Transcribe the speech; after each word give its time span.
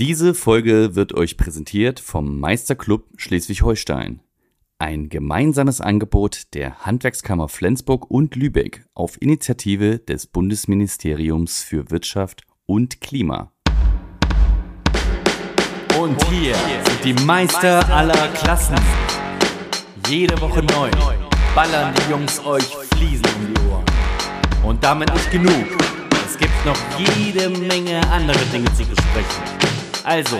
Diese 0.00 0.34
Folge 0.34 0.96
wird 0.96 1.14
euch 1.14 1.36
präsentiert 1.36 2.00
vom 2.00 2.40
Meisterclub 2.40 3.06
Schleswig-Holstein. 3.16 4.22
Ein 4.80 5.08
gemeinsames 5.08 5.80
Angebot 5.80 6.52
der 6.54 6.84
Handwerkskammer 6.84 7.48
Flensburg 7.48 8.10
und 8.10 8.34
Lübeck 8.34 8.86
auf 8.94 9.22
Initiative 9.22 10.00
des 10.00 10.26
Bundesministeriums 10.26 11.62
für 11.62 11.92
Wirtschaft 11.92 12.42
und 12.66 13.00
Klima. 13.00 13.52
Und 15.96 16.20
hier 16.24 16.56
sind 16.56 17.04
die 17.04 17.24
Meister 17.24 17.88
aller 17.88 18.26
Klassen. 18.34 18.74
Jede 20.08 20.40
Woche 20.40 20.64
neu 20.64 20.90
ballern 21.54 21.94
die 21.94 22.10
Jungs 22.10 22.44
euch 22.44 22.66
Fliesen 22.96 23.26
um 23.36 23.54
die 23.54 23.60
Ohren. 23.70 23.84
Und 24.64 24.82
damit 24.82 25.14
nicht 25.14 25.30
genug. 25.30 25.66
Es 26.26 26.36
gibt 26.36 26.66
noch 26.66 26.76
jede 26.98 27.48
Menge 27.48 28.00
andere 28.10 28.44
Dinge 28.46 28.74
zu 28.74 28.84
besprechen. 28.84 29.63
Also, 30.04 30.38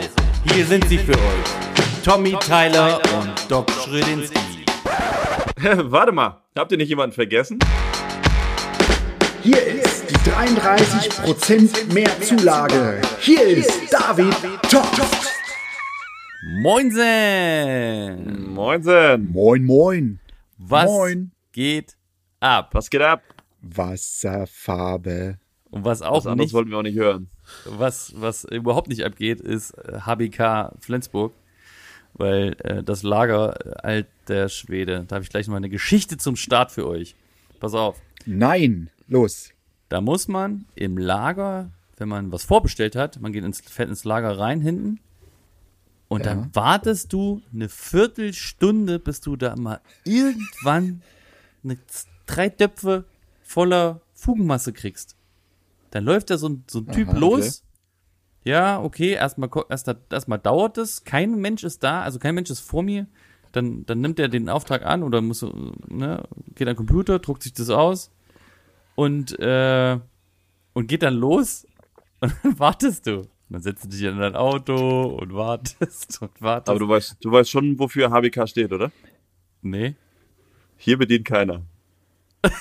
hier 0.53 0.67
sind 0.67 0.87
sie 0.89 0.99
für 0.99 1.13
euch. 1.15 2.05
Tommy 2.05 2.37
Tyler 2.41 3.01
und 3.19 3.33
Doc 3.51 3.71
Schrödinski. 3.71 4.67
Warte 5.91 6.13
mal, 6.13 6.43
habt 6.55 6.71
ihr 6.73 6.77
nicht 6.77 6.91
jemanden 6.91 7.15
vergessen? 7.15 7.59
Hier 9.43 9.67
ist 9.67 10.11
die 10.11 10.17
33% 10.31 11.95
mehr 11.95 12.11
Zulage. 12.21 13.01
Hier 13.21 13.41
ist 13.43 13.91
David 13.91 14.35
Toft. 14.71 15.33
Moinsen! 16.61 18.53
Moinsen! 18.53 19.33
Moin, 19.33 19.65
moin. 19.65 20.21
Was 20.59 20.91
Moin. 20.91 21.31
geht 21.53 21.97
ab? 22.41 22.69
Was 22.73 22.91
geht 22.91 23.01
ab? 23.01 23.23
Wasserfarbe. 23.63 25.39
Und 25.71 25.87
was 25.87 26.03
auch 26.03 26.19
Was 26.19 26.27
anderes 26.27 26.49
nicht, 26.49 26.55
wollten 26.55 26.71
wir 26.71 26.77
auch 26.77 26.83
nicht 26.83 26.99
hören. 26.99 27.31
Was, 27.65 28.13
was 28.17 28.45
überhaupt 28.45 28.89
nicht 28.89 29.05
abgeht, 29.05 29.41
ist 29.41 29.73
äh, 29.73 30.01
HBK 30.01 30.73
Flensburg. 30.81 31.33
Weil 32.17 32.57
äh, 32.61 32.83
das 32.83 33.03
Lager, 33.03 33.67
äh, 33.67 34.05
alter 34.27 34.49
Schwede, 34.49 35.05
da 35.09 35.17
habe 35.17 35.25
ich 35.25 35.31
gleich 35.31 35.47
noch 35.47 35.53
mal 35.53 35.59
eine 35.59 35.69
Geschichte 35.69 36.17
zum 36.17 36.37
Start 36.37 36.71
für 36.71 36.87
euch. 36.87 37.17
Pass 37.59 37.75
auf. 37.75 38.01
Nein, 38.25 38.91
los. 39.09 39.51
Da 39.89 40.01
muss 40.01 40.29
man 40.29 40.67
im 40.75 40.97
Lager, 40.97 41.71
wenn 41.97 42.09
man 42.09 42.31
was 42.33 42.45
vorbestellt 42.45 42.97
hat, 42.97 43.21
man 43.21 43.33
geht 43.33 43.45
ins, 43.45 43.61
fährt 43.61 43.89
ins 43.89 44.05
Lager 44.05 44.39
rein 44.39 44.61
hinten 44.61 45.01
und 46.09 46.27
dann 46.27 46.55
wartest 46.55 47.13
du 47.13 47.43
eine 47.53 47.69
Viertelstunde, 47.69 48.99
bis 48.99 49.21
du 49.21 49.37
da 49.37 49.57
mal 49.57 49.81
irgendwann 50.05 51.03
eine, 51.65 51.79
drei 52.27 52.49
Töpfe 52.51 53.05
voller 53.43 54.01
Fugenmasse 54.15 54.73
kriegst. 54.73 55.17
Dann 55.95 56.05
läuft 56.05 56.29
da 56.31 56.39
so 56.39 56.49
ein, 56.49 56.65
so 56.69 56.81
ein 56.81 56.89
Typ 56.89 57.09
Aha, 57.11 57.19
los. 57.19 57.63
Ja, 58.43 58.83
okay, 58.83 59.13
erstmal 59.13 59.49
erst, 59.69 59.89
erstmal 60.11 60.41
dauert 60.41 60.77
es, 60.77 61.05
kein 61.05 61.37
Mensch 61.37 61.63
ist 61.63 61.85
da, 61.85 62.03
also 62.03 62.19
kein 62.19 62.35
Mensch 62.35 62.51
ist 62.51 62.59
vor 62.59 62.83
mir. 62.83 63.07
Dann, 63.53 63.87
dann 63.87 64.01
nimmt 64.01 64.19
er 64.19 64.27
den 64.27 64.49
Auftrag 64.49 64.85
an 64.85 65.05
oder 65.05 65.21
muss, 65.21 65.43
ne, 65.43 66.25
geht 66.57 66.67
an 66.67 66.75
den 66.75 66.77
Computer, 66.77 67.21
druckt 67.21 67.45
sich 67.45 67.53
das 67.53 67.71
aus 67.71 68.11
und, 68.97 69.39
äh, 69.39 70.01
und 70.73 70.89
geht 70.89 71.05
dann 71.05 71.15
los 71.15 71.65
und 72.21 72.35
dann 72.43 72.59
wartest 72.59 73.07
du. 73.07 73.23
Dann 73.49 73.63
setzt 73.63 73.85
du 73.85 73.89
dich 73.89 74.03
in 74.03 74.19
dein 74.19 74.35
Auto 74.35 75.17
und 75.21 75.33
wartest 75.33 76.21
und 76.23 76.43
wartest. 76.43 76.71
Aber 76.71 76.81
du 76.81 76.89
weißt, 76.89 77.19
du 77.21 77.31
weißt 77.31 77.49
schon, 77.49 77.79
wofür 77.79 78.11
HBK 78.11 78.49
steht, 78.49 78.73
oder? 78.73 78.91
nee. 79.63 79.95
Hier 80.77 80.99
bedient 80.99 81.25
keiner. 81.25 81.63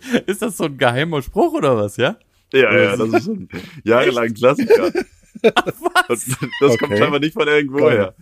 Ist 0.26 0.42
das 0.42 0.56
so 0.56 0.64
ein 0.64 0.78
geheimer 0.78 1.22
Spruch 1.22 1.52
oder 1.54 1.76
was, 1.76 1.96
ja? 1.96 2.16
Ja, 2.52 2.76
ja, 2.76 2.96
das 2.96 3.08
ist 3.08 3.28
ein 3.28 3.48
jahrelang 3.82 4.34
Klassiker. 4.34 4.92
Was? 5.42 6.26
Das 6.60 6.78
kommt 6.78 6.92
Okay. 6.92 6.98
scheinbar 6.98 7.18
nicht 7.20 7.32
von 7.32 7.48
irgendwo 7.48 7.78
Geil. 7.78 7.96
her. 7.96 8.14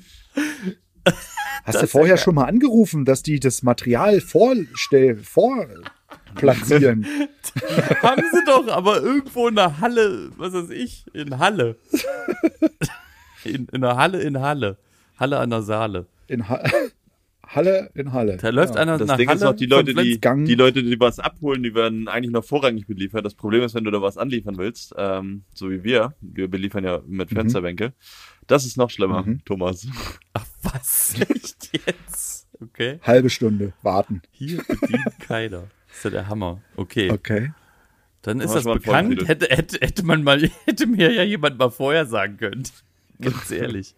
Hast 1.64 1.74
Das 1.74 1.80
du 1.82 1.86
vorher 1.88 2.14
ja 2.14 2.16
schon 2.16 2.36
mal 2.36 2.44
angerufen, 2.44 3.04
dass 3.04 3.22
die 3.24 3.40
das 3.40 3.62
Material 3.64 4.20
vorstell, 4.20 5.16
vorplatzieren? 5.16 7.04
Haben 8.02 8.22
sie 8.32 8.44
doch, 8.46 8.68
aber 8.68 9.02
irgendwo 9.02 9.48
in 9.48 9.56
der 9.56 9.80
Halle, 9.80 10.30
was 10.36 10.52
weiß 10.52 10.70
ich, 10.70 11.04
in 11.12 11.38
Halle. 11.40 11.74
In, 13.44 13.66
in 13.72 13.80
der 13.80 13.96
Halle 13.96 14.20
in 14.22 14.40
Halle. 14.40 14.76
Halle 15.18 15.38
an 15.38 15.50
der 15.50 15.62
Saale. 15.62 16.06
In 16.28 16.48
ha 16.48 16.62
Halle 17.54 17.90
in 17.94 18.12
Halle. 18.12 18.36
Da 18.36 18.50
läuft 18.50 18.76
ja. 18.76 18.80
einer 18.80 18.96
Das 18.96 19.08
nach 19.08 19.16
Ding 19.16 19.28
Halle 19.28 19.38
ist 19.38 19.44
auch, 19.44 19.54
die 19.56 19.66
Leute, 19.66 19.92
die, 19.94 20.20
die 20.20 20.54
Leute, 20.54 20.82
die 20.82 21.00
was 21.00 21.18
abholen, 21.18 21.62
die 21.62 21.74
werden 21.74 22.06
eigentlich 22.06 22.30
noch 22.32 22.44
vorrangig 22.44 22.86
beliefert. 22.86 23.24
Das 23.24 23.34
Problem 23.34 23.62
ist, 23.62 23.74
wenn 23.74 23.84
du 23.84 23.90
da 23.90 24.00
was 24.00 24.16
anliefern 24.16 24.56
willst, 24.56 24.94
ähm, 24.96 25.42
so 25.52 25.70
wie 25.70 25.82
wir, 25.82 26.14
wir 26.20 26.48
beliefern 26.48 26.84
ja 26.84 27.00
mit 27.06 27.30
Fensterbänke, 27.30 27.92
das 28.46 28.64
ist 28.64 28.76
noch 28.76 28.90
schlimmer, 28.90 29.22
Mhm. 29.22 29.44
Thomas. 29.44 29.86
Ach 30.32 30.46
was, 30.62 31.14
echt 31.28 31.70
jetzt? 31.86 32.48
Okay. 32.60 32.98
Halbe 33.02 33.30
Stunde 33.30 33.72
warten. 33.82 34.22
Hier 34.30 34.58
bedient 34.58 35.18
keiner. 35.20 35.64
Das 35.88 35.96
ist 35.96 36.04
ja 36.04 36.10
der 36.10 36.28
Hammer. 36.28 36.60
Okay. 36.76 37.10
Okay. 37.10 37.52
Dann 38.22 38.40
ist 38.40 38.52
das 38.52 38.64
bekannt. 38.64 39.26
Hätte, 39.26 39.46
hätte, 39.46 39.78
hätte 39.80 40.04
man 40.04 40.22
mal, 40.22 40.42
hätte 40.66 40.86
mir 40.86 41.12
ja 41.12 41.22
jemand 41.22 41.58
mal 41.58 41.70
vorher 41.70 42.06
sagen 42.06 42.36
können. 42.36 42.64
Ganz 43.20 43.50
ehrlich. 43.50 43.94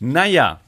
Naja. 0.00 0.60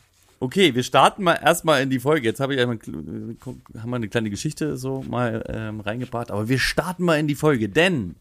Okay, 0.42 0.74
wir 0.74 0.84
starten 0.84 1.22
mal 1.22 1.34
erstmal 1.34 1.82
in 1.82 1.90
die 1.90 1.98
Folge. 1.98 2.26
Jetzt 2.26 2.40
habe 2.40 2.54
ich 2.54 2.60
einmal, 2.62 2.78
haben 2.78 3.90
wir 3.90 3.96
eine 3.96 4.08
kleine 4.08 4.30
Geschichte 4.30 4.78
so 4.78 5.02
mal 5.02 5.44
ähm, 5.48 5.80
reingebracht, 5.80 6.30
aber 6.30 6.48
wir 6.48 6.58
starten 6.58 7.04
mal 7.04 7.18
in 7.18 7.28
die 7.28 7.34
Folge, 7.34 7.68
denn 7.68 8.16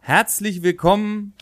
herzlich 0.00 0.64
willkommen, 0.64 1.32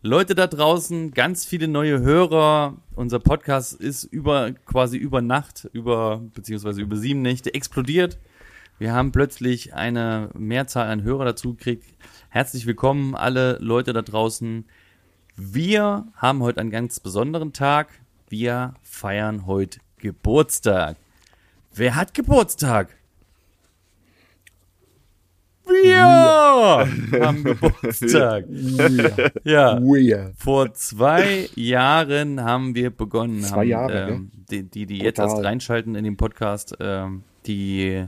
Leute 0.00 0.34
da 0.34 0.46
draußen, 0.46 1.10
ganz 1.10 1.44
viele 1.44 1.68
neue 1.68 2.00
Hörer. 2.00 2.78
Unser 2.94 3.18
Podcast 3.18 3.74
ist 3.78 4.04
über 4.04 4.52
quasi 4.52 4.96
über 4.96 5.20
Nacht, 5.20 5.68
über 5.74 6.22
beziehungsweise 6.34 6.80
über 6.80 6.96
sieben 6.96 7.20
Nächte 7.20 7.52
explodiert. 7.52 8.16
Wir 8.78 8.94
haben 8.94 9.12
plötzlich 9.12 9.74
eine 9.74 10.30
Mehrzahl 10.32 10.88
an 10.88 11.02
Hörer 11.02 11.26
dazu 11.26 11.56
gekriegt. 11.56 11.84
Herzlich 12.30 12.64
willkommen, 12.64 13.14
alle 13.14 13.58
Leute 13.60 13.92
da 13.92 14.00
draußen. 14.00 14.64
Wir 15.36 16.06
haben 16.16 16.42
heute 16.42 16.62
einen 16.62 16.70
ganz 16.70 17.00
besonderen 17.00 17.52
Tag. 17.52 17.99
Wir 18.30 18.74
feiern 18.84 19.44
heute 19.46 19.80
Geburtstag. 19.98 20.96
Wer 21.74 21.96
hat 21.96 22.14
Geburtstag? 22.14 22.96
Wir 25.64 26.04
haben 26.04 27.42
Geburtstag. 27.42 28.44
Ja. 29.42 29.80
Weird. 29.80 30.34
Vor 30.36 30.72
zwei 30.74 31.48
Jahren 31.56 32.40
haben 32.40 32.76
wir 32.76 32.90
begonnen. 32.90 33.42
Zwei 33.42 33.56
haben, 33.56 33.68
Jahre, 33.68 34.08
ähm, 34.10 34.30
die, 34.48 34.62
die, 34.62 34.86
die 34.86 34.98
jetzt 34.98 35.18
erst 35.18 35.42
reinschalten 35.42 35.96
in 35.96 36.04
den 36.04 36.16
Podcast, 36.16 36.76
ähm, 36.78 37.24
die 37.46 38.06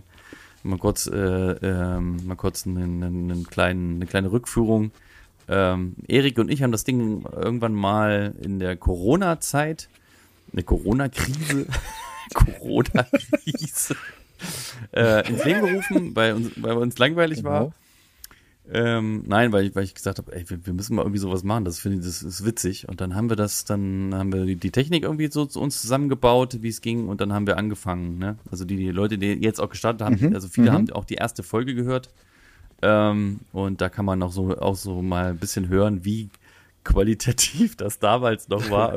mal 0.62 0.78
kurz, 0.78 1.08
äh, 1.08 1.16
ähm, 1.16 2.24
mal 2.24 2.36
kurz 2.36 2.64
einen, 2.64 3.02
einen, 3.02 3.28
einen 3.28 3.46
kleinen, 3.48 3.96
eine 3.96 4.06
kleine 4.06 4.30
Rückführung. 4.30 4.92
Ähm, 5.48 5.96
Erik 6.06 6.38
und 6.38 6.48
ich 6.48 6.62
haben 6.62 6.70
das 6.70 6.84
Ding 6.84 7.24
irgendwann 7.24 7.74
mal 7.74 8.36
in 8.40 8.60
der 8.60 8.76
Corona-Zeit, 8.76 9.88
eine 10.52 10.62
Corona-Krise, 10.62 11.66
Corona-Krise, 12.34 13.96
äh, 14.92 15.28
ins 15.28 15.44
Leben 15.44 15.66
gerufen, 15.66 16.16
weil 16.16 16.34
uns, 16.34 16.50
weil 16.56 16.76
uns 16.76 16.98
langweilig 16.98 17.44
war. 17.44 17.60
Genau. 17.60 17.74
Ähm, 18.70 19.24
nein, 19.26 19.52
weil 19.52 19.66
ich, 19.66 19.74
weil 19.74 19.84
ich 19.84 19.94
gesagt 19.94 20.18
habe, 20.18 20.34
ey, 20.34 20.48
wir, 20.48 20.64
wir 20.64 20.72
müssen 20.72 20.94
mal 20.94 21.02
irgendwie 21.02 21.18
sowas 21.18 21.42
machen. 21.42 21.64
Das 21.64 21.80
finde 21.80 21.98
ich, 21.98 22.04
das 22.04 22.22
ist 22.22 22.44
witzig. 22.44 22.88
Und 22.88 23.00
dann 23.00 23.14
haben 23.14 23.28
wir 23.28 23.36
das, 23.36 23.64
dann 23.64 24.14
haben 24.14 24.32
wir 24.32 24.44
die, 24.46 24.70
Technik 24.70 25.02
irgendwie 25.02 25.30
so 25.30 25.46
zu 25.46 25.60
uns 25.60 25.80
zusammengebaut, 25.80 26.62
wie 26.62 26.68
es 26.68 26.80
ging, 26.80 27.08
und 27.08 27.20
dann 27.20 27.32
haben 27.32 27.46
wir 27.46 27.58
angefangen. 27.58 28.18
Ne? 28.18 28.36
Also 28.50 28.64
die, 28.64 28.76
die 28.76 28.90
Leute, 28.90 29.18
die 29.18 29.32
jetzt 29.32 29.60
auch 29.60 29.68
gestartet 29.68 30.02
haben, 30.02 30.34
also 30.34 30.48
viele 30.48 30.72
haben 30.72 30.90
auch 30.92 31.04
die 31.04 31.14
erste 31.14 31.42
Folge 31.42 31.74
gehört. 31.74 32.10
Ähm, 32.82 33.40
und 33.52 33.80
da 33.80 33.88
kann 33.88 34.04
man 34.04 34.22
auch 34.22 34.32
so, 34.32 34.56
auch 34.58 34.76
so 34.76 35.02
mal 35.02 35.30
ein 35.30 35.38
bisschen 35.38 35.68
hören, 35.68 36.04
wie 36.04 36.30
qualitativ 36.84 37.76
das 37.76 37.98
damals 37.98 38.48
noch 38.48 38.70
war. 38.70 38.94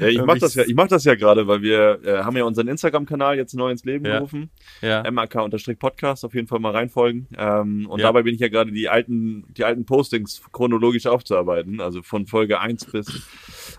Ja, 0.00 0.06
ich 0.06 0.22
mach 0.22 0.38
das 0.38 0.54
ja, 0.54 0.64
ich 0.64 0.74
mach 0.74 0.88
das 0.88 1.04
ja 1.04 1.14
gerade, 1.14 1.46
weil 1.46 1.62
wir 1.62 2.00
äh, 2.04 2.18
haben 2.22 2.36
ja 2.36 2.44
unseren 2.44 2.68
Instagram-Kanal 2.68 3.36
jetzt 3.36 3.54
neu 3.54 3.70
ins 3.70 3.84
Leben 3.84 4.04
Ja. 4.06 4.16
gerufen. 4.18 4.50
ja. 4.80 5.02
MAK-Podcast, 5.10 6.24
auf 6.24 6.34
jeden 6.34 6.46
Fall 6.46 6.60
mal 6.60 6.72
reinfolgen. 6.72 7.26
Ähm, 7.36 7.86
und 7.88 8.00
Ja. 8.00 8.06
dabei 8.06 8.22
bin 8.22 8.34
ich 8.34 8.40
ja 8.40 8.48
gerade 8.48 8.70
die 8.72 8.88
alten, 8.88 9.44
die 9.56 9.64
alten 9.64 9.84
Postings 9.84 10.40
chronologisch 10.52 11.06
aufzuarbeiten. 11.06 11.80
Also 11.80 12.02
von 12.02 12.26
Folge 12.26 12.60
1 12.60 12.86
bis 12.86 13.26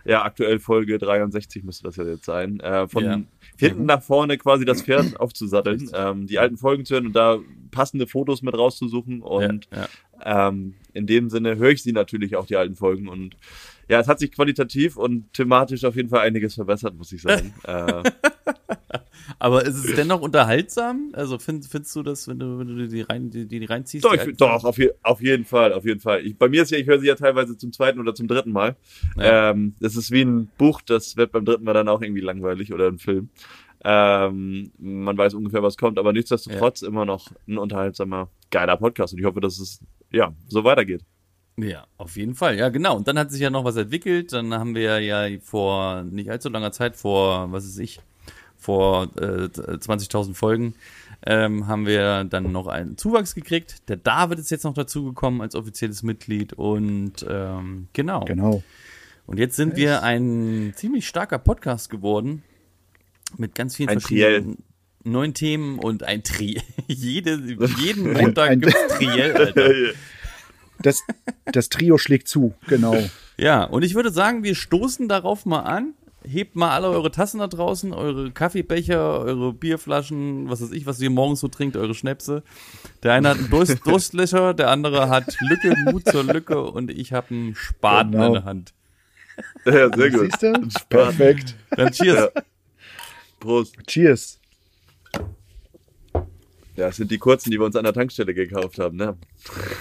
ja, 0.06 0.24
aktuell 0.24 0.60
Folge 0.60 0.98
63 0.98 1.64
müsste 1.64 1.84
das 1.84 1.96
ja 1.98 2.04
jetzt 2.06 2.26
sein. 2.26 2.60
Äh, 2.60 2.88
von 2.88 3.04
Ja. 3.04 3.22
hinten 3.58 3.86
nach 3.86 4.02
vorne 4.02 4.38
quasi 4.38 4.66
das 4.66 4.82
Pferd 4.82 5.16
aufzusatteln, 5.20 5.90
ähm, 5.94 6.28
die 6.28 6.40
alten 6.40 6.58
Folgen 6.58 6.86
zu 6.86 6.96
hören 6.96 7.08
und 7.08 7.14
da 7.16 7.40
passende 7.72 8.08
Fotos 8.08 8.42
mit 8.42 8.58
rauszusuchen. 8.58 9.22
Und 9.22 9.68
ja. 9.74 9.88
Ähm, 10.24 10.76
in 10.94 11.08
dem 11.08 11.30
Sinne 11.30 11.58
höre 11.58 11.72
ich 11.72 11.84
sie 11.84 11.92
natürlich 11.92 12.36
auch, 12.36 12.46
die 12.46 12.56
alten 12.56 12.76
Folgen. 12.76 13.08
Und 13.08 13.36
ja, 13.88 14.00
es 14.00 14.08
hat 14.08 14.20
sich 14.20 14.32
qualitativ 14.32 14.98
und 14.98 15.32
thematisch 15.34 15.84
auf 15.84 15.96
jeden 15.96 16.10
Fall 16.10 16.22
einiges 16.22 16.56
verbessert, 16.56 16.96
muss 16.96 17.12
ich 17.12 17.22
sagen. 17.22 17.54
äh, 17.64 18.04
Aber 19.38 19.66
ist 19.66 19.84
es 19.84 19.96
dennoch 19.96 20.22
unterhaltsam? 20.22 21.10
Also 21.14 21.38
find, 21.38 21.66
findest 21.66 21.96
du 21.96 22.04
das, 22.04 22.28
wenn 22.28 22.40
du, 22.40 22.60
wenn 22.60 22.68
du 22.68 22.88
die, 22.88 23.02
rein, 23.02 23.30
die, 23.30 23.48
die 23.48 23.64
reinziehst? 23.66 24.04
Doch, 24.04 24.16
die 24.16 24.32
ich, 24.32 24.38
doch 24.38 24.64
auf, 24.64 24.78
je, 24.78 24.92
auf 25.04 25.22
jeden 25.22 25.46
Fall, 25.46 25.74
auf 25.74 25.86
jeden 25.86 26.00
Fall. 26.00 26.26
Ich, 26.26 26.38
bei 26.38 26.50
mir 26.50 26.64
ist 26.64 26.72
ja, 26.72 26.78
ich 26.78 26.88
höre 26.88 27.00
sie 27.00 27.08
ja 27.08 27.16
teilweise 27.16 27.58
zum 27.58 27.72
zweiten 27.72 28.00
oder 28.00 28.14
zum 28.16 28.28
dritten 28.28 28.52
Mal. 28.52 28.76
Ja. 29.18 29.52
Ähm, 29.52 29.76
das 29.80 29.96
ist 29.96 30.12
wie 30.12 30.22
ein 30.22 30.50
Buch, 30.58 30.82
das 30.82 31.18
wird 31.18 31.32
beim 31.32 31.46
dritten 31.46 31.64
Mal 31.64 31.74
dann 31.74 31.88
auch 31.88 32.02
irgendwie 32.02 32.22
langweilig 32.22 32.74
oder 32.74 32.88
ein 32.88 32.98
Film. 32.98 33.30
Ähm, 33.84 34.72
man 34.78 35.18
weiß 35.18 35.34
ungefähr, 35.36 35.64
was 35.64 35.78
kommt, 35.78 36.00
aber 36.00 36.12
nichtsdestotrotz 36.12 36.82
immer 36.82 37.06
noch 37.06 37.32
ein 37.48 37.58
unterhaltsamer, 37.58 38.30
geiler 38.52 38.78
Podcast. 38.78 39.14
Und 39.14 39.20
ich 39.20 39.26
hoffe, 39.26 39.40
dass 39.40 39.60
es 39.60 39.80
ja 40.12 40.34
so 40.48 40.64
weitergeht. 40.64 41.04
Ja, 41.58 41.88
auf 41.98 42.16
jeden 42.16 42.36
Fall. 42.36 42.58
Ja, 42.58 42.70
genau. 42.70 42.96
Und 42.96 43.08
dann 43.08 43.20
hat 43.20 43.32
sich 43.32 43.42
ja 43.42 43.50
noch 43.50 43.66
was 43.66 43.76
entwickelt. 43.76 44.32
Dann 44.32 44.54
haben 44.54 44.76
wir 44.76 45.00
ja 45.00 45.28
vor 45.42 46.04
nicht 46.04 46.30
allzu 46.30 46.50
langer 46.50 46.72
Zeit, 46.72 46.96
vor, 46.96 47.52
was 47.52 47.66
ist 47.66 47.78
ich, 47.80 48.00
vor 48.58 49.10
äh, 49.18 49.48
20.000 49.48 50.36
Folgen, 50.36 50.76
ähm, 51.26 51.68
haben 51.68 51.86
wir 51.86 52.24
dann 52.24 52.52
noch 52.52 52.68
einen 52.68 52.98
Zuwachs 52.98 53.36
gekriegt. 53.36 53.90
Der 53.90 53.98
David 53.98 54.40
ist 54.40 54.52
jetzt 54.52 54.64
noch 54.64 54.74
dazugekommen 54.74 55.42
als 55.42 55.56
offizielles 55.56 56.04
Mitglied. 56.04 56.54
Und 56.54 57.26
ähm, 57.28 57.88
genau. 57.94 58.24
Genau. 58.26 58.64
Und 59.26 59.38
jetzt 59.38 59.56
sind 59.56 59.76
wir 59.76 60.02
ein 60.02 60.74
ziemlich 60.76 61.08
starker 61.08 61.40
Podcast 61.40 61.90
geworden. 61.90 62.44
Mit 63.38 63.54
ganz 63.54 63.76
vielen 63.76 63.90
Ein 63.90 64.00
verschiedenen 64.00 64.58
neuen 65.04 65.34
Themen 65.34 65.80
und 65.80 66.04
ein 66.04 66.24
Triell. 66.24 66.62
Jede, 66.88 67.40
jeden 67.80 68.14
Montag 68.14 68.50
ein- 68.50 68.62
gibt's 68.62 68.88
Triell, 68.98 69.36
Alter. 69.36 69.70
Das, 70.82 71.02
das 71.52 71.68
Trio 71.68 71.98
schlägt 71.98 72.30
zu, 72.30 72.54
genau. 72.68 72.96
Ja, 73.36 73.66
und 73.66 73.84
ich 73.84 73.96
würde 73.96 74.12
sagen, 74.12 74.44
wir 74.46 74.56
stoßen 74.56 75.10
darauf 75.10 75.46
mal 75.46 75.60
an. 75.64 75.94
Hebt 76.24 76.56
mal 76.56 76.72
alle 76.72 76.88
eure 76.88 77.12
Tassen 77.12 77.40
da 77.40 77.48
draußen, 77.48 77.92
eure 77.92 78.32
Kaffeebecher, 78.32 79.20
eure 79.20 79.52
Bierflaschen, 79.52 80.50
was 80.50 80.62
weiß 80.62 80.72
ich, 80.72 80.86
was 80.86 81.02
ihr 81.02 81.10
morgens 81.10 81.42
so 81.42 81.50
trinkt, 81.50 81.76
eure 81.76 81.94
Schnäpse. 81.96 82.44
Der 83.04 83.12
eine 83.12 83.28
hat 83.28 83.40
einen 83.40 83.50
Durst, 83.50 83.86
Durstlöcher, 83.86 84.54
der 84.54 84.70
andere 84.70 85.10
hat 85.10 85.36
Lücke, 85.50 85.76
Mut 85.92 86.08
zur 86.08 86.24
Lücke 86.24 86.62
und 86.62 86.92
ich 86.92 87.12
habe 87.12 87.28
einen 87.32 87.56
Spaten 87.56 88.12
Genau. 88.14 88.28
in 88.28 88.34
der 88.36 88.44
Hand. 88.46 88.74
Ja, 89.66 89.94
sehr 89.94 90.12
gut. 90.12 90.32
Siehst 90.32 90.44
du? 90.44 90.54
Perfekt. 90.88 91.56
Dann 91.72 91.92
cheers. 91.92 92.30
Prost. 93.42 93.76
Cheers. 93.86 94.40
Ja, 96.80 96.88
das 96.88 96.96
sind 96.96 97.12
die 97.12 97.18
kurzen, 97.18 97.52
die 97.52 97.60
wir 97.60 97.66
uns 97.66 97.76
an 97.76 97.84
der 97.84 97.94
Tankstelle 97.94 98.34
gekauft 98.34 98.80
haben, 98.80 98.96
ne? 98.96 99.18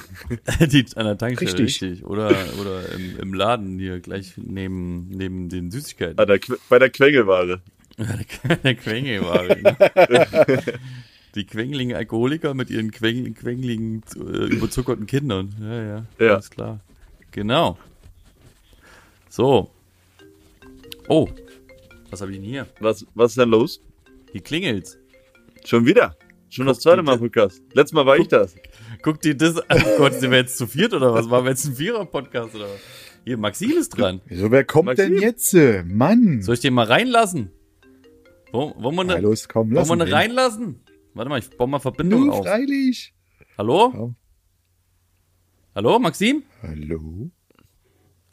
Die 0.60 0.84
an 0.96 1.04
der 1.06 1.16
Tankstelle, 1.16 1.52
Richtig. 1.62 1.90
richtig. 1.90 2.04
Oder, 2.04 2.34
oder 2.60 2.88
im, 2.92 3.18
im 3.20 3.34
Laden 3.34 3.78
hier 3.78 4.00
gleich 4.00 4.32
neben, 4.36 5.08
neben 5.10 5.48
den 5.48 5.70
Süßigkeiten. 5.70 6.18
An 6.18 6.26
der, 6.26 6.40
Qu- 6.40 6.58
bei 6.68 6.78
der 6.80 6.90
Quengelware. 6.90 7.60
Der 8.64 8.74
Quengelware. 8.74 9.58
Ne? 9.60 10.62
Die 11.34 11.44
quengeligen 11.44 11.94
Alkoholiker 11.94 12.54
mit 12.54 12.70
ihren 12.70 12.90
quengeligen, 12.90 13.34
quengeligen 13.34 14.02
äh, 14.16 14.46
überzuckerten 14.46 15.06
Kindern. 15.06 15.54
Ja, 15.60 15.82
ja, 15.84 16.06
Ja. 16.18 16.34
Alles 16.34 16.50
klar. 16.50 16.80
Genau. 17.30 17.78
So. 19.28 19.70
Oh. 21.08 21.28
Was 22.10 22.20
habe 22.22 22.32
ich 22.32 22.38
denn 22.38 22.46
hier? 22.46 22.66
Was, 22.80 23.06
was 23.14 23.32
ist 23.32 23.38
denn 23.38 23.50
los? 23.50 23.80
Hier 24.32 24.40
klingelt's. 24.42 24.96
Schon 25.64 25.84
wieder? 25.86 26.16
Schon 26.50 26.66
das 26.66 26.80
zweite 26.80 27.02
Mal 27.02 27.18
Podcast. 27.18 27.62
Letztes 27.74 27.92
Mal 27.92 28.06
war 28.06 28.16
ich 28.16 28.28
das. 28.28 28.54
Guck 29.02 29.20
dir 29.20 29.36
das 29.36 29.58
an. 29.68 29.82
Oh 29.86 29.98
Gott, 29.98 30.14
sind 30.14 30.30
wir 30.30 30.38
jetzt 30.38 30.56
zu 30.56 30.66
viert 30.66 30.94
oder 30.94 31.12
was? 31.12 31.28
Waren 31.28 31.44
wir 31.44 31.50
jetzt 31.50 31.66
ein 31.66 31.74
Vierer-Podcast 31.74 32.54
oder 32.54 32.64
was? 32.64 32.80
Hier, 33.24 33.36
Maxim 33.36 33.72
ist 33.72 33.90
dran. 33.90 34.22
So, 34.30 34.50
wer 34.50 34.64
kommt 34.64 34.86
Maxim? 34.86 35.12
denn 35.14 35.22
jetzt? 35.22 35.54
Mann. 35.86 36.40
Soll 36.40 36.54
ich 36.54 36.60
den 36.60 36.72
mal 36.72 36.86
reinlassen? 36.86 37.50
Wollen, 38.52 38.72
wollen 38.82 38.96
wir 38.96 39.04
Na 39.04 39.14
eine, 39.14 39.22
los, 39.22 39.46
komm, 39.46 39.74
wollen 39.74 39.86
wir 39.86 39.92
eine 39.92 40.10
reinlassen? 40.10 40.80
Warte 41.12 41.28
mal, 41.28 41.38
ich 41.38 41.50
baue 41.50 41.68
mal 41.68 41.80
Verbindung 41.80 42.26
Nu, 42.26 42.32
auf. 42.32 42.46
freilich. 42.46 43.12
Hallo? 43.58 43.90
Komm. 43.90 44.16
Hallo, 45.74 45.98
Maxim? 45.98 46.42
Hallo? 46.62 47.30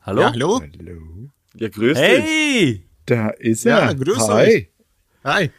Hallo? 0.02 0.22
Ja, 0.22 0.32
hallo? 0.32 0.62
Hallo? 0.62 1.30
Ja, 1.56 1.68
grüß 1.68 1.98
dich. 1.98 2.08
Hey! 2.08 2.90
Da 3.06 3.30
ist 3.32 3.66
Ja, 3.66 3.90
er. 3.90 3.96
grüß 3.96 4.30
Hi. 4.30 4.70
Hi. 5.26 5.50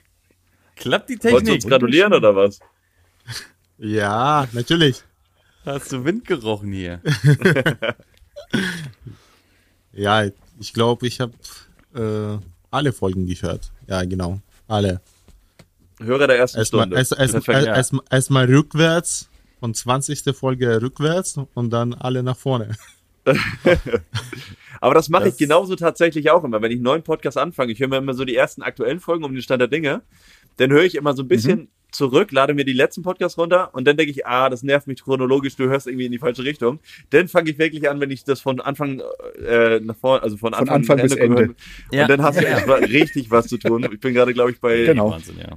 Klappt 0.77 1.09
die 1.09 1.15
Wolltest 1.15 1.25
du 1.25 1.39
Technik? 1.39 1.55
uns 1.55 1.67
gratulieren 1.67 2.13
oder 2.13 2.35
was? 2.35 2.61
Ja, 3.79 4.49
natürlich. 4.53 5.03
Hast 5.67 5.93
du 5.93 6.03
Wind 6.03 6.25
gerochen 6.25 6.73
hier? 6.73 7.03
Ja, 9.93 10.25
ich 10.61 10.73
glaube, 10.75 11.07
ich 11.07 11.21
habe 11.21 11.33
äh, 11.95 12.39
alle 12.71 12.93
Folgen 12.93 13.27
gehört. 13.27 13.73
Ja, 13.87 14.05
genau. 14.05 14.41
Alle. 14.69 15.01
Hörer 15.99 16.27
der 16.27 16.39
ersten 16.39 16.59
Erstmal 16.59 16.83
Stunde. 16.83 16.97
erst, 16.99 17.13
erst, 17.19 17.35
erst, 17.35 17.47
ja. 17.47 17.75
erst, 17.75 17.95
erstmal 18.11 18.45
rückwärts 18.45 19.31
von 19.59 19.73
20. 19.73 20.37
Folge 20.37 20.83
rückwärts 20.83 21.39
und 21.55 21.71
dann 21.71 21.95
alle 21.95 22.23
nach 22.23 22.37
vorne. 22.37 22.77
Aber 24.81 24.95
das 24.95 25.09
mache 25.09 25.29
ich 25.29 25.39
genauso 25.39 25.75
tatsächlich 25.75 26.31
auch 26.31 26.45
immer. 26.45 26.61
Wenn 26.61 26.71
ich 26.71 26.77
einen 26.77 26.85
neuen 26.85 27.03
Podcast 27.03 27.39
anfange, 27.39 27.73
ich 27.73 27.81
höre 27.81 27.89
mir 27.89 27.97
immer 27.97 28.13
so 28.13 28.27
die 28.27 28.37
ersten 28.37 28.63
aktuellen 28.63 29.01
Folgen 29.01 29.25
um 29.25 29.33
den 29.33 29.43
Stand 29.43 29.63
der 29.63 29.69
Dinge, 29.69 30.03
dann 30.57 30.71
höre 30.73 30.85
ich 30.85 30.95
immer 30.95 31.15
so 31.15 31.23
ein 31.23 31.29
bisschen 31.29 31.59
Mhm. 31.61 31.69
zurück, 31.93 32.33
lade 32.33 32.53
mir 32.55 32.65
die 32.65 32.73
letzten 32.73 33.03
Podcasts 33.03 33.39
runter 33.39 33.71
und 33.75 33.87
dann 33.87 33.97
denke 33.97 34.11
ich, 34.11 34.27
ah, 34.27 34.49
das 34.51 34.63
nervt 34.63 34.87
mich 34.87 35.03
chronologisch, 35.03 35.57
du 35.57 35.65
hörst 35.69 35.87
irgendwie 35.87 36.07
in 36.07 36.13
die 36.13 36.19
falsche 36.19 36.45
Richtung. 36.45 36.81
Dann 37.11 37.29
fange 37.29 37.51
ich 37.51 37.59
wirklich 37.59 37.89
an, 37.89 38.01
wenn 38.01 38.11
ich 38.11 38.25
das 38.25 38.41
von 38.41 38.61
Anfang 38.61 39.01
äh, 39.47 39.81
nach 39.81 39.97
vorne, 39.97 40.23
also 40.23 40.37
von 40.37 40.53
Anfang, 40.55 40.77
Anfang 40.77 40.97
bis 41.01 41.15
gehört- 41.17 41.41
Ende. 41.41 41.55
Ja. 41.93 42.03
Und 42.03 42.11
dann 42.11 42.23
hast 42.23 42.39
du 42.41 42.45
Ja. 42.45 42.59
echt 42.59 42.67
mal 42.67 42.83
richtig 42.85 43.31
was 43.31 43.47
zu 43.49 43.57
tun. 43.59 43.89
Ich 43.93 44.01
bin 44.01 44.13
gerade, 44.15 44.35
glaube 44.35 44.51
ich, 44.51 44.61
bei, 44.61 44.85
Genau. 44.85 45.11
Wahnsinn, 45.13 45.37
ja. 45.39 45.57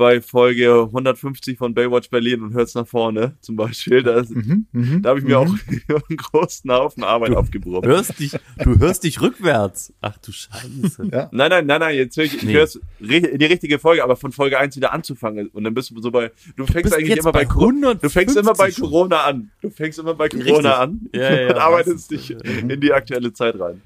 Bei 0.00 0.22
Folge 0.22 0.84
150 0.86 1.58
von 1.58 1.74
Baywatch 1.74 2.08
Berlin 2.08 2.40
und 2.42 2.54
hörst 2.54 2.74
nach 2.74 2.86
vorne 2.86 3.36
zum 3.42 3.54
Beispiel. 3.56 4.02
Da, 4.02 4.18
ist- 4.20 4.30
Mhm, 4.34 4.66
mhm. 4.72 5.02
da 5.02 5.10
habe 5.10 5.18
ich 5.18 5.26
mir 5.26 5.38
auch 5.38 5.44
einen 6.08 6.16
großen 6.16 6.70
Haufen 6.72 7.04
Arbeit 7.04 7.36
aufgebrochen. 7.36 7.86
Hörst 7.86 8.18
dich, 8.18 8.32
du 8.64 8.78
hörst 8.78 9.04
dich 9.04 9.20
rückwärts. 9.20 9.92
Ach 10.00 10.16
du 10.18 10.32
Scheiße. 10.32 11.08
Ja. 11.12 11.28
Nein, 11.32 11.50
nein, 11.50 11.66
nein, 11.66 11.80
nein, 11.80 11.94
jetzt 11.96 12.16
höre 12.16 12.24
ich, 12.24 12.34
ich 12.36 12.42
Nee. 12.44 12.54
höre 12.54 12.64
es 12.64 12.80
ri- 13.02 13.36
die 13.36 13.44
richtige 13.44 13.78
Folge, 13.78 14.02
aber 14.02 14.16
von 14.16 14.32
Folge 14.32 14.58
1 14.58 14.74
wieder 14.76 14.92
anzufangen. 14.94 15.48
Und 15.48 15.64
dann 15.64 15.74
bist 15.74 15.90
du 15.90 16.00
so 16.00 16.10
bei, 16.10 16.32
du 16.56 16.64
fängst 16.66 16.84
bist 16.84 16.94
eigentlich 16.96 17.18
immer 17.18 17.32
bei, 17.32 17.40
bei 17.40 17.44
Corona, 17.44 17.92
du 17.92 18.08
fängst 18.08 18.36
immer 18.38 18.54
bei 18.54 18.68
150 18.70 18.76
schon. 18.76 18.90
Corona 18.90 19.24
an. 19.24 19.50
Du 19.60 19.68
fängst 19.68 19.98
immer 19.98 20.14
bei 20.14 20.28
Corona 20.30 20.46
Richtig. 20.48 20.64
an 20.72 21.00
Ja, 21.14 21.40
ja, 21.42 21.48
und 21.50 21.58
arbeitest 21.60 22.10
dich 22.10 22.30
ja. 22.30 22.38
in 22.40 22.80
die 22.80 22.92
aktuelle 22.92 23.32
Zeit 23.34 23.60
rein. 23.60 23.82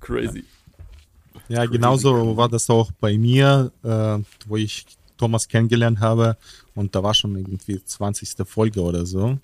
Crazy. 0.00 0.44
Ja, 1.50 1.64
genauso 1.66 2.36
war 2.36 2.48
das 2.48 2.68
auch 2.68 2.90
bei 3.00 3.16
mir, 3.16 3.72
äh, 3.82 4.18
wo 4.46 4.56
ich 4.56 4.84
Thomas 5.18 5.48
kennengelernt 5.48 6.00
habe. 6.00 6.36
Und 6.74 6.94
da 6.94 7.02
war 7.02 7.12
schon 7.14 7.36
irgendwie 7.36 7.84
20. 7.84 8.46
Folge 8.46 8.80
oder 8.80 9.04
so. 9.04 9.38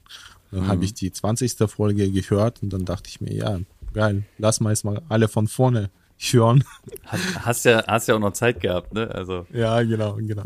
Dann 0.50 0.68
habe 0.68 0.84
ich 0.84 0.94
die 0.94 1.10
20. 1.12 1.56
Folge 1.68 2.10
gehört 2.10 2.62
und 2.62 2.72
dann 2.72 2.84
dachte 2.84 3.08
ich 3.08 3.20
mir, 3.20 3.34
ja, 3.34 3.58
geil, 3.92 4.22
lass 4.38 4.60
mal 4.60 4.70
jetzt 4.70 4.84
mal 4.84 5.02
alle 5.08 5.28
von 5.28 5.48
vorne 5.48 5.90
hören. 6.18 6.62
Hast, 7.06 7.44
hast, 7.44 7.64
ja, 7.64 7.84
hast 7.86 8.08
ja 8.08 8.14
auch 8.14 8.20
noch 8.20 8.32
Zeit 8.32 8.60
gehabt, 8.60 8.94
ne? 8.94 9.10
Also, 9.10 9.46
ja, 9.52 9.82
genau, 9.82 10.14
genau. 10.14 10.44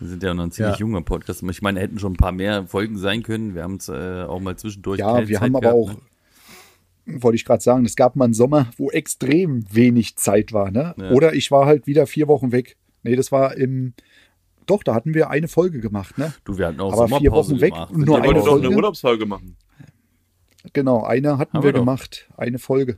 wir 0.00 0.08
sind 0.08 0.22
ja 0.22 0.32
noch 0.32 0.44
ein 0.44 0.50
ziemlich 0.50 0.76
Ja. 0.76 0.80
junger 0.80 1.02
Podcast. 1.02 1.42
Ich 1.42 1.62
meine, 1.62 1.78
hätten 1.78 1.98
schon 1.98 2.14
ein 2.14 2.16
paar 2.16 2.32
mehr 2.32 2.66
Folgen 2.66 2.96
sein 2.96 3.22
können. 3.22 3.54
Wir 3.54 3.62
haben 3.62 3.76
es 3.76 3.88
äh, 3.90 4.22
auch 4.22 4.40
mal 4.40 4.56
zwischendurch. 4.56 4.98
Ja, 4.98 5.12
keine 5.12 5.28
wir 5.28 5.36
Zeit 5.36 5.44
haben 5.44 5.56
aber 5.56 5.72
gehabt, 5.72 5.76
auch, 5.76 5.92
ne? 7.06 7.20
wollte 7.22 7.36
ich 7.36 7.44
gerade 7.44 7.62
sagen, 7.62 7.84
es 7.84 7.96
gab 7.96 8.16
mal 8.16 8.24
einen 8.24 8.34
Sommer, 8.34 8.70
wo 8.78 8.90
extrem 8.90 9.64
wenig 9.70 10.16
Zeit 10.16 10.52
war, 10.54 10.70
ne? 10.70 10.94
Ja. 10.96 11.10
Oder 11.10 11.34
ich 11.34 11.50
war 11.50 11.66
halt 11.66 11.86
wieder 11.86 12.06
vier 12.06 12.28
Wochen 12.28 12.50
weg. 12.50 12.76
Nee, 13.02 13.16
das 13.16 13.30
war 13.30 13.54
im, 13.56 13.92
doch, 14.66 14.82
da 14.82 14.94
hatten 14.94 15.14
wir 15.14 15.30
eine 15.30 15.48
Folge 15.48 15.80
gemacht, 15.80 16.18
ne? 16.18 16.32
Du, 16.44 16.56
wir 16.58 16.66
hatten 16.68 16.80
auch 16.80 16.92
Aber 16.92 17.18
vier 17.18 17.30
Wochen 17.32 17.60
weg 17.60 17.72
gemacht. 17.74 17.90
und 17.92 18.06
nur 18.06 18.18
ja 18.18 18.24
Ich 18.24 18.26
wollte 18.26 18.38
eine 18.38 18.44
doch 18.44 18.50
Folge? 18.52 18.66
eine 18.68 18.76
Urlaubsfolge 18.76 19.26
machen. 19.26 19.56
Genau, 20.72 21.02
eine 21.04 21.38
hatten 21.38 21.52
Haben 21.54 21.62
wir 21.62 21.68
wir 21.68 21.72
doch. 21.74 21.80
gemacht, 21.80 22.28
eine 22.36 22.58
Folge. 22.58 22.96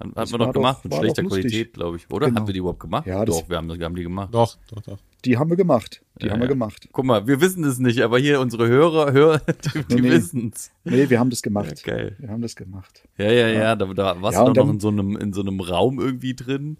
Hatten 0.00 0.12
Das 0.14 0.32
wir 0.32 0.38
doch 0.38 0.52
gemacht 0.52 0.78
doch- 0.78 0.84
mit 0.90 0.94
schlechter 0.94 1.22
doch. 1.22 1.30
Qualität, 1.30 1.72
glaube 1.72 1.96
ich. 1.98 2.10
Oder? 2.10 2.26
Genau. 2.26 2.40
Haben 2.40 2.46
wir 2.48 2.52
die 2.52 2.58
überhaupt 2.58 2.80
gemacht? 2.80 3.06
Ja, 3.06 3.24
doch, 3.24 3.48
wir 3.48 3.56
haben, 3.56 3.68
wir 3.78 3.84
haben 3.84 3.94
die 3.94 4.02
gemacht. 4.02 4.34
Doch, 4.34 4.56
doch, 4.68 4.82
doch. 4.82 4.98
Die 5.24 5.38
haben 5.38 5.48
wir 5.48 5.56
gemacht. 5.56 6.02
Die 6.20 6.26
Ja, 6.26 6.32
haben 6.32 6.40
wir 6.40 6.46
ja. 6.46 6.52
gemacht. 6.52 6.88
Guck 6.92 7.04
mal, 7.04 7.26
wir 7.28 7.40
wissen 7.40 7.62
es 7.64 7.78
nicht, 7.78 8.00
aber 8.02 8.18
hier 8.18 8.40
unsere 8.40 8.66
Hörer, 8.66 9.12
Hörer 9.12 9.38
die, 9.38 9.84
die 9.96 10.00
Nee, 10.02 10.10
wissen 10.10 10.50
es. 10.52 10.72
Nee, 10.82 11.08
wir 11.08 11.20
haben 11.20 11.30
das 11.30 11.38
Ja, 11.40 11.42
gemacht. 11.44 11.84
geil. 11.84 12.16
Wir 12.18 12.28
haben 12.28 12.42
das 12.42 12.56
gemacht. 12.56 13.04
Ja, 13.16 13.30
ja, 13.30 13.48
ja, 13.48 13.76
da, 13.76 13.86
da 13.86 14.20
warst 14.20 14.36
Ja, 14.36 14.44
du 14.44 14.52
doch 14.52 14.64
noch 14.64 14.66
dann- 14.66 14.74
in 14.74 14.80
so 14.80 14.88
einem, 14.88 15.16
in 15.16 15.32
so 15.32 15.42
einem 15.42 15.60
Raum 15.60 16.00
irgendwie 16.00 16.34
drin, 16.34 16.76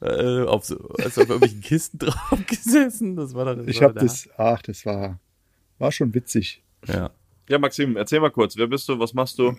äh, 0.00 0.42
auf 0.42 0.64
so, 0.64 0.76
also 0.98 1.22
auf 1.22 1.28
irgendwelchen 1.28 1.60
Kisten 1.60 1.98
drauf 2.00 2.38
gesessen. 2.46 3.16
Das 3.16 3.34
war 3.34 3.54
das 3.54 3.66
Ich 3.66 3.82
habe 3.82 3.94
das, 3.94 4.28
ach, 4.36 4.62
das 4.62 4.84
war, 4.86 5.18
war 5.78 5.92
schon 5.92 6.14
witzig. 6.14 6.62
Ja. 6.86 7.10
Ja, 7.48 7.58
Maxim, 7.58 7.96
erzähl 7.96 8.20
mal 8.20 8.30
kurz, 8.30 8.56
wer 8.56 8.66
bist 8.66 8.88
du, 8.88 8.98
was 8.98 9.14
machst 9.14 9.38
du? 9.38 9.56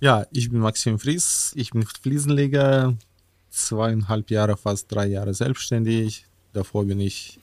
Ja, 0.00 0.26
ich 0.32 0.50
bin 0.50 0.60
Maxim 0.60 0.98
Fries, 0.98 1.52
ich 1.56 1.72
bin 1.72 1.84
Fliesenleger, 1.84 2.96
zweieinhalb 3.50 4.30
Jahre, 4.30 4.56
fast 4.56 4.90
drei 4.90 5.06
Jahre 5.06 5.34
selbstständig. 5.34 6.26
Davor 6.52 6.84
bin 6.84 7.00
ich, 7.00 7.38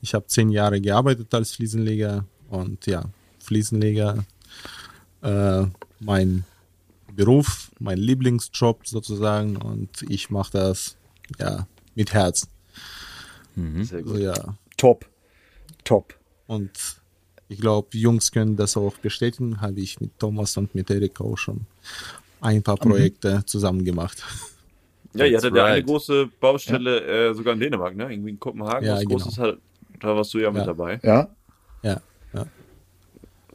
ich 0.00 0.14
habe 0.14 0.26
zehn 0.26 0.50
Jahre 0.50 0.80
gearbeitet 0.80 1.32
als 1.32 1.52
Fliesenleger 1.52 2.24
und 2.48 2.86
ja, 2.86 3.04
Fliesenleger, 3.38 4.24
äh, 5.22 5.66
mein 6.00 6.44
Beruf, 7.18 7.72
mein 7.80 7.98
Lieblingsjob 7.98 8.86
sozusagen 8.86 9.56
und 9.56 9.90
ich 10.08 10.30
mache 10.30 10.52
das 10.52 10.96
ja 11.40 11.66
mit 11.96 12.12
Herz. 12.14 12.46
Sehr 13.56 14.04
So, 14.04 14.12
gut. 14.12 14.20
ja. 14.20 14.34
Top. 14.76 15.04
Top. 15.82 16.14
Und 16.46 16.70
ich 17.48 17.60
glaube, 17.60 17.88
Jungs 17.98 18.30
können 18.30 18.54
das 18.54 18.76
auch 18.76 18.96
bestätigen. 18.98 19.60
Habe 19.60 19.80
ich 19.80 20.00
mit 20.00 20.16
Thomas 20.20 20.56
und 20.56 20.76
mit 20.76 20.90
Erik 20.90 21.20
auch 21.20 21.36
schon 21.36 21.66
ein 22.40 22.62
paar 22.62 22.76
Projekte 22.76 23.42
zusammen 23.46 23.84
gemacht. 23.84 24.22
Ja, 25.14 25.24
ihr 25.24 25.38
hattet 25.38 25.56
ja 25.56 25.64
eine 25.64 25.82
große 25.82 26.28
Baustelle 26.38 27.30
äh, 27.30 27.34
sogar 27.34 27.54
in 27.54 27.60
Dänemark, 27.60 27.96
ne? 27.96 28.12
Irgendwie 28.12 28.30
in 28.30 28.38
Kopenhagen. 28.38 28.86
Ja, 28.86 28.94
was 28.94 29.00
genau. 29.00 29.16
Großes 29.16 29.34
da 29.98 30.14
warst 30.14 30.32
du 30.34 30.38
ja, 30.38 30.52
mit 30.52 30.60
Ja. 30.60 30.66
dabei. 30.66 31.00
Ja. 31.02 31.28
Ja, 31.82 32.00
ja. 32.32 32.46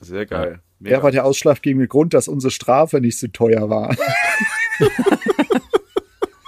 Sehr 0.01 0.25
geil. 0.25 0.59
Mega. 0.83 0.97
Er 0.97 1.03
war 1.03 1.11
der 1.11 1.25
ausschlaggebende 1.25 1.87
Grund, 1.87 2.13
dass 2.13 2.27
unsere 2.27 2.51
Strafe 2.51 2.99
nicht 3.01 3.17
so 3.17 3.27
teuer 3.27 3.69
war. 3.69 3.95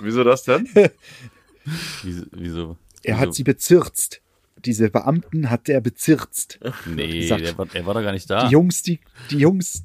Wieso 0.01 0.23
das 0.23 0.43
denn? 0.43 0.67
Wieso? 2.03 2.25
wieso 2.31 2.77
Er 3.03 3.15
wieso? 3.15 3.19
hat 3.21 3.33
sie 3.33 3.43
bezirzt. 3.43 4.21
Diese 4.65 4.89
Beamten 4.89 5.49
hat 5.49 5.69
er 5.69 5.81
bezirzt. 5.81 6.59
Nee, 6.85 7.21
gesagt. 7.21 7.45
der 7.45 7.57
war, 7.57 7.67
er 7.73 7.85
war 7.85 7.93
doch 7.93 8.01
gar 8.01 8.11
nicht 8.11 8.29
da. 8.29 8.45
Die 8.47 8.51
Jungs, 8.51 8.81
die, 8.83 8.99
die 9.31 9.37
Jungs, 9.37 9.83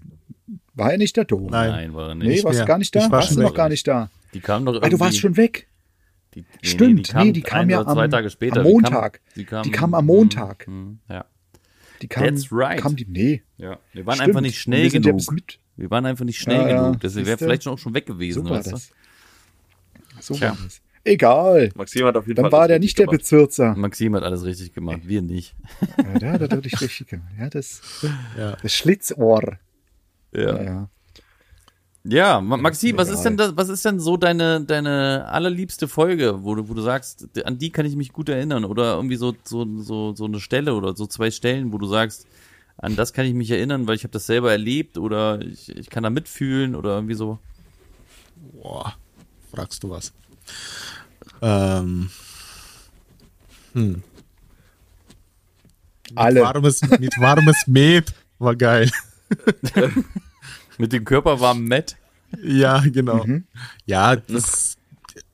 war 0.74 0.92
er 0.92 0.98
nicht 0.98 1.16
da, 1.16 1.24
Dom? 1.24 1.46
Nein. 1.50 1.70
Nein, 1.70 1.94
war 1.94 2.08
er 2.10 2.14
nicht. 2.14 2.26
Nee, 2.28 2.44
warst 2.44 2.60
du 2.60 2.64
gar 2.64 2.78
nicht 2.78 2.94
da? 2.94 3.00
War 3.02 3.10
warst 3.12 3.36
du 3.36 3.40
noch 3.40 3.54
gar 3.54 3.68
nicht 3.68 3.86
da? 3.86 4.10
Die 4.34 4.40
kamen 4.40 4.64
doch 4.66 4.72
Ah, 4.72 4.76
irgendwie. 4.76 4.90
du 4.90 5.00
warst 5.00 5.18
schon 5.18 5.36
weg. 5.36 5.68
Die, 6.34 6.40
nee, 6.40 6.46
Stimmt, 6.62 7.12
nee, 7.14 7.32
die 7.32 7.42
kam 7.42 7.60
ein 7.62 7.70
ja 7.70 7.80
oder 7.80 7.92
zwei 7.92 8.04
am- 8.04 8.10
Tage 8.10 8.30
später. 8.30 8.58
am 8.60 8.64
kam- 8.64 8.72
Montag. 8.72 9.20
Die 9.36 9.44
kam, 9.44 9.62
Die 9.64 9.70
kam 9.70 9.94
am 9.94 10.06
Montag. 10.06 10.66
Hm, 10.66 10.74
hm, 10.74 10.98
ja. 11.14 11.24
Die 12.02 12.08
kam, 12.08 12.24
That's 12.24 12.48
right. 12.50 12.80
kam 12.80 12.96
die, 12.96 13.06
nee. 13.06 13.42
ja. 13.58 13.78
Wir 13.92 14.06
waren 14.06 14.16
stimmt. 14.16 14.28
einfach 14.28 14.40
nicht 14.40 14.58
schnell 14.58 14.90
wir 14.92 15.00
genug. 15.00 15.20
Wir 15.76 15.90
waren 15.90 16.06
einfach 16.06 16.24
nicht 16.24 16.38
schnell 16.40 16.68
Ja, 16.68 16.82
genug. 16.88 17.00
Deswegen 17.00 17.26
wäre 17.26 17.38
vielleicht 17.38 17.64
schon 17.64 17.72
auch 17.74 17.78
schon 17.78 17.94
weg 17.94 18.06
gewesen. 18.06 18.44
So 18.44 18.50
war 18.50 18.58
weißt 18.58 18.68
du? 18.68 18.70
das. 18.72 18.90
So 20.20 20.34
Tja. 20.34 20.50
war 20.50 20.58
das. 20.64 20.80
Egal. 21.02 21.70
Maxim 21.74 22.04
hat 22.06 22.16
auf 22.16 22.26
jeden 22.26 22.36
Dann 22.36 22.50
Fall. 22.50 22.52
war 22.52 22.60
das 22.68 22.74
der 22.74 22.78
nicht 22.80 22.98
der 22.98 23.06
gemacht. 23.06 23.20
Bezirzer. 23.20 23.74
Maxim 23.74 24.14
hat 24.16 24.22
alles 24.22 24.44
richtig 24.44 24.74
gemacht, 24.74 25.00
wir 25.04 25.22
nicht. 25.22 25.54
Ja, 25.96 26.18
der 26.18 26.32
hat 26.32 26.40
das 26.42 26.50
wirklich 26.50 26.78
richtig 26.80 27.08
gemacht. 27.08 27.32
Ja, 27.38 27.48
das, 27.48 27.80
ja. 28.36 28.56
das 28.62 28.74
Schlitzohr. 28.74 29.58
Ja, 30.32 30.62
Ja, 30.62 30.90
ja. 32.04 32.16
ja 32.16 32.40
Ma- 32.40 32.56
Maxim, 32.56 32.96
was 32.96 33.08
ist 33.08 33.22
denn 33.22 33.36
das, 33.36 33.56
was 33.56 33.68
ist 33.68 33.84
denn 33.84 34.00
so 34.00 34.16
deine, 34.16 34.60
deine 34.62 35.26
allerliebste 35.28 35.88
Folge, 35.88 36.42
wo 36.42 36.54
du, 36.54 36.68
wo 36.68 36.74
du 36.74 36.82
sagst, 36.82 37.28
an 37.44 37.58
die 37.58 37.70
kann 37.70 37.86
ich 37.86 37.96
mich 37.96 38.12
gut 38.12 38.28
erinnern 38.28 38.64
oder 38.64 38.94
irgendwie 38.94 39.16
so, 39.16 39.34
so, 39.44 39.66
so, 39.80 40.14
so 40.14 40.24
eine 40.24 40.40
Stelle 40.40 40.74
oder 40.74 40.96
so 40.96 41.06
zwei 41.06 41.30
Stellen, 41.30 41.72
wo 41.72 41.78
du 41.78 41.86
sagst, 41.86 42.26
an 42.78 42.96
das 42.96 43.12
kann 43.12 43.26
ich 43.26 43.34
mich 43.34 43.50
erinnern, 43.50 43.86
weil 43.86 43.96
ich 43.96 44.04
habe 44.04 44.12
das 44.12 44.26
selber 44.26 44.50
erlebt 44.50 44.96
oder 44.96 45.40
ich, 45.42 45.68
ich 45.76 45.90
kann 45.90 46.02
da 46.02 46.10
mitfühlen 46.10 46.74
oder 46.74 46.94
irgendwie 46.94 47.14
so. 47.14 47.38
Boah, 48.54 48.94
fragst 49.50 49.82
du 49.82 49.90
was. 49.90 50.12
Ähm, 51.42 52.10
hm. 53.74 54.02
Alle. 56.14 56.40
Warmes, 56.42 56.80
mit 56.98 57.18
warmes 57.20 57.66
Met 57.66 58.12
war 58.38 58.56
geil. 58.56 58.90
Mit 60.80 60.92
dem 60.92 61.04
Körper 61.04 61.40
war 61.40 61.54
Matt. 61.54 61.96
Ja, 62.42 62.80
genau. 62.80 63.24
Mhm. 63.24 63.44
Ja, 63.86 64.16
das, 64.16 64.76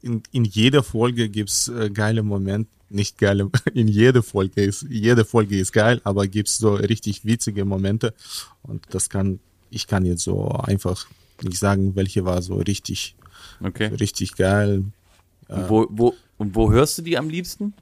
in, 0.02 0.22
in 0.32 0.44
jeder 0.44 0.82
Folge 0.82 1.28
gibt's 1.28 1.68
äh, 1.68 1.90
geile 1.90 2.22
Momente. 2.22 2.70
Nicht 2.88 3.18
geile, 3.18 3.50
in 3.74 3.88
jeder 3.88 4.22
Folge 4.22 4.62
ist, 4.62 4.86
jede 4.88 5.24
Folge 5.24 5.58
ist 5.58 5.72
geil, 5.72 6.00
aber 6.04 6.26
gibt's 6.28 6.58
so 6.58 6.74
richtig 6.74 7.24
witzige 7.24 7.64
Momente. 7.64 8.14
Und 8.62 8.84
das 8.90 9.10
kann, 9.10 9.40
ich 9.70 9.86
kann 9.86 10.04
jetzt 10.04 10.22
so 10.22 10.48
einfach 10.50 11.06
nicht 11.42 11.58
sagen, 11.58 11.96
welche 11.96 12.24
war 12.24 12.42
so 12.42 12.56
richtig, 12.56 13.16
Okay. 13.62 13.86
richtig 13.86 14.36
geil. 14.36 14.84
Und 15.48 15.68
wo, 15.68 15.86
wo, 15.90 16.14
und 16.38 16.54
wo 16.54 16.70
hörst 16.70 16.98
du 16.98 17.02
die 17.02 17.18
am 17.18 17.28
liebsten? 17.28 17.74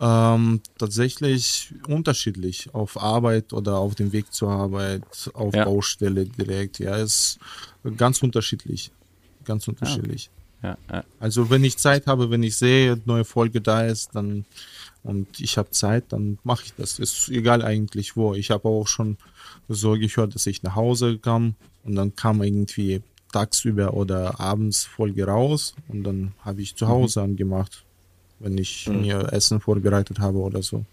Ähm, 0.00 0.60
tatsächlich 0.78 1.74
unterschiedlich. 1.88 2.72
Auf 2.72 3.00
Arbeit 3.00 3.52
oder 3.52 3.78
auf 3.78 3.94
dem 3.94 4.12
Weg 4.12 4.32
zur 4.32 4.50
Arbeit, 4.50 5.02
auf 5.34 5.54
Ja. 5.54 5.64
Baustelle 5.64 6.24
direkt. 6.24 6.78
Ja, 6.78 6.96
ist 6.96 7.38
ganz 7.96 8.22
unterschiedlich. 8.22 8.92
Ganz 9.44 9.66
unterschiedlich. 9.66 10.30
Ja, 10.62 10.76
ja. 10.90 11.04
Also 11.20 11.50
wenn 11.50 11.64
ich 11.64 11.78
Zeit 11.78 12.06
habe, 12.06 12.30
wenn 12.30 12.42
ich 12.42 12.56
sehe, 12.56 13.00
neue 13.04 13.24
Folge 13.24 13.60
da 13.60 13.86
ist, 13.86 14.14
dann 14.14 14.44
und 15.04 15.40
ich 15.40 15.56
habe 15.56 15.70
Zeit, 15.70 16.06
dann 16.08 16.38
mache 16.42 16.64
ich 16.66 16.74
das. 16.74 16.98
Ist 16.98 17.28
egal 17.28 17.64
eigentlich 17.64 18.16
wo. 18.16 18.34
Ich 18.34 18.50
habe 18.50 18.68
auch 18.68 18.86
schon 18.86 19.16
so 19.68 19.92
gehört, 19.92 20.34
dass 20.34 20.46
ich 20.46 20.62
nach 20.62 20.74
Hause 20.74 21.18
kam 21.18 21.54
und 21.84 21.94
dann 21.94 22.14
kam 22.14 22.42
irgendwie 22.42 23.02
tagsüber 23.32 23.94
oder 23.94 24.40
abends 24.40 24.84
Folge 24.84 25.26
raus 25.26 25.74
und 25.88 26.02
dann 26.04 26.32
habe 26.44 26.62
ich 26.62 26.76
zu 26.76 26.88
Hause 26.88 27.22
angemacht, 27.22 27.84
wenn 28.40 28.56
ich 28.58 28.88
mir 28.88 29.32
Essen 29.32 29.60
vorbereitet 29.60 30.18
habe 30.20 30.38
oder 30.38 30.62
so. 30.62 30.84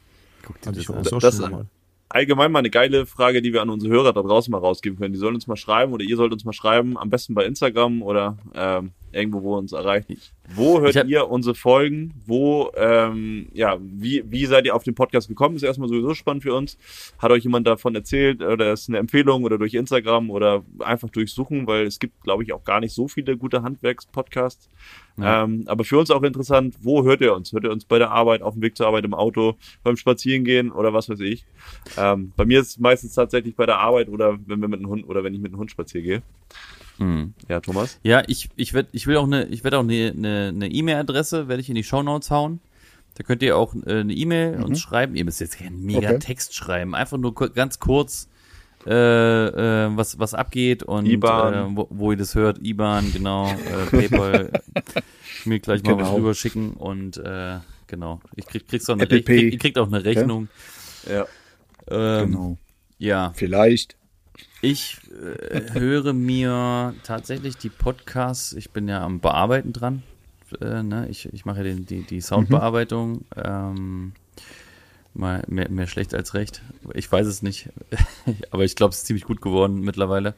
Guck 0.43 0.61
dir 0.61 0.71
das 0.71 0.85
Das- 1.19 1.37
schon 1.37 1.51
mal. 1.51 1.65
Allgemein 2.07 2.51
mal 2.51 2.59
eine 2.59 2.69
geile 2.69 3.07
Frage, 3.07 3.41
die 3.41 3.51
wir 3.51 3.63
an 3.63 3.69
unsere 3.71 3.91
Hörer 3.91 4.13
da 4.13 4.21
draußen 4.21 4.51
mal 4.51 4.59
rausgeben 4.59 4.97
können. 4.99 5.13
Die 5.13 5.19
sollen 5.19 5.33
uns 5.35 5.47
mal 5.47 5.55
schreiben 5.57 5.91
oder 5.91 6.03
ihr 6.03 6.15
sollt 6.15 6.31
uns 6.31 6.45
mal 6.45 6.53
schreiben, 6.53 6.97
am 6.99 7.09
besten 7.09 7.33
bei 7.33 7.45
Instagram 7.45 8.03
oder 8.03 8.37
ähm, 8.53 8.91
irgendwo, 9.15 9.41
wo 9.41 9.57
uns 9.57 9.71
erreicht. 9.71 10.09
Wo 10.53 10.79
hört 10.81 10.95
hab- 10.95 11.07
ihr 11.07 11.27
unsere 11.29 11.55
Folgen? 11.55 12.13
Wo, 12.25 12.71
ähm, 12.75 13.47
ja, 13.53 13.77
wie, 13.81 14.23
wie 14.29 14.45
seid 14.45 14.65
ihr 14.65 14.75
auf 14.75 14.83
den 14.83 14.93
Podcast 14.93 15.27
gekommen? 15.27 15.55
Ist 15.55 15.63
erstmal 15.63 15.89
sowieso 15.89 16.13
spannend 16.13 16.43
für 16.43 16.53
uns. 16.53 16.77
Hat 17.17 17.31
euch 17.31 17.43
jemand 17.43 17.65
davon 17.65 17.95
erzählt 17.95 18.41
oder 18.43 18.73
ist 18.73 18.89
eine 18.89 18.99
Empfehlung 18.99 19.43
oder 19.43 19.57
durch 19.57 19.73
Instagram 19.73 20.29
oder 20.29 20.63
einfach 20.79 21.09
durchsuchen, 21.09 21.65
weil 21.65 21.85
es 21.87 21.99
gibt, 21.99 22.21
glaube 22.23 22.43
ich, 22.43 22.53
auch 22.53 22.63
gar 22.63 22.79
nicht 22.79 22.93
so 22.93 23.07
viele 23.07 23.37
gute 23.37 23.63
Handwerks-Podcasts. 23.63 24.69
Ja. 25.17 25.43
Ähm, 25.43 25.63
aber 25.67 25.85
für 25.85 25.97
uns 25.97 26.11
auch 26.11 26.23
interessant, 26.23 26.75
wo 26.81 27.03
hört 27.05 27.21
ihr 27.21 27.33
uns? 27.33 27.53
Hört 27.53 27.63
ihr 27.63 27.71
uns 27.71 27.85
bei 27.85 27.97
der 27.97 28.11
Arbeit, 28.11 28.41
auf 28.41 28.53
dem 28.53 28.61
Weg 28.61 28.75
zur 28.75 28.87
Arbeit, 28.87 29.05
im 29.05 29.13
Auto, 29.13 29.55
beim 29.83 29.95
Spazierengehen 29.95 30.71
oder 30.71 30.93
was 30.93 31.09
weiß 31.09 31.21
ich? 31.21 31.45
Ähm, 31.97 32.33
bei 32.35 32.45
mir 32.45 32.59
ist 32.59 32.67
es 32.67 32.79
meistens 32.79 33.13
tatsächlich 33.13 33.55
bei 33.55 33.65
der 33.65 33.79
Arbeit 33.79 34.09
oder 34.09 34.37
wenn 34.45 34.59
wir 34.59 34.67
mit 34.67 34.79
einem 34.79 34.89
Hund 34.89 35.07
oder 35.07 35.23
wenn 35.23 35.33
ich 35.33 35.39
mit 35.39 35.51
einem 35.53 35.59
Hund 35.59 35.71
spazieren 35.71 36.05
gehe. 36.05 36.21
Hm. 36.97 37.33
Ja, 37.49 37.59
Thomas? 37.59 37.99
Ja, 38.03 38.23
ich, 38.27 38.49
ich 38.55 38.73
werd, 38.73 38.87
ich 38.91 39.05
will 39.07 39.17
auch 39.17 39.25
eine, 39.25 39.45
ich 39.47 39.63
werde 39.63 39.77
auch 39.77 39.83
eine, 39.83 40.13
eine, 40.15 40.47
eine 40.49 40.67
E-Mail-Adresse, 40.71 41.47
werde 41.47 41.61
ich 41.61 41.69
in 41.69 41.75
die 41.75 41.83
Shownotes 41.83 42.31
hauen. 42.31 42.59
Da 43.15 43.23
könnt 43.23 43.41
ihr 43.43 43.57
auch 43.57 43.73
äh, 43.85 43.99
eine 44.01 44.13
E-Mail 44.13 44.61
uns 44.63 44.81
schreiben. 44.81 45.15
Ihr 45.15 45.23
müsst 45.25 45.39
jetzt 45.39 45.57
keinen 45.57 45.83
mega 45.85 46.09
Okay. 46.09 46.19
Text 46.19 46.53
schreiben, 46.55 46.95
einfach 46.95 47.17
nur 47.17 47.33
ganz 47.33 47.79
kurz, 47.79 48.27
äh, 48.85 48.91
äh, 49.85 49.89
was, 49.97 50.19
was 50.19 50.33
abgeht 50.33 50.83
und. 50.83 51.05
Äh, 51.07 51.21
wo, 51.21 51.87
wo 51.89 52.11
ihr 52.11 52.17
das 52.17 52.35
hört, 52.35 52.59
IBAN, 52.65 53.11
genau, 53.13 53.47
äh, 53.49 53.85
PayPal, 53.89 54.51
ich 55.39 55.45
mir 55.45 55.59
gleich 55.59 55.81
mal 55.83 55.93
was 55.97 56.07
Genau. 56.07 56.15
rüberschicken 56.17 56.73
und 56.73 57.17
äh, 57.17 57.57
genau. 57.87 58.19
Ich 58.35 58.45
krieg, 58.45 58.67
kriegst 58.67 58.89
auch 58.89 58.93
eine 58.95 59.03
Apple 59.03 59.17
Rech 59.19 59.25
krieg, 59.25 59.39
Pay. 59.39 59.49
ihr 59.49 59.57
kriegt 59.59 59.77
auch 59.79 59.87
eine 59.87 60.03
Rechnung. 60.05 60.49
Ja. 61.09 61.25
Ähm, 61.89 62.27
Genau. 62.31 62.57
Ja, 62.97 63.31
Vielleicht. 63.35 63.95
Ich 64.65 64.97
äh, 65.11 65.79
höre 65.79 66.13
mir 66.13 66.95
tatsächlich 67.03 67.57
die 67.57 67.69
Podcasts, 67.69 68.53
ich 68.53 68.71
bin 68.71 68.87
ja 68.87 69.03
am 69.03 69.19
Bearbeiten 69.19 69.73
dran. 69.73 70.01
Äh, 70.59 70.81
ne? 70.81 71.07
Ich, 71.09 71.31
ich 71.31 71.45
mache 71.45 71.57
ja 71.57 71.63
den, 71.63 71.85
die, 71.85 72.01
die 72.01 72.19
Soundbearbeitung. 72.19 73.25
Ähm, 73.35 74.13
mal 75.13 75.43
mehr, 75.47 75.69
mehr 75.69 75.85
schlecht 75.85 76.15
als 76.15 76.33
recht. 76.33 76.63
Ich 76.93 77.11
weiß 77.11 77.27
es 77.27 77.43
nicht. 77.43 77.69
Aber 78.51 78.63
ich 78.63 78.75
glaube, 78.75 78.91
es 78.91 78.97
ist 78.97 79.05
ziemlich 79.05 79.25
gut 79.25 79.41
geworden 79.41 79.81
mittlerweile. 79.81 80.33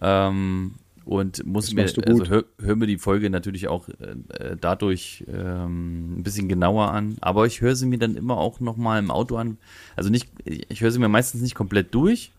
Ähm, 0.00 0.76
und 1.04 1.46
muss 1.46 1.72
mir, 1.72 1.82
also 1.82 2.26
hör, 2.26 2.44
hör 2.58 2.76
mir 2.76 2.86
die 2.86 2.98
Folge 2.98 3.30
natürlich 3.30 3.68
auch 3.68 3.88
äh, 3.88 4.56
dadurch 4.60 5.24
ähm, 5.28 6.18
ein 6.18 6.22
bisschen 6.22 6.48
genauer 6.48 6.90
an. 6.90 7.16
Aber 7.20 7.46
ich 7.46 7.60
höre 7.60 7.76
sie 7.76 7.86
mir 7.86 7.98
dann 7.98 8.16
immer 8.16 8.38
auch 8.38 8.58
nochmal 8.58 8.98
im 8.98 9.10
Auto 9.10 9.36
an. 9.36 9.58
Also 9.94 10.10
nicht, 10.10 10.28
ich 10.44 10.80
höre 10.80 10.90
sie 10.90 10.98
mir 10.98 11.08
meistens 11.08 11.42
nicht 11.42 11.54
komplett 11.54 11.94
durch. 11.94 12.32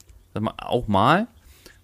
Auch 0.58 0.88
mal. 0.88 1.28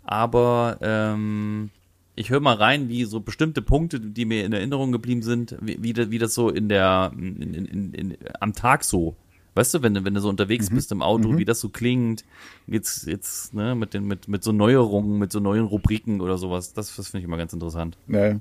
Aber 0.03 0.77
ähm, 0.81 1.69
ich 2.15 2.29
höre 2.29 2.39
mal 2.41 2.55
rein, 2.55 2.89
wie 2.89 3.05
so 3.05 3.22
bestimmte 3.22 3.62
Punkte, 3.62 4.00
die 4.00 4.25
mir 4.25 4.45
in 4.45 4.53
Erinnerung 4.53 4.91
geblieben 4.91 5.22
sind, 5.24 5.55
wie, 5.62 5.81
wie, 5.81 5.93
das- 5.93 6.12
wie 6.12 6.19
das 6.19 6.33
so 6.33 6.50
in 6.50 6.69
der, 6.69 7.12
in, 7.17 7.41
in, 7.41 7.93
in, 7.93 8.17
am 8.39 8.53
Tag 8.53 8.83
so. 8.83 9.15
Weißt 9.55 9.74
du, 9.75 9.83
wenn 9.83 9.93
du, 9.93 10.03
wenn 10.03 10.15
du 10.15 10.19
so 10.19 10.29
unterwegs 10.29 10.69
bist 10.72 10.91
im 10.91 11.03
Auto, 11.03 11.38
wie 11.38 11.45
das 11.45 11.60
so 11.60 11.69
klingt, 11.69 12.25
jetzt, 12.65 13.05
jetzt, 13.05 13.53
ne, 13.53 13.75
mit 13.75 13.93
den, 13.93 14.05
mit, 14.05 14.27
mit 14.27 14.43
so 14.43 14.51
Neuerungen, 14.51 15.19
mit 15.19 15.31
so 15.31 15.39
neuen 15.39 15.65
Rubriken 15.65 16.22
oder 16.22 16.39
sowas, 16.39 16.74
das, 16.74 16.95
das 16.95 17.07
finde 17.10 17.19
ich 17.19 17.25
immer 17.25 17.38
ganz 17.38 17.53
interessant. 17.53 17.95
Nee, 18.07 18.39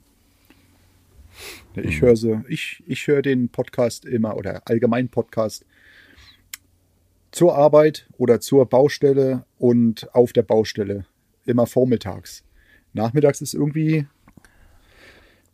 Ich 1.75 2.01
höre 2.01 2.17
sie, 2.17 2.41
ich, 2.49 2.83
ich 2.87 3.07
höre 3.07 3.23
den 3.23 3.49
Podcast 3.51 4.05
immer 4.05 4.37
oder 4.37 4.63
allgemein 4.67 5.09
Podcast 5.09 5.65
zur 7.33 7.57
Arbeit 7.57 8.07
oder 8.19 8.41
zur 8.41 8.67
Baustelle 8.67 9.45
und 9.59 10.15
auf 10.15 10.33
der 10.33 10.43
Baustelle. 10.43 11.07
Immer 11.45 11.67
vormittags. 11.67 12.45
Nachmittags 12.93 13.41
ist 13.41 13.55
irgendwie 13.55 14.07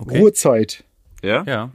Okay. 0.01 0.19
Ruhezeit, 0.21 0.85
Ja? 1.23 1.43
Ja. 1.45 1.73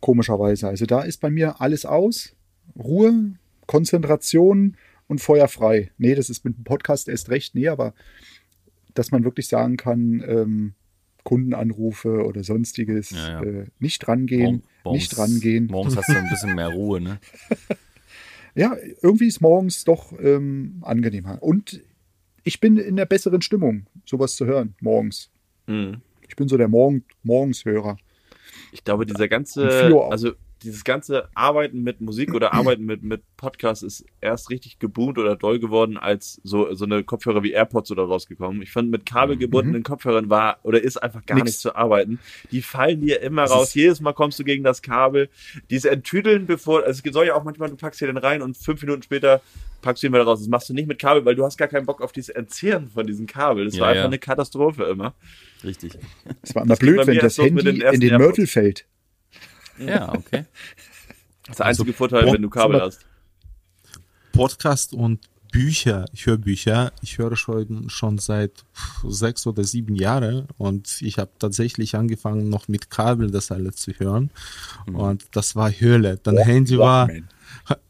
komischerweise. 0.00 0.68
Also 0.68 0.86
da 0.86 1.00
ist 1.02 1.20
bei 1.20 1.30
mir 1.30 1.60
alles 1.60 1.84
aus. 1.84 2.34
Ruhe, 2.78 3.32
Konzentration 3.66 4.76
und 5.08 5.20
Feuer 5.20 5.48
frei. 5.48 5.90
Nee, 5.98 6.14
das 6.14 6.30
ist 6.30 6.44
mit 6.44 6.56
dem 6.56 6.64
Podcast 6.64 7.08
erst 7.08 7.30
recht, 7.30 7.54
nee, 7.54 7.68
aber 7.68 7.94
dass 8.94 9.10
man 9.10 9.24
wirklich 9.24 9.48
sagen 9.48 9.76
kann, 9.76 10.22
ähm, 10.26 10.74
Kundenanrufe 11.24 12.24
oder 12.24 12.42
sonstiges. 12.44 13.10
Ja, 13.10 13.28
ja. 13.28 13.42
Äh, 13.42 13.66
nicht 13.80 14.06
rangehen, 14.08 14.62
Morgen- 14.84 14.96
nicht 14.96 15.18
rangehen. 15.18 15.66
Morgens 15.66 15.96
hast 15.96 16.08
du 16.08 16.16
ein 16.16 16.28
bisschen 16.30 16.54
mehr 16.54 16.68
Ruhe, 16.68 17.00
ne? 17.00 17.18
Ja, 18.54 18.76
irgendwie 19.02 19.26
ist 19.26 19.40
morgens 19.40 19.84
doch 19.84 20.12
ähm, 20.20 20.78
angenehmer. 20.82 21.42
Und 21.42 21.82
ich 22.44 22.60
bin 22.60 22.76
in 22.76 22.96
der 22.96 23.06
besseren 23.06 23.42
Stimmung, 23.42 23.86
sowas 24.04 24.36
zu 24.36 24.46
hören, 24.46 24.74
morgens. 24.80 25.30
Mhm. 25.66 26.00
Ich 26.26 26.36
bin 26.36 26.48
so 26.48 26.56
der 26.56 26.68
Morgen 26.68 27.04
Morgenshörer. 27.22 27.96
Ich 28.72 28.84
glaube, 28.84 29.06
dieser 29.06 29.28
ganze, 29.28 29.68
also 30.10 30.32
dieses 30.62 30.84
ganze 30.84 31.28
Arbeiten 31.34 31.82
mit 31.82 32.00
Musik 32.00 32.34
oder 32.34 32.52
Arbeiten 32.54 32.84
mit, 32.84 33.02
mit 33.02 33.22
Podcasts 33.36 33.82
ist 33.82 34.04
erst 34.20 34.50
richtig 34.50 34.78
geboomt 34.78 35.18
oder 35.18 35.36
doll 35.36 35.58
geworden, 35.58 35.96
als 35.96 36.40
so, 36.42 36.72
so 36.74 36.84
eine 36.84 37.04
Kopfhörer 37.04 37.42
wie 37.42 37.52
AirPods 37.52 37.90
oder 37.90 38.04
rausgekommen. 38.04 38.60
Ich 38.62 38.72
fand, 38.72 38.90
mit 38.90 39.06
kabelgebundenen 39.06 39.82
Kopfhörern 39.82 40.28
war 40.30 40.58
oder 40.62 40.82
ist 40.82 40.96
einfach 41.02 41.24
gar 41.26 41.36
Mhm. 41.36 41.44
Nix. 41.44 41.52
nicht 41.52 41.60
zu 41.60 41.76
arbeiten. 41.76 42.18
Die 42.50 42.62
fallen 42.62 43.00
dir 43.00 43.20
immer 43.22 43.42
Das 43.42 43.52
raus. 43.52 43.74
Jedes 43.74 44.00
Mal 44.00 44.12
kommst 44.12 44.38
du 44.38 44.44
gegen 44.44 44.64
das 44.64 44.82
Kabel. 44.82 45.28
Dieses 45.70 45.84
Enttüdeln, 45.84 46.46
bevor, 46.46 46.84
also 46.84 47.00
es 47.04 47.12
soll 47.12 47.26
ja 47.26 47.34
auch 47.34 47.44
manchmal, 47.44 47.70
du 47.70 47.76
packst 47.76 47.98
hier 48.00 48.08
den 48.08 48.16
rein 48.16 48.42
und 48.42 48.56
fünf 48.56 48.82
Minuten 48.82 49.02
später 49.02 49.40
packst 49.82 50.02
du 50.02 50.08
ihn 50.08 50.12
wieder 50.12 50.24
raus. 50.24 50.40
Das 50.40 50.48
machst 50.48 50.68
du 50.68 50.74
nicht 50.74 50.88
mit 50.88 50.98
Kabel, 50.98 51.24
weil 51.24 51.36
du 51.36 51.44
hast 51.44 51.56
gar 51.56 51.68
keinen 51.68 51.86
Bock 51.86 52.00
auf 52.02 52.10
dieses 52.12 52.30
Entzehren 52.30 52.88
von 52.88 53.06
diesem 53.06 53.26
Kabel. 53.26 53.64
Das 53.66 53.74
Ja, 53.76 53.82
war 53.82 53.88
einfach 53.90 54.00
ja. 54.02 54.06
eine 54.06 54.18
Katastrophe 54.18 54.84
immer. 54.84 55.14
Richtig. 55.62 55.92
Es 56.42 56.54
war 56.54 56.62
immer 56.62 56.70
Das 56.70 56.78
blöd, 56.80 57.06
wenn 57.06 57.18
das 57.18 57.38
Handy 57.38 57.62
den 57.62 57.80
in 57.80 58.00
den. 58.00 58.16
Mörtel 58.18 58.46
fällt. 58.46 58.86
Ja, 59.78 60.12
okay. 60.14 60.44
Das 61.42 61.54
ist 61.54 61.58
der 61.58 61.66
einzige 61.66 61.92
Vorteil, 61.92 62.24
Boah, 62.24 62.34
wenn 62.34 62.42
du 62.42 62.50
Kabel 62.50 62.80
hast. 62.80 63.06
Podcast 64.32 64.92
und 64.92 65.20
Bücher, 65.50 66.04
Hörbücher. 66.14 66.92
Ich 67.00 67.18
höre 67.18 67.36
schon, 67.36 67.88
schon 67.88 68.18
seit 68.18 68.64
sechs 69.06 69.46
oder 69.46 69.64
sieben 69.64 69.96
Jahren 69.96 70.46
und 70.58 71.00
ich 71.00 71.18
habe 71.18 71.30
tatsächlich 71.38 71.96
angefangen, 71.96 72.48
noch 72.48 72.68
mit 72.68 72.90
Kabel 72.90 73.30
das 73.30 73.50
alles 73.50 73.76
zu 73.76 73.92
hören. 73.92 74.30
Und 74.92 75.24
das 75.32 75.56
war 75.56 75.70
Höhle. 75.70 76.18
Dann 76.22 76.36
Handy 76.36 76.78
war. 76.78 77.08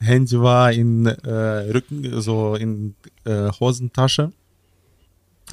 Handy 0.01 0.41
war 0.41 0.73
in 0.73 1.07
äh, 1.07 1.31
Rücken, 1.31 2.21
so 2.21 2.55
in 2.55 2.95
äh, 3.25 3.51
Hosentasche. 3.61 4.33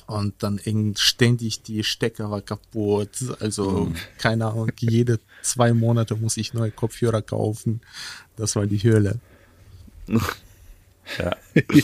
Und 0.08 0.36
dann 0.44 0.60
ständig 0.98 1.64
die 1.64 1.84
Stecker 1.84 2.30
war 2.30 2.42
kaputt. 2.42 3.10
Also, 3.40 3.92
keine 4.18 4.46
Ahnung, 4.48 4.72
jede 4.80 5.20
zwei 5.42 5.74
Monate 5.74 6.16
muss 6.16 6.38
ich 6.38 6.54
neue 6.54 6.72
Kopfhörer 6.72 7.22
kaufen. 7.22 7.82
Das 8.36 8.56
war 8.56 8.66
die 8.68 8.82
Höhle. 8.84 9.20
Ja. 11.18 11.36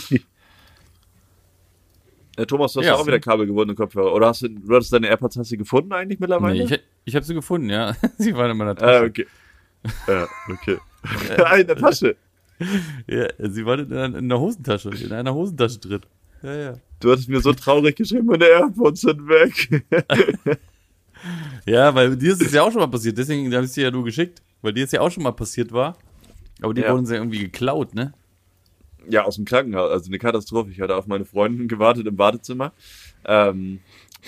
Äh, 2.36 2.46
Thomas, 2.46 2.72
du 2.72 2.80
hast 2.80 2.86
Ja. 2.86 2.94
auch 2.94 3.06
wieder 3.06 3.20
kabelgebundene 3.20 3.76
Kopfhörer. 3.76 4.12
Oder 4.12 4.28
hast 4.28 4.40
du, 4.40 4.48
du 4.48 4.74
hattest 4.74 4.92
deine 4.92 5.08
AirPods, 5.08 5.36
hast 5.36 5.52
du 5.52 5.58
gefunden 5.58 5.92
eigentlich 5.92 6.18
mittlerweile? 6.18 6.64
Nee, 6.64 6.74
ich, 6.74 6.80
ich 7.04 7.14
habe 7.14 7.26
sie 7.26 7.34
gefunden, 7.34 7.68
ja. 7.68 7.94
Sie 8.18 8.34
waren 8.34 8.52
in 8.52 8.56
meiner 8.56 8.70
ah, 8.70 8.74
Tasche. 8.74 9.04
okay. 9.04 9.26
Ja, 10.06 10.28
okay. 10.48 10.78
Ah, 11.36 11.56
in 11.56 11.66
der 11.66 11.76
Tasche. 11.76 12.16
Ja, 13.08 13.28
sie 13.38 13.66
waren 13.66 13.80
in 13.80 13.92
einer, 13.92 14.18
in 14.18 14.24
einer 14.24 14.38
Hosentasche, 14.38 14.90
in 14.90 15.12
einer 15.12 15.34
Hosentasche 15.34 15.78
drin. 15.80 16.00
Ja, 16.42 16.54
ja. 16.54 16.74
Du 17.00 17.10
hattest 17.10 17.28
mir 17.28 17.40
so 17.40 17.52
traurig 17.52 17.96
geschrieben, 17.96 18.26
meine 18.26 18.46
AirPods 18.46 19.00
sind 19.02 19.28
weg. 19.28 19.84
Ja, 21.66 21.94
weil 21.94 22.16
dir 22.16 22.32
ist 22.32 22.42
es 22.42 22.52
ja 22.52 22.62
auch 22.62 22.72
schon 22.72 22.80
mal 22.80 22.88
passiert, 22.88 23.16
deswegen 23.16 23.54
habe 23.54 23.64
ich 23.64 23.70
sie 23.70 23.82
ja 23.82 23.92
nur 23.92 24.02
geschickt, 24.04 24.42
weil 24.60 24.72
dir 24.72 24.84
es 24.84 24.90
ja 24.90 25.00
auch 25.00 25.10
schon 25.10 25.22
mal 25.22 25.30
passiert 25.30 25.70
war. 25.70 25.96
Aber 26.60 26.74
die 26.74 26.80
Ja. 26.80 26.92
wurden 26.92 27.06
sie 27.06 27.14
irgendwie 27.14 27.38
geklaut, 27.38 27.94
ne? 27.94 28.12
ja, 29.08 29.22
aus 29.24 29.36
dem 29.36 29.44
Krankenhaus. 29.44 29.90
Also 29.90 30.08
eine 30.08 30.18
Katastrophe. 30.18 30.70
Ich 30.70 30.80
hatte 30.80 30.96
auf 30.96 31.06
meine 31.06 31.24
Freundin 31.24 31.68
gewartet 31.68 32.06
im 32.06 32.16
Badezimmer 32.16 32.72
ähm, 33.24 33.80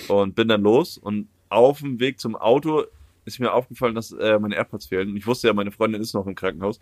und 0.09 0.35
bin 0.35 0.47
dann 0.49 0.61
los. 0.61 0.97
Und 0.97 1.27
auf 1.49 1.79
dem 1.79 1.99
Weg 1.99 2.19
zum 2.19 2.35
Auto 2.35 2.83
ist 3.25 3.39
mir 3.39 3.51
aufgefallen, 3.53 3.95
dass 3.95 4.11
äh, 4.11 4.39
meine 4.39 4.55
AirPods 4.55 4.85
fehlen. 4.87 5.09
Und 5.09 5.17
ich 5.17 5.27
wusste 5.27 5.47
ja, 5.47 5.53
meine 5.53 5.71
Freundin 5.71 6.01
ist 6.01 6.13
noch 6.13 6.27
im 6.27 6.35
Krankenhaus. 6.35 6.79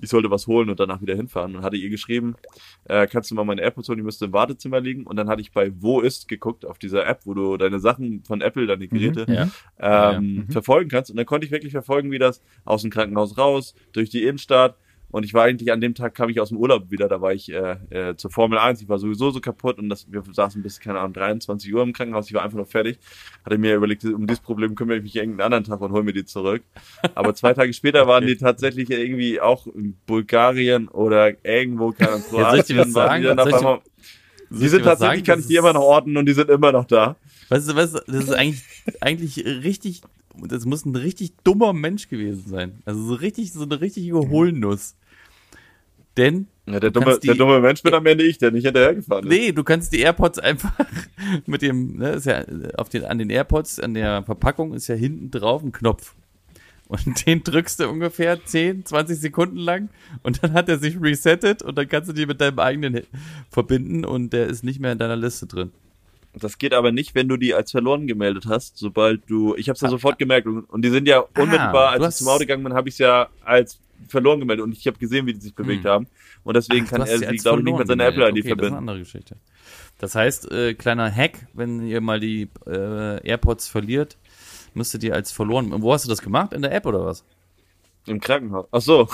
Ich 0.00 0.10
sollte 0.10 0.30
was 0.30 0.46
holen 0.46 0.70
und 0.70 0.78
danach 0.78 1.00
wieder 1.00 1.14
hinfahren. 1.16 1.56
Und 1.56 1.62
hatte 1.62 1.76
ihr 1.76 1.88
geschrieben, 1.90 2.36
äh, 2.84 3.06
kannst 3.06 3.30
du 3.30 3.34
mal 3.34 3.44
meine 3.44 3.62
AirPods 3.62 3.88
holen, 3.88 3.98
die 3.98 4.04
müsste 4.04 4.26
im 4.26 4.30
Badezimmer 4.30 4.80
liegen. 4.80 5.04
Und 5.06 5.16
dann 5.16 5.28
hatte 5.28 5.40
ich 5.40 5.52
bei 5.52 5.72
Wo 5.80 6.00
ist 6.00 6.28
geguckt, 6.28 6.64
auf 6.64 6.78
dieser 6.78 7.06
App, 7.06 7.20
wo 7.24 7.34
du 7.34 7.56
deine 7.56 7.78
Sachen 7.80 8.22
von 8.24 8.40
Apple, 8.40 8.66
deine 8.66 8.88
Geräte, 8.88 9.26
Ja. 9.28 9.42
ähm, 9.44 9.50
Ja, 9.80 10.20
mhm. 10.20 10.48
verfolgen 10.50 10.88
kannst. 10.90 11.10
Und 11.10 11.16
dann 11.16 11.26
konnte 11.26 11.46
ich 11.46 11.50
wirklich 11.52 11.72
verfolgen, 11.72 12.10
wie 12.10 12.18
das 12.18 12.42
aus 12.64 12.82
dem 12.82 12.90
Krankenhaus 12.90 13.38
raus, 13.38 13.74
durch 13.92 14.10
die 14.10 14.22
Innenstadt. 14.24 14.76
Und 15.16 15.24
ich 15.24 15.32
war 15.32 15.44
eigentlich 15.44 15.72
an 15.72 15.80
dem 15.80 15.94
Tag, 15.94 16.14
kam 16.14 16.28
ich 16.28 16.38
aus 16.40 16.50
dem 16.50 16.58
Urlaub 16.58 16.90
wieder, 16.90 17.08
da 17.08 17.22
war 17.22 17.32
ich 17.32 17.50
äh, 17.50 17.76
äh, 17.88 18.16
zur 18.16 18.30
Formel 18.30 18.58
1, 18.58 18.82
ich 18.82 18.88
war 18.90 18.98
sowieso 18.98 19.30
so 19.30 19.40
kaputt 19.40 19.78
und 19.78 19.88
das, 19.88 20.12
wir 20.12 20.22
saßen 20.30 20.62
bis, 20.62 20.78
keine 20.78 20.98
Ahnung, 20.98 21.14
23 21.14 21.72
Uhr 21.72 21.82
im 21.82 21.94
Krankenhaus, 21.94 22.26
ich 22.28 22.34
war 22.34 22.42
einfach 22.42 22.58
noch 22.58 22.66
fertig. 22.68 22.98
Hatte 23.42 23.56
mir 23.56 23.76
überlegt, 23.76 24.04
um 24.04 24.26
dieses 24.26 24.40
Problem 24.42 24.74
kümmere 24.74 24.98
ich 24.98 25.04
mich 25.04 25.16
irgendeinen 25.16 25.46
anderen 25.54 25.64
Tag 25.64 25.80
und 25.80 25.90
hol 25.92 26.02
mir 26.02 26.12
die 26.12 26.26
zurück. 26.26 26.64
Aber 27.14 27.34
zwei 27.34 27.54
Tage 27.54 27.72
später 27.72 28.06
waren 28.06 28.26
die 28.26 28.36
tatsächlich 28.36 28.90
irgendwie 28.90 29.40
auch 29.40 29.66
in 29.68 29.96
Bulgarien 30.06 30.88
oder 30.88 31.32
irgendwo, 31.42 31.92
keine 31.92 32.10
Ahnung, 32.10 32.24
Kroatien 32.28 32.76
dann 32.76 32.90
Soll 32.90 33.06
ich 33.14 33.14
dir- 33.14 33.80
die 34.50 34.68
sind 34.68 34.82
tatsächlich, 34.84 35.20
sagen? 35.20 35.24
kann 35.24 35.40
ich 35.40 35.46
die 35.46 35.56
immer 35.56 35.72
noch 35.72 35.80
orten 35.80 36.14
und 36.18 36.26
die 36.26 36.34
sind 36.34 36.50
immer 36.50 36.72
noch 36.72 36.84
da. 36.84 37.16
Weißt 37.48 37.70
du, 37.70 37.74
weißt 37.74 37.94
du, 37.94 38.00
das 38.06 38.24
ist 38.24 38.34
eigentlich, 38.34 38.62
eigentlich 39.00 39.44
richtig, 39.46 40.02
das 40.46 40.66
muss 40.66 40.84
ein 40.84 40.94
richtig 40.94 41.32
dummer 41.42 41.72
Mensch 41.72 42.08
gewesen 42.08 42.44
sein. 42.46 42.82
Also 42.84 43.02
so 43.02 43.14
richtig, 43.14 43.54
so 43.54 43.62
eine 43.62 43.80
richtige 43.80 44.14
Hohlnuss. 44.28 44.94
Denn, 46.16 46.46
Ja, 46.66 46.80
der 46.80 46.90
Du 46.90 47.00
dumme, 47.00 47.18
die- 47.20 47.26
der 47.28 47.36
dumme 47.36 47.60
Mensch 47.60 47.82
bin 47.82 47.92
am 47.94 48.06
Ende 48.06 48.24
ich, 48.24 48.38
der 48.38 48.50
nicht 48.50 48.64
hinterhergefahren 48.64 49.24
ist. 49.24 49.30
nee, 49.30 49.52
du 49.52 49.62
kannst 49.64 49.92
die 49.92 50.00
AirPods 50.00 50.38
einfach 50.38 50.72
mit 51.46 51.62
dem, 51.62 51.98
ne, 51.98 52.10
ist 52.12 52.26
ja 52.26 52.44
auf 52.76 52.88
den, 52.88 53.04
an 53.04 53.18
den 53.18 53.30
AirPods, 53.30 53.78
an 53.80 53.94
der 53.94 54.22
Verpackung 54.24 54.74
ist 54.74 54.88
ja 54.88 54.94
hinten 54.94 55.30
drauf 55.30 55.62
ein 55.62 55.72
Knopf. 55.72 56.14
Und 56.88 57.00
den 57.26 57.42
drückst 57.44 57.80
du 57.80 57.88
ungefähr 57.88 58.44
10, 58.44 58.84
20 58.86 59.18
Sekunden 59.18 59.56
lang 59.58 59.88
und 60.22 60.42
dann 60.42 60.52
hat 60.54 60.68
er 60.68 60.78
sich 60.78 61.00
resettet 61.00 61.62
und 61.62 61.76
dann 61.76 61.88
kannst 61.88 62.08
du 62.08 62.12
die 62.12 62.26
mit 62.26 62.40
deinem 62.40 62.58
eigenen 62.60 63.02
verbinden 63.50 64.04
und 64.04 64.32
der 64.32 64.46
ist 64.46 64.64
nicht 64.64 64.80
mehr 64.80 64.92
in 64.92 64.98
deiner 64.98 65.16
Liste 65.16 65.46
drin. 65.46 65.72
Das 66.38 66.58
geht 66.58 66.74
aber 66.74 66.92
nicht, 66.92 67.14
wenn 67.14 67.28
du 67.28 67.36
die 67.38 67.54
als 67.54 67.70
verloren 67.70 68.06
gemeldet 68.06 68.44
hast, 68.46 68.76
sobald 68.76 69.22
du. 69.28 69.54
Ich 69.56 69.68
habe 69.70 69.74
es 69.76 69.80
ja 69.80 69.88
sofort 69.88 70.18
gemerkt 70.18 70.46
und, 70.46 70.60
und 70.64 70.82
die 70.82 70.90
sind 70.90 71.08
ja 71.08 71.20
unmittelbar, 71.20 71.90
als 71.92 72.00
Ah, 72.02 72.04
du 72.04 72.08
ich 72.10 72.14
zum 72.16 72.28
Auto 72.28 72.38
gegangen 72.40 72.62
bin, 72.62 72.74
habe 72.74 72.88
ich 72.90 72.94
es 72.96 72.98
ja 72.98 73.28
als 73.42 73.78
verloren 74.08 74.40
gemeldet 74.40 74.64
und 74.64 74.72
ich 74.72 74.86
habe 74.86 74.98
gesehen, 74.98 75.26
wie 75.26 75.34
die 75.34 75.40
sich 75.40 75.54
bewegt 75.54 75.84
Hm. 75.84 75.90
haben. 75.90 76.06
Und 76.44 76.54
deswegen 76.56 76.86
Ach, 76.86 76.90
kann 76.90 77.00
er 77.02 77.18
sie 77.18 77.26
sie, 77.26 77.36
glaube 77.36 77.60
ich, 77.60 77.64
nicht 77.64 77.78
mit 77.78 77.88
seiner. 77.88 78.04
Apple-ID 78.06 78.30
okay, 78.30 78.32
Das 78.32 78.38
ist 78.38 78.46
eine 78.46 78.56
verbinden. 78.56 78.78
andere 78.78 78.98
Geschichte. 79.00 79.36
Das 79.98 80.14
heißt, 80.14 80.50
äh, 80.52 80.74
kleiner 80.74 81.10
Hack, 81.10 81.46
wenn 81.54 81.86
ihr 81.86 82.00
mal 82.00 82.20
die 82.20 82.48
äh, 82.66 83.26
AirPods 83.26 83.68
verliert, 83.68 84.16
müsstet 84.74 85.02
ihr 85.04 85.14
als 85.14 85.32
verloren. 85.32 85.72
Wo 85.82 85.92
hast 85.92 86.04
du 86.04 86.08
das 86.08 86.22
gemacht? 86.22 86.52
In 86.52 86.62
der 86.62 86.72
App 86.72 86.86
oder 86.86 87.04
was? 87.04 87.24
Im 88.06 88.20
Krankenhaus. 88.20 88.66
Ach 88.70 88.80
so. 88.80 89.08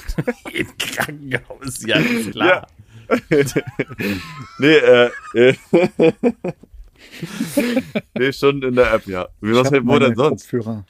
Im 0.52 0.78
Krankenhaus, 0.78 1.84
ja, 1.84 2.00
klar. 2.30 2.66
nee, 4.58 4.76
äh, 4.76 5.10
äh 5.34 5.54
nee, 8.18 8.32
schon 8.32 8.62
in 8.62 8.74
der 8.74 8.92
App, 8.92 9.06
ja. 9.06 9.28
Wie 9.40 9.52
was 9.54 9.70
wo 9.70 9.98
denn 9.98 10.16
sonst? 10.16 10.50
Kopfhörer. 10.50 10.84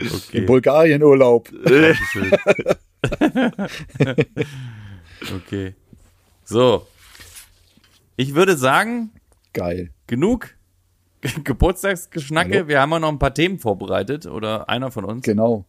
Okay. 0.00 0.38
Im 0.38 0.46
Bulgarien-Urlaub. 0.46 1.48
Dankeschön. 1.64 2.32
okay. 5.36 5.74
So. 6.44 6.86
Ich 8.16 8.34
würde 8.34 8.56
sagen, 8.56 9.10
Geil. 9.52 9.90
genug 10.06 10.54
Geburtstagsgeschnacke. 11.44 12.54
Hallo? 12.58 12.68
Wir 12.68 12.80
haben 12.80 12.90
ja 12.92 12.98
noch 13.00 13.08
ein 13.08 13.18
paar 13.18 13.34
Themen 13.34 13.58
vorbereitet 13.58 14.26
oder 14.26 14.68
einer 14.68 14.90
von 14.90 15.04
uns. 15.04 15.24
Genau. 15.24 15.64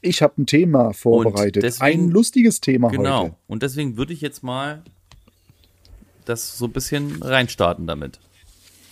Ich 0.00 0.20
habe 0.20 0.42
ein 0.42 0.46
Thema 0.46 0.92
vorbereitet. 0.92 1.62
deswegen- 1.62 1.84
ein 2.06 2.10
lustiges 2.10 2.60
Thema 2.60 2.90
Genau. 2.90 3.24
heute. 3.24 3.36
Und 3.46 3.62
deswegen 3.62 3.96
würde 3.96 4.12
ich 4.12 4.20
jetzt 4.20 4.42
mal 4.42 4.82
das 6.26 6.58
so 6.58 6.66
ein 6.66 6.72
bisschen 6.72 7.22
reinstarten 7.22 7.86
damit. 7.86 8.20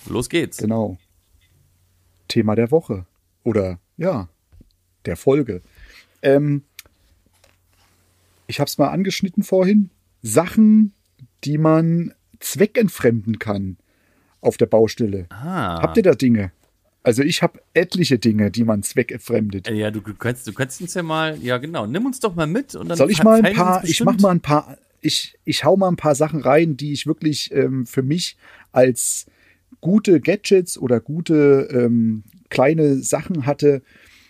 Los 0.07 0.29
geht's. 0.29 0.57
Genau. 0.57 0.97
Thema 2.29 2.55
der 2.57 2.71
Woche. 2.71 3.05
Oder 3.45 3.79
ja, 4.03 4.29
der 5.07 5.17
Folge. 5.17 5.63
Ähm, 6.23 6.63
ich 8.49 8.59
habe 8.59 8.69
es 8.69 8.77
mal 8.77 8.89
angeschnitten 8.89 9.45
vorhin. 9.45 9.91
Sachen, 10.23 10.93
die 11.45 11.57
man 11.57 12.13
zweckentfremden 12.41 13.39
kann 13.39 13.77
auf 14.41 14.57
der 14.57 14.67
Baustelle. 14.67 15.27
Ah. 15.31 15.81
Habt 15.81 15.97
ihr 15.97 16.03
da 16.03 16.15
Dinge? 16.15 16.51
Also 17.05 17.23
ich 17.23 17.43
habe 17.43 17.61
etliche 17.75 18.19
Dinge, 18.19 18.51
die 18.51 18.65
man 18.65 18.83
zweckentfremdet. 18.83 19.69
Ja, 19.71 19.91
du, 19.91 20.01
du 20.01 20.15
kannst, 20.15 20.47
du 20.47 20.53
kannst 20.53 20.81
uns 20.81 20.95
ja 20.95 21.03
mal, 21.03 21.39
ja 21.41 21.59
genau, 21.59 21.87
nimm 21.87 22.05
uns 22.05 22.21
doch 22.21 22.35
mal 22.35 22.47
mit 22.47 22.75
und 22.75 22.89
dann 22.89 22.99
Soll 22.99 23.11
ich 23.11 23.23
mal 23.23 23.45
ein 23.45 23.55
paar, 23.55 23.85
ich 23.85 24.03
mach 24.05 24.19
mal 24.19 24.31
ein 24.31 24.41
paar, 24.41 24.77
ich, 25.01 25.37
ich 25.45 25.65
hau 25.65 25.77
mal 25.77 25.89
ein 25.89 25.97
paar 25.97 26.15
Sachen 26.17 26.43
rein, 26.43 26.77
die 26.77 26.93
ich 26.93 27.07
wirklich 27.07 27.53
ähm, 27.53 27.87
für 27.87 28.03
mich 28.03 28.37
als 28.73 29.27
gute 29.81 30.21
Gadgets 30.21 30.79
oder 30.79 31.01
gute 31.01 31.69
ähm, 31.73 32.25
kleine 32.53 32.97
Sachen 32.97 33.47
hatte. 33.47 33.83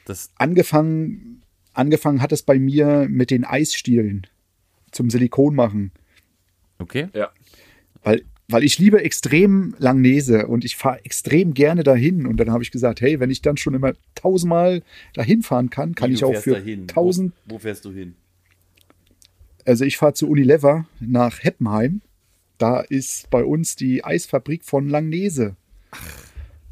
das, 0.07 0.31
Angefangen, 0.37 1.43
angefangen 1.75 2.23
hat 2.23 2.33
es 2.33 2.43
bei 2.43 2.59
mir 2.59 3.07
mit 3.09 3.31
den 3.31 3.45
Eisstielen 3.45 4.27
zum 4.91 5.11
Silikon 5.11 5.55
machen. 5.55 5.93
okay. 6.79 7.09
Ja. 7.15 7.31
Weil 8.03 8.23
weil 8.49 8.65
ich 8.65 8.79
liebe 8.79 9.03
extrem 9.03 9.75
Langnese 9.79 10.47
und 10.47 10.65
ich 10.65 10.77
fahre 10.77 11.03
extrem 11.07 11.55
gerne 11.55 11.85
dahin. 11.85 12.27
Und 12.27 12.37
dann 12.37 12.51
habe 12.51 12.63
ich 12.63 12.71
gesagt, 12.71 13.01
hey, 13.01 13.19
wenn 13.19 13.31
ich 13.31 13.41
dann 13.41 13.57
schon 13.57 13.73
immer 13.73 13.95
tausendmal 14.15 14.83
dahin 15.15 15.43
fahren 15.43 15.71
kann, 15.71 15.95
kann 15.95 16.11
Wie, 16.11 16.15
ich 16.15 16.25
auch 16.25 16.33
fährst 16.33 16.45
für 16.45 16.51
dahin? 16.51 16.87
tausend, 16.87 17.33
Wo, 17.47 17.55
wo 17.55 17.59
fährst 17.61 17.85
du 17.87 17.93
hin? 17.93 18.15
also 19.65 19.85
ich 19.87 19.97
fahre 19.97 20.13
zu 20.13 20.29
Unilever 20.29 20.87
nach 21.01 21.43
Heppenheim. 21.43 22.03
Da 22.59 22.81
ist 22.81 23.31
bei 23.31 23.43
uns 23.43 23.75
die 23.77 24.05
Eisfabrik 24.05 24.65
von 24.65 24.89
Langnese. 24.89 25.57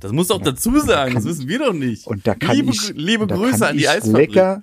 Das 0.01 0.13
musst 0.13 0.31
du 0.31 0.35
auch 0.35 0.43
dazu 0.43 0.79
sagen, 0.81 1.15
das 1.15 1.25
wissen 1.25 1.47
wir 1.47 1.59
doch 1.59 1.75
nicht. 1.75 2.07
Und 2.07 2.27
da 2.27 2.35
kann 2.35 2.57
liebe, 2.57 2.71
ich, 2.73 2.93
liebe 2.95 3.27
da 3.27 3.37
Grüße 3.37 3.59
kann 3.59 3.69
an 3.69 3.77
die 3.77 3.83
ich 3.83 3.91
Eisfabrik. 3.91 4.31
Lecker, 4.31 4.63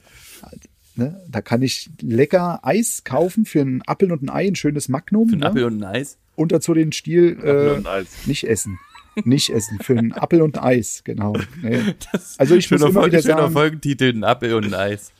ne, 0.95 1.21
da 1.29 1.41
kann 1.41 1.61
ich 1.61 1.89
lecker 2.01 2.59
Eis 2.63 3.03
kaufen 3.03 3.45
für 3.45 3.61
einen 3.61 3.83
Apfel 3.83 4.11
und 4.11 4.23
ein 4.23 4.29
Ei, 4.29 4.47
ein 4.47 4.55
schönes 4.55 4.89
Magnum. 4.89 5.29
Für 5.29 5.33
einen 5.33 5.41
ne? 5.41 5.47
Apfel 5.47 5.63
und 5.65 5.77
ein 5.77 5.83
Eis. 5.83 6.17
Und 6.35 6.51
dazu 6.51 6.73
den 6.73 6.91
Stiel 6.91 7.37
Apfel 7.37 7.67
äh, 7.67 7.77
und 7.77 7.87
Eis. 7.87 8.07
nicht 8.25 8.45
essen. 8.45 8.79
Nicht 9.23 9.49
essen. 9.49 9.79
Für 9.79 9.97
einen 9.97 10.13
Apfel 10.13 10.41
und 10.41 10.57
ein 10.57 10.63
Eis, 10.63 11.01
genau. 11.03 11.33
Nee. 11.61 11.81
Also 12.37 12.55
ich 12.55 12.69
muss 12.69 12.81
schöner, 12.81 12.91
immer 12.91 13.05
wieder 13.05 13.21
schöner 13.21 13.37
sagen, 13.37 13.53
Folgentitel, 13.53 14.13
ein 14.15 14.23
Apfel 14.23 14.53
und 14.55 14.65
ein 14.65 14.73
Eis. 14.73 15.11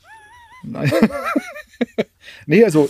Nein. 0.64 0.92
nee, 2.46 2.64
also 2.64 2.90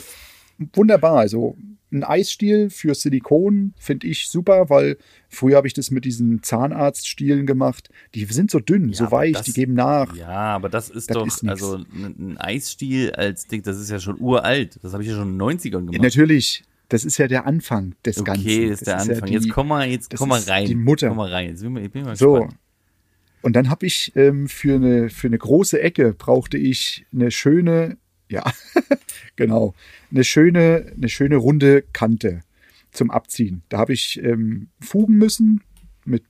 wunderbar. 0.74 1.20
Also 1.20 1.58
ein 1.98 2.04
Eisstiel 2.04 2.70
für 2.70 2.94
Silikon 2.96 3.74
finde 3.78 4.08
ich 4.08 4.28
super, 4.30 4.70
weil 4.70 4.98
früher 5.30 5.58
habe 5.58 5.68
ich 5.68 5.74
das 5.74 5.92
mit 5.92 6.06
diesen 6.06 6.42
Zahnarztstielen 6.44 7.46
gemacht. 7.46 7.90
Die 8.16 8.26
sind 8.26 8.52
so 8.52 8.60
dünn, 8.60 8.90
Ja, 8.90 8.96
so 8.96 9.12
weich, 9.12 9.34
das- 9.34 9.46
die 9.46 9.54
geben 9.54 9.74
nach. 9.74 10.16
Ja, 10.16 10.28
aber 10.56 10.70
das 10.70 10.90
ist 10.90 11.10
Das 11.10 11.16
doch, 11.16 11.28
ist 11.28 11.48
also 11.48 11.78
ein, 11.94 12.38
Eisstiel 12.38 13.12
als 13.12 13.48
Ding, 13.48 13.64
das 13.64 13.80
ist 13.80 13.90
ja 13.90 14.00
schon 14.00 14.20
uralt. 14.20 14.80
Das 14.82 14.94
habe 14.94 15.04
ich 15.04 15.10
ja 15.10 15.16
schon 15.16 15.30
in 15.34 15.34
den 15.34 15.42
90ern 15.42 15.86
gemacht. 15.86 16.02
Natürlich, 16.02 16.64
das 16.90 17.04
ist 17.06 17.18
ja 17.18 17.28
der 17.28 17.46
Anfang 17.46 17.96
des 18.06 18.24
Ganzen. 18.24 18.42
Okay, 18.46 18.70
das 18.70 18.80
ist 18.82 18.88
der 18.88 18.96
ja 18.96 19.02
Anfang. 19.02 19.26
die- 19.28 19.34
jetzt 19.34 19.50
komm 19.50 19.68
mal, 19.68 19.88
jetzt 19.90 20.16
komm 20.16 20.30
mal 20.30 20.38
ist 20.40 20.50
rein. 20.50 20.66
die 20.66 20.76
Mutter. 20.76 21.10
Komm 21.10 21.18
mal 21.18 21.30
rein. 21.32 21.50
Jetzt 21.50 21.62
bin, 21.62 21.76
ich 21.78 21.92
bin 21.92 22.06
mal 22.06 22.16
So. 22.16 22.34
gespannt. 22.36 22.56
Und 23.44 23.56
dann 23.56 23.70
habe 23.70 23.86
ich 23.86 24.12
ähm, 24.16 24.48
für, 24.48 24.76
eine, 24.76 25.10
für 25.10 25.28
eine 25.28 25.38
große 25.38 25.80
Ecke 25.82 26.14
brauchte 26.14 26.58
ich 26.58 27.06
eine 27.14 27.30
schöne, 27.32 27.98
ja, 28.30 28.44
genau, 29.36 29.74
eine 30.12 30.24
schöne, 30.24 30.92
eine 30.96 31.10
schöne 31.10 31.38
runde 31.38 31.84
Kante 31.94 32.42
zum 32.92 33.12
Abziehen. 33.12 33.64
Da 33.70 33.78
habe 33.78 33.94
ich 33.94 34.22
ähm, 34.24 34.70
fugen 34.80 35.18
müssen 35.18 35.62
mit, 36.06 36.24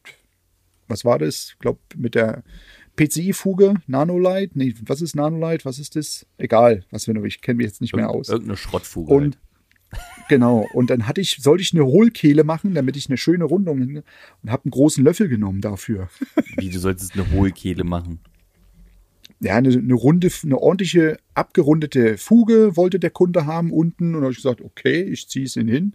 was 0.88 1.06
war 1.06 1.20
das? 1.20 1.52
Ich 1.54 1.60
glaube, 1.60 1.80
mit 1.96 2.16
der 2.16 2.44
PCI-Fuge, 2.98 3.76
Nanolite. 3.88 4.58
Nee, 4.58 4.74
was 4.82 5.02
ist 5.02 5.16
Nanolite? 5.16 5.66
Was 5.66 5.80
ist 5.80 5.96
das? 5.96 6.26
Egal, 6.38 6.84
was 6.92 7.08
wir 7.08 7.14
noch, 7.14 7.24
ich 7.24 7.42
kenne 7.42 7.58
mich 7.58 7.68
jetzt 7.68 7.82
nicht 7.82 7.96
mehr 7.96 8.10
aus. 8.10 8.30
Irgendeine 8.30 8.58
Schrottfuge. 8.58 9.14
Und 9.14 9.38
halt. 9.94 10.04
genau, 10.30 10.68
und 10.74 10.90
dann 10.90 11.08
hatte 11.08 11.22
ich, 11.22 11.38
sollte 11.40 11.62
ich 11.62 11.74
eine 11.74 11.86
Hohlkehle 11.86 12.44
machen, 12.44 12.74
damit 12.74 12.98
ich 12.98 13.08
eine 13.08 13.18
schöne 13.18 13.46
Rundung 13.46 13.82
und 13.82 14.52
habe 14.52 14.66
einen 14.66 14.72
großen 14.72 15.04
Löffel 15.04 15.30
genommen 15.30 15.62
dafür. 15.62 16.10
Wie, 16.58 16.70
du 16.70 16.80
solltest 16.80 17.14
eine 17.14 17.32
Hohlkehle 17.32 17.84
machen. 17.84 18.20
Ja, 19.40 19.56
eine, 19.56 19.70
eine 19.70 19.94
runde, 19.94 20.30
eine 20.44 20.58
ordentliche 20.58 21.18
abgerundete 21.36 22.18
Fuge 22.18 22.76
wollte 22.76 23.00
der 23.00 23.12
Kunde 23.12 23.46
haben 23.46 23.72
unten 23.72 24.08
und 24.08 24.14
dann 24.14 24.22
habe 24.24 24.32
ich 24.32 24.38
gesagt, 24.38 24.62
okay, 24.62 25.04
ich 25.04 25.28
ziehe 25.30 25.46
es 25.46 25.56
ihn 25.56 25.68
hin, 25.68 25.94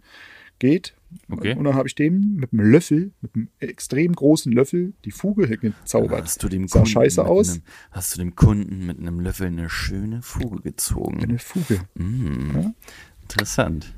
geht. 0.59 0.95
Okay. 1.29 1.55
Und 1.55 1.65
dann 1.65 1.75
habe 1.75 1.87
ich 1.87 1.95
dem 1.95 2.35
mit 2.35 2.53
einem 2.53 2.71
Löffel, 2.71 3.11
mit 3.21 3.35
einem 3.35 3.49
extrem 3.59 4.13
großen 4.13 4.51
Löffel, 4.51 4.93
die 5.05 5.11
Fuge 5.11 5.47
gezaubert. 5.57 6.23
Hast 6.23 6.41
du 6.41 6.49
dem 6.49 6.67
Sah 6.67 6.79
Kunden 6.79 6.89
scheiße 6.89 7.21
mit 7.21 7.29
aus. 7.29 7.49
Einem, 7.51 7.61
hast 7.91 8.13
du 8.15 8.19
dem 8.19 8.35
Kunden 8.35 8.85
mit 8.85 8.99
einem 8.99 9.19
Löffel 9.19 9.47
eine 9.47 9.69
schöne 9.69 10.21
Fuge 10.21 10.61
gezogen? 10.61 11.21
Eine 11.21 11.39
Fuge, 11.39 11.81
Mm, 11.95 12.73
Interessant. 13.21 13.93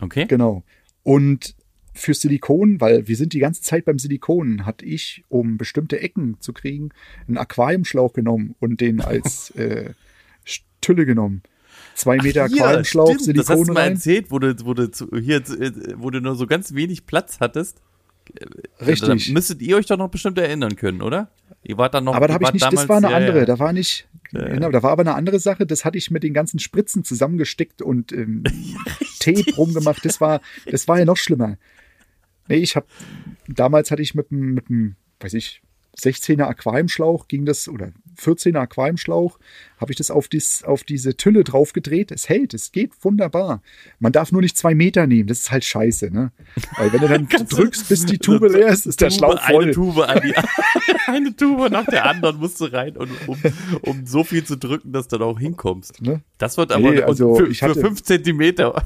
Okay. 0.00 0.26
genau. 0.26 0.64
Und 1.02 1.54
für 1.94 2.12
Silikon, 2.12 2.80
weil 2.80 3.06
wir 3.08 3.16
sind 3.16 3.32
die 3.32 3.38
ganze 3.38 3.62
Zeit 3.62 3.84
beim 3.84 3.98
Silikon, 3.98 4.66
hatte 4.66 4.84
ich, 4.84 5.24
um 5.28 5.56
bestimmte 5.58 6.00
Ecken 6.00 6.36
zu 6.40 6.52
kriegen, 6.52 6.90
einen 7.28 7.38
Aquariumschlauch 7.38 8.12
genommen 8.12 8.56
und 8.60 8.80
den 8.80 9.00
als 9.00 9.50
äh, 9.56 9.90
Tülle 10.80 11.06
genommen. 11.06 11.42
Zwei 11.94 12.16
Meter 12.16 12.46
Hier, 12.48 12.56
Aquariumschlauch, 12.64 13.06
stimmt, 13.08 13.22
Silikon 13.22 13.46
das 13.46 13.48
hast 13.60 13.68
du 13.68 13.72
mal 13.72 13.80
rein. 13.80 13.92
erzählt, 13.92 14.30
wo 14.30 14.38
du, 14.40 14.54
wo 14.64 14.74
du 14.74 14.90
zu, 14.90 15.08
hier, 15.16 15.36
äh, 15.36 15.72
wo 15.96 16.10
du 16.10 16.20
nur 16.20 16.34
so 16.34 16.46
ganz 16.46 16.74
wenig 16.74 17.06
Platz 17.06 17.38
hattest. 17.40 17.80
Richtig. 18.84 19.26
Da 19.28 19.32
müsstet 19.32 19.60
ihr 19.62 19.76
euch 19.76 19.86
doch 19.86 19.98
noch 19.98 20.08
bestimmt 20.08 20.38
erinnern 20.38 20.76
können, 20.76 21.02
oder? 21.02 21.28
Ihr 21.62 21.76
wart 21.78 21.94
dann 21.94 22.04
noch. 22.04 22.14
Aber 22.14 22.26
da 22.26 22.34
habe 22.34 22.44
ich 22.44 22.52
nicht, 22.54 22.64
das 22.64 22.70
damals- 22.70 22.88
war 22.88 22.96
eine 22.96 23.10
ja, 23.10 23.16
andere, 23.16 23.38
Ja. 23.40 23.44
da 23.44 23.58
war 23.58 23.72
nicht, 23.72 24.08
genau, 24.32 24.70
da 24.70 24.82
war 24.82 24.90
aber 24.92 25.02
eine 25.02 25.14
andere 25.14 25.38
Sache, 25.38 25.66
das 25.66 25.84
hatte 25.84 25.98
ich 25.98 26.10
mit 26.10 26.22
den 26.22 26.32
ganzen 26.34 26.58
Spritzen 26.58 27.04
zusammengesteckt 27.04 27.82
und 27.82 28.12
ähm, 28.12 28.42
Tape 29.20 29.44
rumgemacht, 29.56 30.04
das 30.04 30.20
war, 30.20 30.40
das 30.70 30.88
war 30.88 30.98
ja 30.98 31.04
noch 31.04 31.16
schlimmer. 31.18 31.58
Nee, 32.48 32.56
ich 32.56 32.76
habe, 32.76 32.86
damals 33.48 33.90
hatte 33.90 34.02
ich 34.02 34.14
mit 34.14 34.30
einem, 34.30 34.54
mit 34.54 34.68
einem, 34.68 34.96
weiß 35.20 35.34
ich, 35.34 35.60
16er 35.96 36.42
Aquariumschlauch 36.46 37.28
ging 37.28 37.44
das, 37.46 37.68
oder 37.68 37.92
14er 38.20 38.58
Aquariumschlauch, 38.58 39.38
habe 39.78 39.92
ich 39.92 39.96
das 39.96 40.10
auf, 40.10 40.26
dies, 40.26 40.64
auf 40.64 40.82
diese 40.82 41.16
Tülle 41.16 41.44
drauf 41.44 41.72
gedreht. 41.72 42.10
Es 42.10 42.28
hält, 42.28 42.52
es 42.52 42.72
geht 42.72 42.90
wunderbar. 43.04 43.62
Man 44.00 44.10
darf 44.10 44.32
nur 44.32 44.42
nicht 44.42 44.56
zwei 44.58 44.74
Meter 44.74 45.06
nehmen, 45.06 45.28
das 45.28 45.38
ist 45.38 45.52
halt 45.52 45.64
scheiße, 45.64 46.10
ne? 46.12 46.32
Weil 46.78 46.92
wenn 46.92 47.00
du 47.00 47.06
dann 47.08 47.28
drückst, 47.48 47.88
bis 47.88 48.06
die 48.06 48.18
Tube 48.18 48.50
leer 48.50 48.68
ist, 48.68 48.86
ist 48.86 49.00
der 49.00 49.10
Tube, 49.10 49.18
Schlauch 49.18 49.40
voll. 49.40 49.62
Eine 49.64 49.72
Tube, 49.72 49.98
an 49.98 50.20
die, 50.20 50.34
eine 51.06 51.36
Tube 51.36 51.70
nach 51.70 51.86
der 51.86 52.06
anderen 52.06 52.38
musst 52.38 52.60
du 52.60 52.64
rein, 52.64 52.96
und, 52.96 53.10
um, 53.28 53.38
um 53.82 54.04
so 54.04 54.24
viel 54.24 54.42
zu 54.42 54.56
drücken, 54.56 54.90
dass 54.92 55.06
du 55.06 55.18
da 55.18 55.24
auch 55.26 55.38
hinkommst. 55.38 56.02
Ne? 56.02 56.22
Das 56.38 56.56
wird 56.56 56.72
aber 56.72 56.90
Nee, 56.90 57.02
also 57.02 57.36
für, 57.36 57.46
ich 57.48 57.60
für 57.60 57.66
hatte- 57.70 57.80
fünf 57.80 58.02
Zentimeter. 58.02 58.82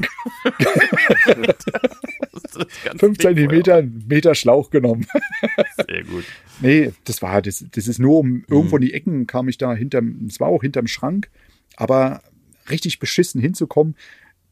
Das 2.54 2.66
ist 2.66 2.84
ganz 2.84 3.00
Fünf 3.00 3.18
dick, 3.18 3.26
Zentimeter, 3.28 3.76
einen 3.76 4.04
Meter 4.08 4.34
Schlauch 4.34 4.70
genommen. 4.70 5.06
Sehr 5.86 6.04
gut. 6.04 6.24
Nee, 6.60 6.92
das 7.04 7.22
war, 7.22 7.40
das, 7.42 7.64
das 7.70 7.88
ist 7.88 7.98
nur 7.98 8.18
um 8.18 8.44
irgendwo 8.48 8.76
in 8.76 8.82
die 8.82 8.94
Ecken 8.94 9.26
kam 9.26 9.48
ich 9.48 9.58
da 9.58 9.74
hinterm, 9.74 10.26
es 10.28 10.40
war 10.40 10.48
auch 10.48 10.62
hinterm 10.62 10.86
Schrank, 10.86 11.30
aber 11.76 12.22
richtig 12.70 12.98
beschissen 12.98 13.40
hinzukommen. 13.40 13.96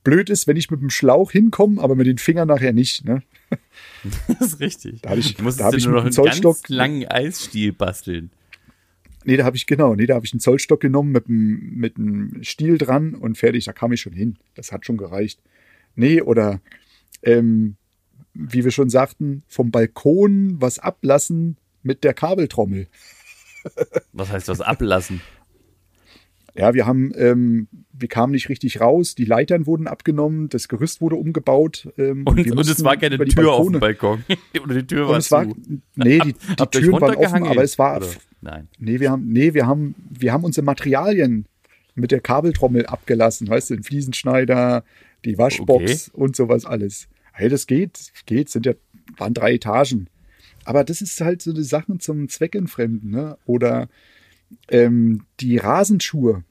Blöd 0.04 0.30
ist, 0.30 0.46
wenn 0.46 0.56
ich 0.56 0.70
mit 0.70 0.80
dem 0.80 0.90
Schlauch 0.90 1.32
hinkomme, 1.32 1.80
aber 1.82 1.96
mit 1.96 2.06
den 2.06 2.18
Fingern 2.18 2.46
nachher 2.48 2.72
nicht. 2.72 3.04
Ne? 3.04 3.22
Das 4.28 4.40
ist 4.52 4.60
richtig. 4.60 5.02
Da 5.02 5.10
hab 5.10 5.18
ich- 5.18 5.34
da 5.34 5.64
hab 5.64 5.74
ich 5.74 5.84
nur 5.84 5.94
noch 5.96 6.02
einen 6.04 6.12
Zollstock- 6.12 6.62
ganz 6.62 6.68
langen 6.68 7.06
Eisstiel 7.06 7.72
basteln. 7.72 8.30
Nee, 9.24 9.36
da 9.36 9.44
habe 9.44 9.56
ich, 9.56 9.66
genau, 9.66 9.96
nee, 9.96 10.06
da 10.06 10.14
habe 10.14 10.24
ich 10.24 10.32
einen 10.32 10.38
Zollstock 10.40 10.78
genommen 10.80 11.10
mit 11.10 11.26
einem, 11.28 11.74
mit 11.74 11.96
einem 11.96 12.38
Stiel 12.44 12.78
dran 12.78 13.16
und 13.16 13.36
fertig, 13.36 13.64
da 13.64 13.72
kam 13.72 13.90
ich 13.92 14.00
schon 14.00 14.12
hin. 14.12 14.36
Das 14.54 14.70
hat 14.70 14.86
schon 14.86 14.96
gereicht. 14.96 15.40
Nee, 15.96 16.20
oder 16.20 16.60
ähm, 17.22 17.76
wie 18.34 18.64
wir 18.64 18.70
schon 18.70 18.90
sagten, 18.90 19.42
vom 19.48 19.70
Balkon 19.70 20.56
was 20.60 20.78
ablassen 20.78 21.56
mit 21.82 22.04
der 22.04 22.14
Kabeltrommel. 22.14 22.88
Was 24.12 24.30
heißt 24.30 24.48
was 24.48 24.60
ablassen? 24.60 25.20
Ja, 26.54 26.72
wir 26.72 26.86
haben, 26.86 27.12
ähm, 27.16 27.68
wir 27.92 28.08
kamen 28.08 28.32
nicht 28.32 28.48
richtig 28.48 28.80
raus, 28.80 29.14
die 29.14 29.24
Leitern 29.24 29.66
wurden 29.66 29.86
abgenommen, 29.86 30.48
das 30.48 30.68
Gerüst 30.68 31.00
wurde 31.00 31.16
umgebaut. 31.16 31.88
Ähm, 31.98 32.24
Und, 32.26 32.36
wir 32.36 32.52
und 32.52 32.60
es 32.60 32.82
war 32.82 32.96
keine 32.96 33.18
die 33.18 33.34
Tür 33.34 33.52
auf 33.52 33.70
dem 33.70 33.80
Balkon. 33.80 34.24
Oder 34.62 34.74
die 34.74 34.86
Tür 34.86 35.06
war 35.06 35.14
Und 35.14 35.18
es 35.18 35.30
war, 35.30 35.44
zu. 35.44 35.54
nee, 35.96 36.18
die, 36.18 36.32
die 36.32 36.38
ihr 36.48 36.60
euch 36.60 36.70
Türen 36.70 37.00
waren 37.00 37.16
offen, 37.16 37.42
aber 37.44 37.62
es 37.62 37.78
war, 37.78 37.98
Oder? 37.98 38.08
Nein. 38.40 38.68
nee, 38.78 39.00
wir 39.00 39.10
haben, 39.10 39.28
nee, 39.28 39.52
wir 39.52 39.66
haben, 39.66 39.94
wir 40.08 40.32
haben 40.32 40.44
unsere 40.44 40.64
Materialien 40.64 41.46
mit 41.94 42.10
der 42.10 42.20
Kabeltrommel 42.20 42.86
abgelassen, 42.86 43.48
weißt 43.48 43.70
du, 43.70 43.74
den 43.74 43.82
Fliesenschneider, 43.82 44.84
die 45.24 45.38
Waschbox 45.38 46.08
und 46.08 46.36
sowas 46.36 46.64
alles. 46.64 47.08
Hey, 47.32 47.48
das 47.48 47.66
geht, 47.66 48.12
geht, 48.26 48.48
sind 48.48 48.66
ja, 48.66 48.72
waren 49.16 49.34
drei 49.34 49.54
Etagen. 49.54 50.08
Aber 50.64 50.84
das 50.84 51.00
ist 51.00 51.20
halt 51.20 51.42
so 51.42 51.52
die 51.52 51.62
Sachen 51.62 52.00
zum 52.00 52.28
Zweckentfremden, 52.28 53.10
ne? 53.10 53.38
Oder 53.44 53.88
ähm, 54.68 55.24
die 55.40 55.58
Rasenschuhe. 55.58 56.44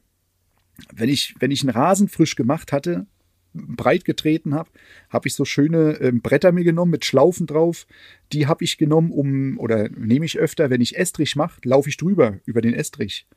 Wenn 0.93 1.10
ich, 1.10 1.36
wenn 1.39 1.51
ich 1.51 1.62
einen 1.62 1.69
Rasen 1.69 2.08
frisch 2.08 2.36
gemacht 2.36 2.71
hatte, 2.71 3.08
breit 3.54 4.06
getreten 4.06 4.54
habe, 4.54 4.69
habe 5.10 5.28
ich 5.28 5.34
so 5.34 5.45
schöne 5.45 5.97
ähm, 6.01 6.21
Bretter 6.21 6.51
mir 6.51 6.63
genommen 6.63 6.91
mit 6.91 7.06
Schlaufen 7.06 7.47
drauf. 7.47 7.88
Die 8.34 8.47
habe 8.47 8.63
ich 8.63 8.78
genommen, 8.78 9.12
um, 9.12 9.58
oder 9.60 9.89
nehme 9.89 10.25
ich 10.25 10.38
öfter, 10.38 10.69
wenn 10.69 10.82
ich 10.82 10.97
Estrich 10.97 11.36
mache, 11.36 11.62
laufe 11.63 11.89
ich 11.89 11.97
drüber, 11.97 12.39
über 12.45 12.62
den 12.62 12.73
Estrich. 12.73 13.28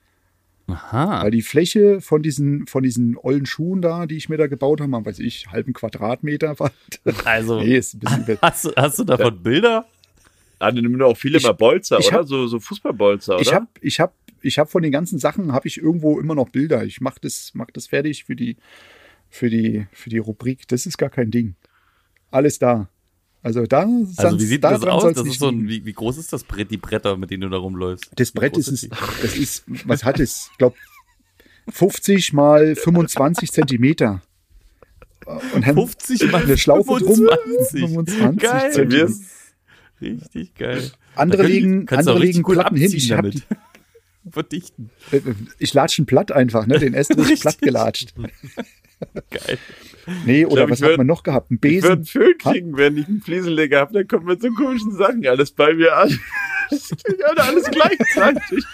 Aha. 0.68 1.22
Weil 1.24 1.30
die 1.30 1.42
Fläche 1.42 2.00
von 2.00 2.22
diesen, 2.22 2.66
von 2.66 2.82
diesen 2.82 3.16
ollen 3.18 3.46
Schuhen 3.46 3.80
da, 3.82 4.06
die 4.06 4.16
ich 4.16 4.28
mir 4.28 4.36
da 4.36 4.46
gebaut 4.46 4.80
habe, 4.80 4.92
weiß 5.04 5.18
ich, 5.20 5.46
halben 5.50 5.72
Quadratmeter 5.72 6.58
war. 6.58 6.70
Also, 7.24 7.60
nee, 7.60 7.76
ist 7.76 7.94
ein 7.94 8.24
bisschen 8.24 8.38
hast, 8.42 8.64
du, 8.66 8.72
hast 8.76 8.98
du 8.98 9.04
davon 9.04 9.42
Bilder? 9.42 9.86
Ah, 10.58 10.70
die 10.70 10.82
nehmen 10.82 11.00
auch 11.02 11.16
viele 11.16 11.38
Ich- 11.38 11.44
mal 11.44 11.52
Bolzer, 11.52 11.98
ich 12.00 12.08
oder? 12.08 12.18
hab- 12.18 12.26
so, 12.26 12.46
so 12.46 12.60
Fußballbolzer, 12.60 13.34
oder? 13.34 13.42
Ich 13.42 13.52
habe 13.54 13.66
ich 13.80 14.00
hab, 14.00 14.14
ich 14.42 14.58
hab 14.58 14.70
von 14.70 14.82
den 14.82 14.92
ganzen 14.92 15.18
Sachen 15.18 15.52
habe 15.52 15.66
ich 15.68 15.78
irgendwo 15.78 16.20
immer 16.20 16.34
noch 16.34 16.48
Bilder. 16.50 16.84
Ich 16.84 17.00
mache 17.00 17.18
das, 17.22 17.52
mach 17.54 17.68
das 17.72 17.86
fertig 17.86 18.24
für 18.24 18.36
die, 18.36 18.56
für, 19.30 19.48
die, 19.48 19.86
für 19.92 20.10
die 20.10 20.18
Rubrik. 20.18 20.68
Das 20.68 20.84
ist 20.84 20.98
gar 20.98 21.10
kein 21.10 21.30
Ding. 21.30 21.54
Alles 22.30 22.58
da. 22.58 22.88
Also 23.42 23.64
da, 23.66 23.86
Also 24.16 24.38
wie 24.40 24.44
sieht 24.44 24.64
da 24.64 24.72
das 24.72 24.82
aus? 24.84 25.14
Das 25.14 25.26
ist 25.26 25.38
so 25.38 25.48
ein, 25.48 25.68
wie, 25.68 25.84
wie 25.84 25.92
groß 25.92 26.18
ist 26.18 26.32
das 26.32 26.42
Brett, 26.44 26.70
die 26.70 26.76
Bretter, 26.76 27.16
mit 27.16 27.30
denen 27.30 27.42
du 27.42 27.48
da 27.48 27.56
rumläufst? 27.58 28.10
Das 28.16 28.34
Wie 28.34 28.38
Brett 28.38 28.56
ist, 28.56 28.68
ist, 28.68 28.88
das 29.22 29.36
ist, 29.36 29.64
was 29.84 30.04
hat 30.04 30.18
es? 30.20 30.48
Ich 30.52 30.58
glaube, 30.58 30.76
50 31.70 32.32
mal 32.32 32.74
25 32.74 33.52
Zentimeter. 33.52 34.22
und 35.54 35.66
dann 35.66 35.74
50 35.74 36.32
mal 36.32 36.42
eine 36.42 36.56
Schlaufe 36.58 36.98
drum. 36.98 37.14
25. 37.14 37.80
25 37.80 38.38
Geil. 38.42 38.72
Zentimeter. 38.72 39.12
Richtig 40.00 40.54
geil. 40.54 40.90
Andere 41.14 41.42
könnt- 41.42 41.54
legen, 41.54 41.88
andere 41.90 42.18
legen 42.18 42.42
Platten 42.42 42.76
hin. 42.76 42.92
Ich, 42.92 43.10
hab 43.12 43.18
damit. 43.18 43.34
die, 43.34 44.30
Verdichten. 44.30 44.90
äh, 45.10 45.20
ich 45.58 45.72
latsche 45.74 46.02
ein 46.02 46.06
Platt 46.06 46.32
einfach, 46.32 46.66
ne? 46.66 46.78
Den 46.78 46.94
Estrich 46.94 47.40
platt 47.40 47.58
gelatscht. 47.60 48.14
Geil. 49.30 49.58
Nee, 50.24 50.44
oder 50.46 50.56
glaub, 50.66 50.70
was 50.70 50.78
ich 50.80 50.84
hat 50.84 50.92
würd- 50.92 50.96
man 50.98 51.06
noch 51.06 51.22
gehabt? 51.22 51.50
Ein 51.50 51.58
Ich 51.62 51.62
würde 51.62 51.74
Besen. 51.80 51.90
einen 51.92 52.04
Föhn 52.04 52.38
kriegen, 52.38 52.76
wenn 52.76 52.96
ich 52.96 53.06
einen 53.08 53.20
Fliesenleger 53.22 53.80
habe, 53.80 53.92
dann 53.92 54.08
kommt 54.08 54.24
mit 54.26 54.40
so 54.42 54.50
komischen 54.52 54.92
Sachen 54.96 55.26
alles 55.26 55.50
bei 55.52 55.74
mir 55.74 55.96
an. 55.96 56.08
Alle- 57.26 57.42
alles 57.44 57.64
gleichzeitig. 57.70 58.64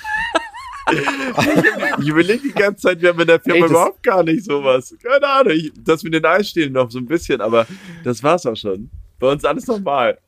Ich 2.01 2.09
überlege 2.09 2.43
die 2.43 2.53
ganze 2.53 2.83
Zeit, 2.89 3.01
wir 3.01 3.11
haben 3.11 3.21
in 3.21 3.27
der 3.27 3.41
Firma 3.41 3.65
Ey, 3.65 3.71
überhaupt 3.71 4.03
gar 4.03 4.23
nicht 4.23 4.45
sowas. 4.45 4.95
Keine 5.03 5.27
Ahnung, 5.27 5.53
ich, 5.55 5.73
das 5.83 6.03
mit 6.03 6.13
den 6.15 6.25
Eisstielen 6.25 6.73
noch 6.73 6.91
so 6.91 6.99
ein 6.99 7.07
bisschen, 7.07 7.41
aber 7.41 7.67
das 8.03 8.23
war's 8.23 8.45
auch 8.47 8.57
schon. 8.57 8.91
Bei 9.19 9.29
uns 9.31 9.45
alles 9.45 9.67
normal. 9.67 10.19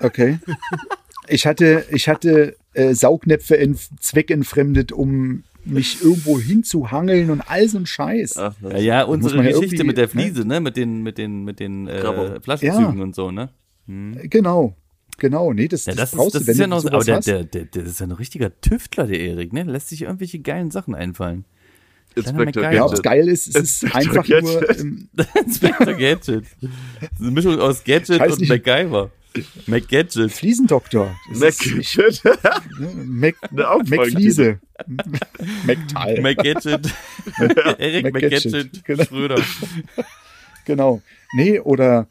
Okay. 0.00 0.38
Ich 1.28 1.46
hatte, 1.46 1.84
ich 1.90 2.08
hatte 2.08 2.56
äh, 2.74 2.94
Saugnäpfe 2.94 3.54
in, 3.56 3.76
zweckentfremdet, 4.00 4.92
um 4.92 5.44
mich 5.66 6.02
irgendwo 6.02 6.38
hinzuhangeln 6.40 7.30
und 7.30 7.40
all 7.42 7.68
so 7.68 7.78
ein 7.78 7.86
Scheiß. 7.86 8.36
Ach, 8.36 8.54
Ja, 8.62 8.78
ja, 8.78 9.02
unsere 9.04 9.36
ja 9.36 9.42
Geschichte 9.42 9.64
irgendwie- 9.76 9.86
mit 9.88 9.98
der 9.98 10.08
Fliese, 10.08 10.46
ne? 10.46 10.60
Mit 10.60 10.76
den, 10.76 11.02
mit 11.02 11.18
den, 11.18 11.44
mit 11.44 11.60
den 11.60 11.86
äh. 11.88 12.40
Flaschenzügen 12.40 12.96
Ja. 12.98 13.02
und 13.02 13.14
so, 13.14 13.30
ne? 13.30 13.50
Genau. 13.86 14.76
Genau. 15.18 15.52
Nee, 15.52 15.68
das, 15.68 15.86
Ja, 15.86 15.92
das, 15.92 16.00
das, 16.00 16.12
ist, 16.12 16.16
brauchst 16.18 16.34
das 16.34 16.42
du, 16.42 16.46
wenn 16.48 16.52
ist 16.54 16.60
ja 16.60 16.66
noch, 16.66 16.84
aber 16.84 17.04
der, 17.04 17.20
der, 17.20 17.44
der, 17.44 17.64
der 17.64 17.84
ist 17.84 18.00
ja 18.00 18.06
ein 18.06 18.12
richtiger 18.12 18.60
Tüftler, 18.60 19.06
der 19.06 19.18
Erik, 19.20 19.52
ne? 19.52 19.62
Lässt 19.62 19.88
sich 19.88 20.02
irgendwelche 20.02 20.38
geilen 20.40 20.70
Sachen 20.70 20.94
einfallen. 20.94 21.44
Inspector 22.14 22.44
MacGyver. 22.62 22.72
ja, 22.72 22.86
Gadget. 22.86 23.02
geil 23.02 23.28
ist, 23.28 23.48
es 23.56 23.82
ist 23.82 23.94
einfach 23.94 24.26
nur, 24.28 24.40
Gadget. 24.60 24.80
ähm, 24.80 25.08
Inspector 25.44 25.94
Gadget. 25.94 26.44
Das 26.60 27.10
ist 27.12 27.20
eine 27.20 27.30
Mischung 27.30 27.58
aus 27.60 27.84
Gadget 27.84 28.20
und 28.20 28.40
nicht. 28.40 28.48
MacGyver. 28.48 29.10
MacGadget. 29.66 30.32
Fliesendoktor. 30.32 31.16
Das 31.38 31.58
Mac 33.04 33.34
ne. 33.52 33.64
McFliese. 33.88 34.60
McTal. 35.66 36.20
MacGadget. 36.20 36.94
Erik 37.78 38.12
MacGadget, 38.12 38.44
MacGadget 38.44 38.84
genau. 38.84 39.04
Schröder. 39.04 39.42
Genau. 40.64 41.02
Nee, 41.34 41.60
oder 41.60 42.08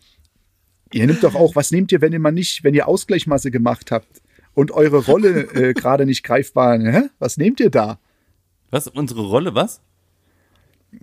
ihr 0.92 1.06
nehmt 1.08 1.24
doch 1.24 1.36
auch, 1.36 1.56
was 1.56 1.72
nehmt 1.72 1.92
ihr, 1.92 2.02
wenn 2.02 2.14
ihr 2.14 2.20
mal 2.20 2.32
nicht, 2.32 2.64
wenn 2.64 2.74
ihr 2.74 2.88
Ausgleichmasse 2.88 3.52
gemacht 3.52 3.92
habt 3.92 4.22
und 4.54 4.72
eure 4.72 5.06
Rolle 5.06 5.42
äh, 5.54 5.74
gerade 5.74 6.06
nicht 6.06 6.24
greifbar, 6.24 6.80
hä? 6.80 7.10
Was 7.20 7.38
nehmt 7.38 7.60
ihr 7.60 7.70
da? 7.70 8.00
Was? 8.72 8.88
Unsere 8.88 9.22
Rolle, 9.22 9.56
was? 9.56 9.82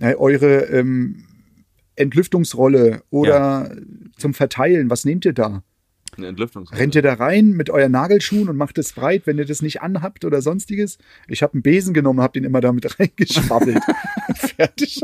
Äh, 0.00 0.14
eure 0.14 0.64
ähm, 0.66 1.24
Entlüftungsrolle 1.96 3.02
oder 3.10 3.76
zum 4.16 4.34
Verteilen, 4.34 4.90
was 4.90 5.04
nehmt 5.04 5.24
ihr 5.24 5.32
da? 5.32 5.62
Eine 6.16 6.26
Entlüftungsrolle. 6.26 6.78
Rennt 6.80 6.94
ihr 6.94 7.00
da 7.02 7.14
rein 7.14 7.52
mit 7.52 7.70
euren 7.70 7.92
Nagelschuhen 7.92 8.48
und 8.50 8.56
macht 8.56 8.76
es 8.76 8.92
breit, 8.92 9.26
wenn 9.26 9.38
ihr 9.38 9.46
das 9.46 9.62
nicht 9.62 9.80
anhabt 9.80 10.24
oder 10.26 10.42
sonstiges? 10.42 10.98
Ich 11.26 11.42
habe 11.42 11.54
einen 11.54 11.62
Besen 11.62 11.94
genommen, 11.94 12.20
habe 12.20 12.34
den 12.34 12.44
immer 12.44 12.60
damit 12.60 12.98
reingeschwabbelt. 13.00 13.78
Fertig. 14.34 15.00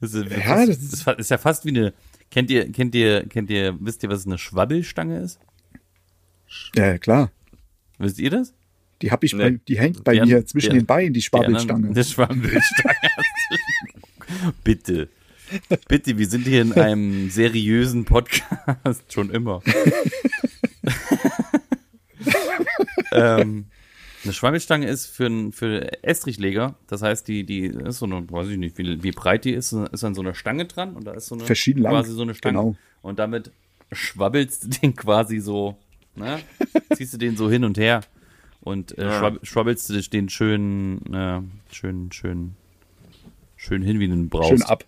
Das 0.00 0.14
ist, 0.14 0.30
Ja, 0.30 0.64
das, 0.66 0.78
das 0.78 0.92
ist, 0.92 1.08
ist 1.08 1.30
ja 1.30 1.38
fast 1.38 1.64
wie 1.66 1.70
eine. 1.70 1.92
Kennt 2.30 2.50
ihr, 2.50 2.70
kennt 2.72 2.94
ihr, 2.94 3.24
kennt 3.28 3.50
ihr, 3.50 3.76
wisst 3.80 4.02
ihr, 4.02 4.08
was 4.08 4.26
eine 4.26 4.38
Schwabbelstange 4.38 5.20
ist? 5.20 5.38
Ja, 6.74 6.96
klar. 6.98 7.30
Wisst 7.98 8.18
ihr 8.18 8.30
das? 8.30 8.54
Die 9.02 9.10
hab 9.12 9.22
ich 9.24 9.34
Nee. 9.34 9.42
bei, 9.50 9.60
die 9.68 9.78
hängt 9.78 10.02
bei 10.04 10.14
Die 10.14 10.20
an- 10.22 10.28
mir 10.28 10.46
zwischen 10.46 10.70
die- 10.72 10.78
den 10.78 10.86
Beinen, 10.86 11.12
die 11.12 11.20
Schwabbelstange. 11.22 11.88
Eine 11.88 12.02
Schwabbelstange. 12.04 12.94
Bitte. 14.64 15.08
Bitte, 15.88 16.16
wir 16.18 16.26
sind 16.26 16.46
hier 16.46 16.62
in 16.62 16.72
einem 16.72 17.30
seriösen 17.30 18.04
Podcast 18.04 19.12
schon 19.12 19.30
immer. 19.30 19.62
ähm, 23.12 23.66
eine 24.24 24.32
Schwabbelstange 24.32 24.86
ist 24.88 25.06
für, 25.06 25.26
ein- 25.26 25.52
für 25.52 26.02
Estrichleger, 26.02 26.76
das 26.86 27.02
heißt, 27.02 27.28
die, 27.28 27.44
die 27.44 27.66
ist 27.66 27.98
so 27.98 28.06
eine, 28.06 28.28
weiß 28.30 28.48
ich 28.48 28.56
nicht, 28.56 28.78
wie, 28.78 29.02
wie 29.02 29.10
breit 29.12 29.44
die 29.44 29.52
ist, 29.52 29.72
ist 29.72 30.04
an 30.04 30.14
so 30.14 30.22
einer 30.22 30.34
Stange 30.34 30.64
dran 30.64 30.94
und 30.94 31.06
da 31.06 31.12
ist 31.12 31.26
so 31.26 31.34
eine, 31.34 31.44
Verschieden 31.44 31.82
lang, 31.82 31.92
quasi 31.92 32.12
so 32.12 32.22
eine 32.22 32.34
Stange. 32.34 32.58
genau. 32.58 32.76
Und 33.02 33.18
damit 33.18 33.50
schwabbelst 33.92 34.64
du 34.64 34.68
den 34.68 34.96
quasi 34.96 35.40
so, 35.40 35.76
ne? 36.16 36.38
ziehst 36.94 37.12
du 37.12 37.18
den 37.18 37.36
so 37.36 37.50
hin 37.50 37.64
und 37.64 37.76
her 37.76 38.00
und 38.62 38.96
äh, 38.96 39.04
Ja. 39.04 39.18
schwab, 39.18 39.38
schwabbelst 39.42 39.90
du 39.90 40.00
den 40.00 40.30
schön, 40.30 41.02
äh, 41.12 41.40
schön, 41.70 42.10
schön, 42.12 42.54
schön 43.56 43.82
hin, 43.82 44.00
wie 44.00 44.08
du 44.08 44.14
ihn 44.14 44.30
brauchst. 44.30 44.48
Schön 44.48 44.62
ab. 44.62 44.84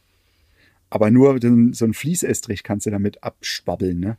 Aber 0.91 1.11
nur 1.11 1.39
so 1.41 1.85
ein 1.85 1.95
Fließestrich 1.95 2.63
kannst 2.63 2.87
du 2.87 2.91
damit 2.91 3.23
abschwabbeln, 3.23 3.99
ne? 4.01 4.17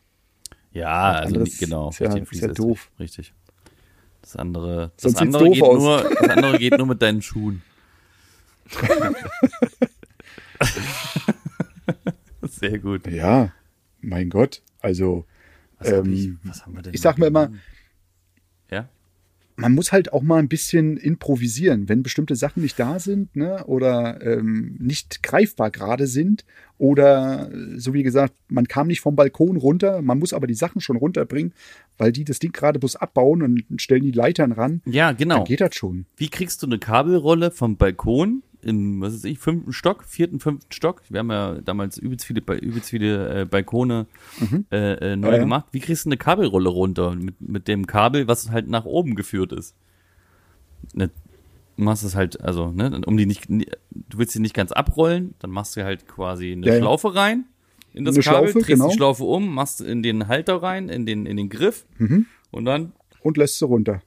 Ja, 0.72 1.12
also 1.14 1.36
anderes 1.36 1.58
genau, 1.58 1.90
ist 1.90 2.00
ja- 2.00 2.12
richtig, 2.12 2.32
ist 2.34 2.42
ja 2.42 2.48
doof. 2.50 2.92
Richtig. 3.00 3.34
Das 4.22 4.36
andere, 4.36 4.92
das 4.96 5.04
Sonst 5.04 5.22
andere 5.22 5.50
geht 5.50 5.64
aus. 5.64 5.80
nur, 5.82 6.04
das 6.04 6.30
andere 6.30 6.58
geht 6.60 6.78
nur 6.78 6.88
mit 6.88 7.02
deinen 7.02 7.22
Schuhen. 7.22 7.62
Sehr 12.42 12.80
gut. 12.80 13.08
Ja, 13.08 13.54
mein 14.02 14.30
Gott. 14.30 14.62
Also, 14.80 15.26
Was, 15.80 15.92
hab 15.92 16.06
Ähm, 16.06 16.14
ich, 16.14 16.30
was 16.44 16.66
haben 16.66 16.76
wir 16.76 16.82
denn 16.82 16.94
ich 16.94 17.02
sag 17.02 17.18
mir 17.18 17.28
immer, 17.28 17.52
Ja? 18.70 18.90
Man 19.58 19.74
muss 19.74 19.92
halt 19.92 20.14
auch 20.14 20.22
mal 20.22 20.38
ein 20.38 20.48
bisschen 20.48 20.98
improvisieren, 20.98 21.90
wenn 21.90 22.04
bestimmte 22.04 22.36
Sachen 22.36 22.62
nicht 22.62 22.80
da 22.80 23.00
sind, 23.00 23.36
ne, 23.36 23.66
oder 23.66 24.22
ähm, 24.22 24.76
nicht 24.80 25.24
greifbar 25.24 25.72
gerade 25.72 26.06
sind, 26.08 26.46
oder 26.78 27.50
äh, 27.52 27.80
so 27.80 27.94
wie 27.94 28.04
gesagt, 28.04 28.34
man 28.50 28.68
kam 28.68 28.88
nicht 28.88 29.02
vom 29.02 29.16
Balkon 29.16 29.58
runter, 29.58 30.02
man 30.04 30.20
muss 30.20 30.32
aber 30.32 30.46
die 30.48 30.54
Sachen 30.54 30.80
schon 30.80 30.96
runterbringen, 30.96 31.54
weil 31.98 32.12
die 32.12 32.24
das 32.24 32.38
Ding 32.40 32.52
gerade 32.52 32.78
bloß 32.80 32.98
abbauen 32.98 33.42
und 33.42 33.82
stellen 33.82 34.04
die 34.04 34.12
Leitern 34.12 34.52
ran, 34.52 34.82
Ja, 34.86 35.12
genau. 35.12 35.38
dann 35.38 35.46
geht 35.46 35.62
das 35.62 35.76
schon. 35.76 36.06
Wie 36.16 36.30
kriegst 36.30 36.62
du 36.62 36.68
eine 36.68 36.78
Kabelrolle 36.78 37.50
vom 37.50 37.78
Balkon 37.78 38.44
im, 38.62 39.02
was 39.02 39.14
weiß 39.14 39.24
ich, 39.26 39.40
fünften 39.40 39.72
Stock, 39.74 40.04
vierten, 40.04 40.40
fünften 40.40 40.72
Stock? 40.72 41.02
Wir 41.10 41.20
haben 41.20 41.32
ja 41.32 41.56
damals 41.62 41.98
übelst 41.98 42.26
viele, 42.26 42.42
übelst 42.62 42.90
viele 42.90 43.42
äh, 43.42 43.46
Balkone 43.46 44.08
äh, 44.72 44.94
äh, 44.94 45.16
neu 45.16 45.28
Mhm. 45.28 45.34
Ja, 45.34 45.40
gemacht. 45.40 45.66
Wie 45.72 45.80
kriegst 45.80 46.06
du 46.06 46.10
eine 46.10 46.18
Kabelrolle 46.18 46.70
runter 46.70 47.16
mit, 47.16 47.40
mit 47.42 47.68
dem 47.68 47.88
Kabel, 47.88 48.28
was 48.28 48.50
halt 48.52 48.68
nach 48.68 48.86
oben 48.86 49.16
geführt 49.16 49.52
ist? 49.54 49.76
Ne, 50.94 51.10
du 51.78 51.84
machst 51.84 52.04
es 52.04 52.16
halt, 52.16 52.42
also, 52.42 52.72
ne, 52.72 53.02
um 53.06 53.18
die 53.18 53.26
nicht, 53.26 53.48
du 53.50 54.18
willst 54.18 54.34
sie 54.34 54.40
nicht 54.40 54.54
ganz 54.54 54.72
abrollen, 54.72 55.34
dann 55.40 55.52
machst 55.52 55.76
du 55.76 55.84
halt 55.84 56.08
quasi 56.08 56.52
eine 56.52 56.66
Ja. 56.68 56.78
Schlaufe 56.78 57.16
rein 57.16 57.46
in 57.94 58.06
das 58.06 58.16
Kabel, 58.16 58.24
Schlaufe, 58.50 58.54
drehst 58.54 58.68
genau. 58.68 58.90
die 58.90 58.96
Schlaufe 58.96 59.24
um, 59.24 59.54
machst 59.54 59.82
in 59.82 60.04
den 60.04 60.28
Halter 60.28 60.62
rein, 60.62 60.90
in 60.90 61.06
den, 61.06 61.26
in 61.26 61.38
den 61.38 61.50
Griff 61.50 61.86
Mhm. 61.98 62.26
und 62.52 62.66
dann 62.66 62.94
Und 63.22 63.38
lässt 63.38 63.58
sie 63.60 63.66
runter. 63.66 64.02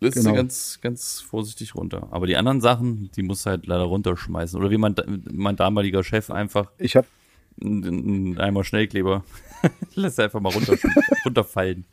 Lässt 0.00 0.16
Genau. 0.16 0.30
sie 0.30 0.36
ganz, 0.36 0.78
ganz 0.82 1.20
vorsichtig 1.20 1.74
runter. 1.74 2.08
Aber 2.10 2.26
die 2.26 2.36
anderen 2.36 2.60
Sachen, 2.60 3.10
die 3.16 3.22
musst 3.22 3.46
du 3.46 3.50
halt 3.50 3.66
leider 3.66 3.84
runterschmeißen. 3.84 4.58
Oder 4.58 4.70
wie 4.70 4.76
mein, 4.78 4.94
mein 5.30 5.56
damaliger 5.56 6.02
Chef 6.04 6.30
einfach 6.30 6.70
Ich 6.78 6.96
habe 6.96 7.06
Eimer 7.62 8.64
Schnellkleber 8.64 9.24
lässt 9.94 10.20
einfach 10.20 10.40
mal 10.40 10.52
runter, 10.52 10.74
runterfallen. 11.24 11.84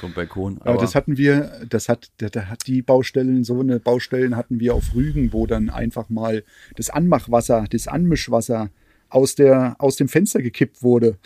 Vom 0.00 0.12
Balkon. 0.14 0.60
Aber, 0.62 0.78
das 0.78 0.94
hatten 0.94 1.16
wir, 1.16 1.64
das 1.68 1.88
hat, 1.88 2.10
da, 2.16 2.46
hat 2.46 2.66
die 2.66 2.82
Baustellen, 2.82 3.44
so 3.44 3.60
eine 3.60 3.78
Baustellen 3.78 4.36
hatten 4.36 4.58
wir 4.58 4.74
auf 4.74 4.94
Rügen, 4.94 5.32
wo 5.32 5.46
dann 5.46 5.70
einfach 5.70 6.08
mal 6.08 6.42
das 6.76 6.90
Anmachwasser, 6.90 7.66
das 7.70 7.86
Anmischwasser 7.86 8.70
aus, 9.10 9.34
der, 9.34 9.76
aus 9.78 9.96
dem 9.96 10.08
Fenster 10.08 10.42
gekippt 10.42 10.82
wurde. 10.82 11.18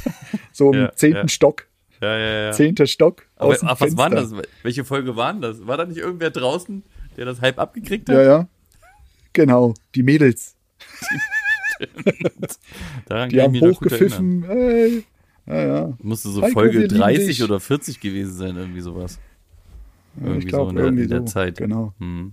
so 0.52 0.72
im 0.72 0.80
Ja, 0.80 0.92
zehnten 0.94 1.18
ja. 1.18 1.28
Stock, 1.28 1.68
ja, 2.04 2.18
ja, 2.18 2.44
ja. 2.46 2.52
zehnter 2.52 2.86
Stock. 2.86 3.26
Aber 3.36 3.50
aus 3.50 3.60
dem 3.60 3.68
ach, 3.68 3.80
was 3.80 3.96
war 3.96 4.10
denn 4.10 4.18
Fenster. 4.18 4.36
das? 4.42 4.48
Welche 4.62 4.84
Folge 4.84 5.16
waren 5.16 5.40
das? 5.40 5.66
War 5.66 5.76
da 5.76 5.84
nicht 5.86 5.98
irgendwer 5.98 6.30
draußen, 6.30 6.82
der 7.16 7.24
das 7.24 7.40
halb 7.40 7.58
abgekriegt 7.58 8.08
hat? 8.08 8.16
Ja, 8.16 8.22
ja. 8.22 8.48
Genau, 9.32 9.74
die 9.94 10.02
Mädels. 10.02 10.54
Daran 13.06 13.28
Die 13.30 13.40
haben 13.40 13.60
hochgepfiffen. 13.60 14.44
Ey. 14.44 15.04
Ja, 15.46 15.66
ja. 15.66 15.92
Musste 16.00 16.30
so 16.30 16.42
Heiko, 16.42 16.52
Folge 16.54 16.74
wir 16.74 16.88
lieben 16.88 16.98
30 16.98 17.26
dich. 17.26 17.42
oder 17.42 17.60
40 17.60 18.00
gewesen 18.00 18.32
sein, 18.32 18.56
irgendwie 18.56 18.80
sowas. 18.80 19.18
Irgendwie 20.16 20.38
ich 20.38 20.46
glaube, 20.46 20.66
so 20.66 20.70
in 20.70 20.76
der, 20.76 20.84
irgendwie 20.86 21.04
in 21.04 21.10
der 21.10 21.20
so. 21.20 21.26
Zeit. 21.26 21.58
Genau. 21.58 21.92
Hm. 21.98 22.32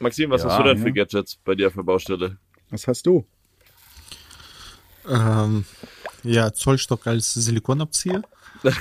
Maxim, 0.00 0.30
was 0.30 0.42
Ja, 0.42 0.48
hast 0.48 0.58
du 0.58 0.64
denn 0.64 0.78
ja. 0.78 0.82
für 0.82 0.92
Gadgets 0.92 1.36
bei 1.36 1.54
dir 1.54 1.68
auf 1.68 1.74
der 1.74 1.82
Baustelle? 1.82 2.38
Was 2.70 2.88
hast 2.88 3.06
du? 3.06 3.24
Ähm, 5.08 5.64
ja, 6.22 6.52
Zollstock 6.52 7.06
als 7.06 7.34
Silikonabzieher. 7.34 8.22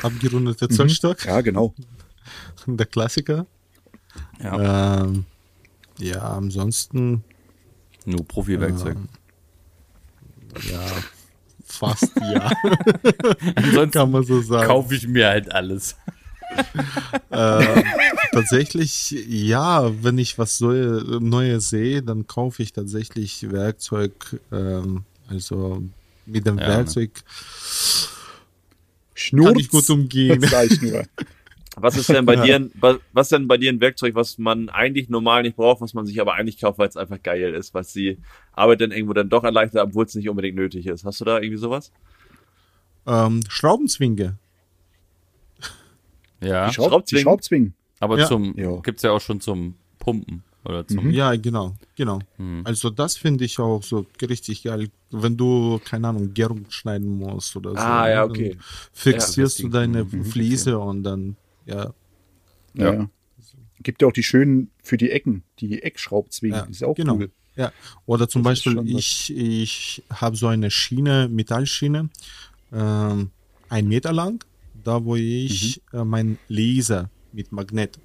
Abgerundete 0.04 0.68
Zollstock. 0.70 1.24
Ja, 1.26 1.42
genau. 1.42 1.74
Der 2.68 2.86
Klassiker. 2.86 3.46
Ja. 4.44 5.02
Ähm, 5.02 5.26
ja, 6.00 6.20
ansonsten, 6.22 7.24
Nur 8.06 8.26
Profi-Werkzeug. 8.28 8.98
ja, 10.70 10.86
fast 11.66 12.12
ja, 12.22 12.52
Ansonsten 13.56 13.92
kann 13.92 14.12
man 14.12 14.24
so 14.24 14.42
sagen. 14.42 14.68
kaufe 14.68 14.96
ich 14.96 15.08
mir 15.08 15.28
halt 15.28 15.52
alles. 15.52 15.96
Ähm, 17.32 17.84
tatsächlich, 18.32 19.12
ja, 19.28 19.92
wenn 20.04 20.18
ich 20.18 20.40
was 20.40 20.60
Neue- 20.60 21.20
Neues 21.22 21.70
sehe, 21.70 22.02
dann 22.02 22.26
kaufe 22.26 22.64
ich 22.64 22.74
tatsächlich 22.74 23.52
Werkzeug, 23.52 24.40
ähm, 24.52 25.04
also 25.28 25.84
mit 26.30 26.46
dem 26.48 26.58
Ja, 26.58 26.68
Werkzeug 26.68 27.12
Schnurz. 29.14 29.48
kann 29.50 29.60
ich 29.60 29.70
gut 29.70 29.90
umgehen. 29.90 30.42
Was 31.82 31.96
ist 31.96 32.10
denn 32.10 32.26
bei 32.26 32.34
Ja. 32.36 32.44
dir, 32.44 32.56
ein- 32.56 32.72
was, 33.14 33.30
denn 33.30 33.48
bei 33.48 33.58
dir 33.58 33.72
ein 33.72 33.80
Werkzeug, 33.80 34.14
was 34.14 34.38
man 34.38 34.68
eigentlich 34.68 35.08
normal 35.08 35.44
nicht 35.44 35.56
braucht, 35.56 35.80
was 35.80 35.94
man 35.94 36.06
sich 36.06 36.20
aber 36.20 36.34
eigentlich 36.34 36.60
kauft, 36.60 36.78
weil 36.78 36.90
es 36.90 36.98
einfach 36.98 37.22
geil 37.24 37.54
ist, 37.54 37.74
was 37.74 37.94
die 37.94 38.18
Arbeit 38.52 38.82
dann 38.82 38.92
irgendwo 38.92 39.14
dann 39.14 39.30
doch 39.30 39.46
erleichtert, 39.46 39.84
obwohl 39.88 40.04
es 40.04 40.14
nicht 40.16 40.28
unbedingt 40.28 40.58
nötig 40.58 40.88
ist? 40.88 41.06
Hast 41.06 41.22
du 41.22 41.26
da 41.26 41.40
irgendwie 41.40 41.56
sowas? 41.58 41.94
Ähm, 43.08 43.42
Schraubenzwinge. 43.48 44.38
Ja, 46.42 46.68
Die, 46.68 46.74
Schraub, 46.74 46.86
die 47.06 47.18
Schraubzwingen. 47.18 47.24
Schraubzwingen. 47.24 47.74
aber 48.02 48.18
Ja. 48.20 48.26
zum 48.28 48.58
Ja. 48.58 48.76
gibt's 48.82 49.04
ja 49.04 49.12
auch 49.12 49.22
schon 49.22 49.40
zum 49.40 49.76
Pumpen 50.00 50.44
oder 50.70 50.88
zum 50.88 51.10
Ja, 51.12 51.36
genau, 51.36 51.76
genau. 51.96 52.20
Hm. 52.38 52.62
Also 52.64 52.90
das 52.90 53.18
finde 53.18 53.44
ich 53.46 53.60
auch 53.60 53.84
so 53.84 54.06
richtig 54.22 54.64
geil, 54.64 54.90
wenn 55.12 55.36
du, 55.36 55.80
keine 55.84 56.08
Ahnung, 56.10 56.34
Gärung 56.34 56.66
schneiden 56.70 57.10
musst 57.18 57.56
oder 57.56 57.72
so. 57.72 57.78
Ah, 57.78 58.04
ne, 58.06 58.12
ja, 58.12 58.22
dann 58.22 58.32
okay. 58.32 58.58
Fixierst 58.94 59.60
Ja, 59.60 59.66
du 59.66 59.70
deine 59.70 60.06
Fliese 60.06 60.78
und 60.80 61.04
dann, 61.04 61.36
ja, 61.66 61.94
Ja. 62.74 62.94
Ja. 62.94 63.10
Gibt 63.82 64.02
ja 64.02 64.08
auch 64.10 64.14
die 64.14 64.24
schönen 64.24 64.72
für 64.84 64.98
die 64.98 65.10
Ecken, 65.10 65.44
die 65.60 65.82
Eckschraubzwingen. 65.82 66.58
Ja, 66.60 66.66
ist 66.70 66.84
auch 66.84 66.96
genau. 66.96 67.16
cool. 67.16 67.32
Ja, 67.56 67.72
oder 68.06 68.28
zum 68.28 68.44
Das 68.44 68.52
Beispiel, 68.62 68.82
ich, 68.98 69.34
ich 69.36 70.04
habe 70.10 70.36
so 70.36 70.48
eine 70.48 70.70
Schiene, 70.70 71.30
Metallschiene, 71.30 72.10
ähm, 72.74 73.32
ein 73.70 73.88
Meter 73.88 74.12
lang, 74.14 74.44
da 74.84 75.04
wo 75.04 75.16
ich 75.16 75.82
Mhm. 75.94 76.00
äh, 76.00 76.04
meinen 76.04 76.38
Laser 76.50 77.10
mit 77.32 77.52
Magnet 77.54 77.98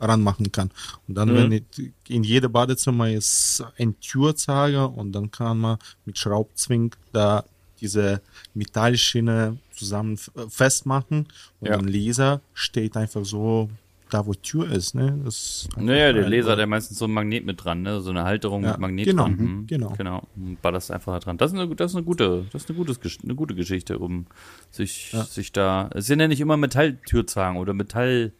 ranmachen 0.00 0.50
kann. 0.52 0.70
Und 1.08 1.14
dann, 1.16 1.28
Mhm. 1.30 1.34
wenn 1.36 1.52
ich, 1.52 1.64
in 2.08 2.24
jedem 2.24 2.52
Badezimmer 2.52 3.10
ist 3.10 3.64
ein 3.78 3.98
Türzeiger 4.00 4.92
und 4.92 5.12
dann 5.12 5.30
kann 5.30 5.58
man 5.58 5.78
mit 6.04 6.18
Schraubzwing 6.18 6.94
da 7.12 7.44
diese 7.80 8.20
Metallschiene 8.54 9.58
zusammen 9.72 10.18
äh, 10.34 10.48
festmachen 10.48 11.26
und 11.60 11.68
Ja. 11.68 11.76
dann 11.76 11.88
Laser 11.88 12.40
steht 12.54 12.96
einfach 12.96 13.24
so 13.24 13.70
da, 14.10 14.24
wo 14.24 14.34
Tür 14.34 14.70
ist. 14.70 14.94
Ne? 14.94 15.18
Das 15.24 15.34
ist 15.66 15.76
Naja, 15.76 16.12
der 16.12 16.28
Laser, 16.28 16.48
oder? 16.50 16.56
der 16.56 16.66
meistens 16.68 16.98
so 16.98 17.06
ein 17.06 17.10
Magnet 17.12 17.44
mit 17.44 17.64
dran, 17.64 17.82
ne? 17.82 18.00
So 18.00 18.10
eine 18.10 18.22
Halterung 18.22 18.62
Ja, 18.62 18.70
mit 18.72 18.80
Magnet 18.80 19.04
genau, 19.06 19.24
dran. 19.24 19.32
mhm, 19.36 19.42
Mhm, 19.62 19.66
genau. 19.66 19.94
Genau. 19.98 20.22
Und 20.36 20.62
ballerst 20.62 20.92
einfach 20.92 21.12
da 21.14 21.18
dran. 21.18 21.38
Das 21.38 21.52
ist 21.52 21.58
eine, 21.58 21.74
das 21.74 21.90
ist 21.90 21.96
eine 21.96 22.04
gute, 22.04 22.46
das 22.52 22.62
ist 22.62 22.70
eine, 22.70 22.78
gutes, 22.78 23.00
eine 23.24 23.34
gute 23.34 23.56
Geschichte, 23.56 23.98
um 23.98 24.26
sich, 24.70 25.12
Ja. 25.12 25.24
sich 25.24 25.50
da. 25.50 25.90
Es 25.92 26.06
sind 26.06 26.20
ja 26.20 26.28
nicht 26.28 26.40
immer 26.40 26.56
Metalltürzagen 26.56 27.58
oder 27.58 27.74
Metall. 27.74 28.32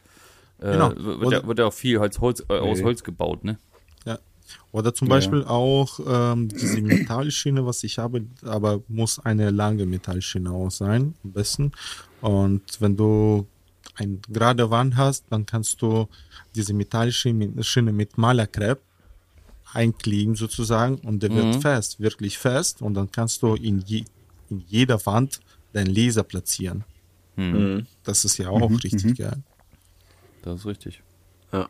Äh, 0.60 0.72
Genau. 0.72 0.92
wird, 0.96 1.32
ja, 1.32 1.46
wird 1.46 1.58
ja 1.58 1.66
auch 1.66 1.72
viel 1.72 1.98
Holz, 1.98 2.18
Holz, 2.20 2.44
äh, 2.48 2.58
aus. 2.58 2.82
Holz 2.82 3.02
gebaut, 3.04 3.44
ne? 3.44 3.58
Ja. 4.04 4.18
Oder 4.72 4.94
zum 4.94 5.08
Ja. 5.08 5.14
Beispiel 5.14 5.44
auch 5.44 5.98
ähm, 6.06 6.48
diese 6.48 6.80
Metallschiene, 6.80 7.66
was 7.66 7.82
ich 7.84 7.98
habe, 7.98 8.24
aber 8.42 8.82
muss 8.88 9.18
eine 9.18 9.50
lange 9.50 9.86
Metallschiene 9.86 10.50
auch 10.50 10.70
sein, 10.70 11.14
am 11.24 11.32
besten. 11.32 11.72
Und 12.20 12.62
wenn 12.80 12.96
du 12.96 13.46
eine 13.96 14.18
gerade 14.28 14.70
Wand 14.70 14.96
hast, 14.96 15.24
dann 15.30 15.46
kannst 15.46 15.80
du 15.82 16.06
diese 16.54 16.74
Metallschiene 16.74 17.92
mit, 17.92 18.18
Malerkrepp 18.18 18.80
einkleben 19.72 20.36
sozusagen 20.36 20.96
und 20.98 21.22
der 21.22 21.34
wird 21.34 21.56
Mhm. 21.56 21.60
fest, 21.60 22.00
wirklich 22.00 22.38
fest 22.38 22.80
und 22.82 22.94
dann 22.94 23.10
kannst 23.10 23.42
du 23.42 23.54
in, 23.54 23.80
je, 23.80 24.04
in 24.48 24.64
jeder 24.68 25.04
Wand 25.06 25.40
deinen 25.72 25.88
Laser 25.94 26.22
platzieren. 26.22 26.84
Mhm. 27.36 27.86
Das 28.04 28.24
ist 28.24 28.38
ja 28.38 28.48
auch 28.48 28.70
richtig 28.82 29.18
geil. 29.18 29.42
Das 30.46 30.60
ist 30.60 30.66
richtig. 30.66 31.02
Ja, 31.52 31.68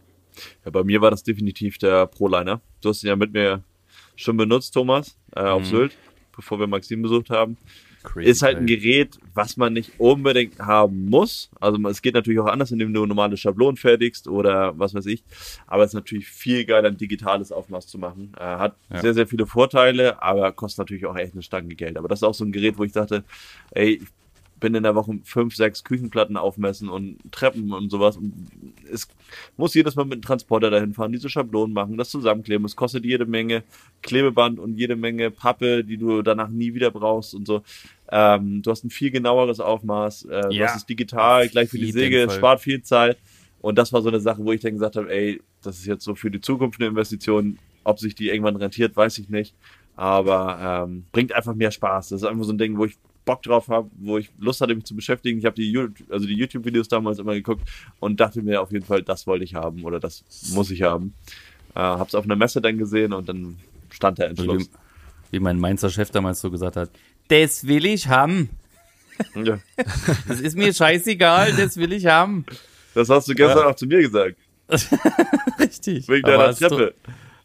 bei 0.71 0.85
mir 0.85 1.01
war 1.01 1.11
das 1.11 1.23
definitiv 1.23 1.79
der 1.79 2.07
ProLiner. 2.07 2.61
Du 2.83 2.91
hast 2.91 3.03
ihn 3.03 3.09
ja 3.09 3.17
mit 3.17 3.33
mir 3.33 3.63
schon 4.17 4.37
benutzt, 4.37 4.75
Thomas, 4.75 5.17
äh, 5.35 5.41
auf 5.41 5.63
Mhm. 5.63 5.67
Sylt, 5.69 5.97
bevor 6.35 6.61
wir 6.61 6.67
Maxim 6.67 7.01
besucht 7.01 7.31
haben. 7.31 7.57
Crazy 8.03 8.29
Ist 8.29 8.43
halt 8.43 8.59
ein. 8.59 8.67
Gerät, 8.67 9.19
was 9.33 9.57
man 9.57 9.73
nicht 9.73 9.99
unbedingt 9.99 10.59
haben 10.59 11.07
muss. 11.07 11.51
Also 11.59 11.81
es 11.89 12.03
geht 12.03 12.15
natürlich 12.15 12.39
auch 12.39 12.47
anders, 12.47 12.71
indem 12.71 12.93
du 12.93 13.07
normale 13.07 13.39
Schablonen 13.39 13.79
fertigst 13.79 14.29
oder 14.29 14.79
was 14.79 14.93
weiß 14.95 15.07
ich. 15.07 15.25
Aber 15.67 15.83
es 15.85 15.91
ist 15.91 15.95
natürlich 15.95 16.29
viel 16.29 16.67
geiler, 16.67 16.89
ein 16.89 16.99
digitales 16.99 17.51
Aufmaß 17.51 17.87
zu 17.87 17.99
machen. 17.99 18.33
Äh, 18.39 18.43
hat 18.45 18.77
Ja. 18.93 19.01
sehr, 19.01 19.15
sehr 19.15 19.27
viele 19.27 19.47
Vorteile, 19.47 20.23
aber 20.23 20.53
kostet 20.53 20.81
natürlich 20.81 21.07
auch 21.07 21.17
echt 21.17 21.33
eine 21.33 21.43
Stange 21.43 21.75
Geld. 21.75 21.97
Aber 21.97 22.09
das 22.09 22.19
ist 22.19 22.25
auch 22.25 22.35
so 22.35 22.45
ein 22.45 22.53
Gerät, 22.53 22.77
wo 22.77 22.85
ich 22.85 22.93
dachte, 22.93 23.25
ey, 23.71 23.95
ich 24.03 24.09
bin 24.59 24.75
in 24.75 24.83
der 24.83 24.95
Woche 24.95 25.19
fünf, 25.25 25.55
sechs 25.55 25.85
Küchenplatten 25.85 26.37
aufmessen 26.37 26.89
und 26.89 27.19
Treppen 27.31 27.73
und 27.73 27.91
sowas. 27.91 28.17
Und 28.17 28.33
es 28.91 29.09
muss 29.57 29.75
jedes 29.75 29.97
Mal 29.97 30.05
mit 30.05 30.15
einem 30.15 30.23
Transporter 30.23 30.71
dahin 30.71 30.95
fahren, 30.95 31.13
diese 31.13 31.29
Schablonen 31.29 31.75
machen, 31.75 31.97
das 31.99 32.11
zusammenkleben. 32.11 32.65
Es 32.65 32.77
kostet 32.77 33.05
jede 33.05 33.27
Menge 33.27 33.65
Klebeband 34.03 34.59
und 34.59 34.77
jede 34.79 34.97
Menge 34.97 35.31
Pappe, 35.31 35.85
die 35.85 35.99
du 35.99 36.23
danach 36.23 36.49
nie 36.49 36.75
wieder 36.75 36.91
brauchst 36.91 37.35
und 37.35 37.47
so. 37.47 37.63
Ähm, 38.11 38.63
du 38.63 38.71
hast 38.71 38.85
ein 38.85 38.91
viel 38.91 39.11
genaueres 39.11 39.61
Aufmaß. 39.61 40.25
Äh, 40.25 40.43
Du 40.49 40.53
Ja, 40.53 40.67
hast 40.69 40.77
es 40.77 40.87
digital, 40.87 41.49
gleich 41.49 41.69
für 41.69 41.79
die 41.79 41.93
Säge, 41.93 42.23
es 42.23 42.35
spart 42.35 42.61
viel 42.61 42.83
Zeit. 42.83 43.19
Und 43.61 43.77
das 43.79 43.93
war 43.93 44.01
so 44.01 44.09
eine 44.09 44.21
Sache, 44.21 44.45
wo 44.45 44.53
ich 44.53 44.61
dann 44.61 44.75
gesagt 44.75 44.97
habe, 44.97 45.13
ey, 45.13 45.41
das 45.63 45.79
ist 45.79 45.87
jetzt 45.87 46.05
so 46.05 46.15
für 46.15 46.31
die 46.31 46.41
Zukunft 46.41 46.81
eine 46.81 46.89
Investition. 46.89 47.59
Ob 47.85 47.99
sich 47.99 48.15
die 48.15 48.29
irgendwann 48.29 48.57
rentiert, 48.57 48.97
weiß 48.97 49.19
ich 49.19 49.29
nicht. 49.29 49.55
Aber 49.97 50.85
ähm, 50.87 51.05
bringt 51.13 51.33
einfach 51.33 51.55
mehr 51.55 51.71
Spaß. 51.71 52.11
Das 52.11 52.23
ist 52.23 52.27
einfach 52.29 52.45
so 52.45 52.53
ein 52.53 52.59
Ding, 52.59 52.77
wo 52.77 52.85
ich 52.85 52.97
Bock 53.27 53.43
drauf 53.43 53.69
habe, 53.69 53.91
wo 53.99 54.17
ich 54.17 54.31
Lust 54.39 54.63
hatte, 54.63 54.75
mich 54.75 54.85
zu 54.85 54.97
beschäftigen. 54.97 55.39
Ich 55.39 55.45
habe 55.45 55.57
die, 55.57 55.71
You- 55.71 55.91
also 56.09 56.27
die 56.27 56.35
YouTube-Videos 56.35 56.89
damals 56.89 57.19
immer 57.19 57.35
geguckt 57.35 57.69
und 58.01 58.19
dachte 58.19 58.41
mir 58.41 58.63
auf 58.63 58.73
jeden 58.73 58.87
Fall, 58.87 59.03
das 59.03 59.27
wollte 59.27 59.45
ich 59.45 59.55
haben 59.55 59.85
oder 59.85 60.01
das 60.01 60.25
muss 60.55 60.71
ich 60.71 60.81
haben. 60.83 61.13
Äh, 61.75 61.81
hab's 61.81 62.15
auf 62.15 62.25
einer 62.25 62.37
Messe 62.37 62.63
dann 62.63 62.79
gesehen 62.79 63.13
und 63.13 63.29
dann 63.29 63.59
stand 63.91 64.17
der 64.19 64.29
Also 64.29 64.45
Entschluss. 64.45 64.71
wie, 65.31 65.37
wie 65.37 65.41
mein 65.41 65.59
Mainzer 65.61 65.91
Chef 65.91 66.11
damals 66.11 66.41
so 66.41 66.51
gesagt 66.51 66.77
hat, 66.77 66.89
das 67.29 67.67
will 67.67 67.85
ich 67.85 68.09
haben. 68.09 68.49
Ja. 69.35 69.59
Das 70.29 70.41
ist 70.41 70.57
mir 70.57 70.73
scheißegal, 70.73 71.53
das 71.57 71.77
will 71.77 71.93
ich 71.93 72.07
haben. 72.07 72.45
Das 72.95 73.09
hast 73.11 73.29
du 73.29 73.35
gestern 73.35 73.65
auch 73.67 73.75
zu 73.75 73.87
mir 73.87 74.01
gesagt. 74.01 74.37
Richtig. 75.61 76.09
Wegen 76.09 76.23
deiner 76.27 76.49
hast 76.49 76.61
du- 76.63 76.69
Treppe. 76.69 76.95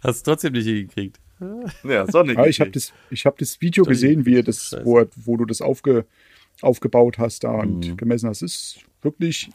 Hast 0.04 0.26
du 0.26 0.32
trotzdem 0.32 0.54
nicht 0.54 0.66
hingekriegt. 0.66 1.20
Ja, 1.84 2.06
nicht. 2.24 2.38
Ja, 2.38 2.46
ich 2.46 2.60
habe 2.62 2.72
das, 2.72 2.94
ich 3.10 3.26
hab 3.26 3.38
das 3.38 3.60
Video 3.62 3.84
gesehen, 3.84 4.26
wie 4.26 4.34
ihr 4.36 4.44
das, 4.44 4.76
wo, 4.84 5.04
wo 5.16 5.38
du 5.38 5.46
das 5.46 5.62
aufge, 5.62 6.06
aufgebaut 6.62 7.18
hast 7.18 7.44
da 7.44 7.52
und 7.52 7.90
Mhm. 7.92 7.98
gemessen 7.98 8.30
hast. 8.30 8.42
ist 8.42 8.80
wirklich 9.02 9.50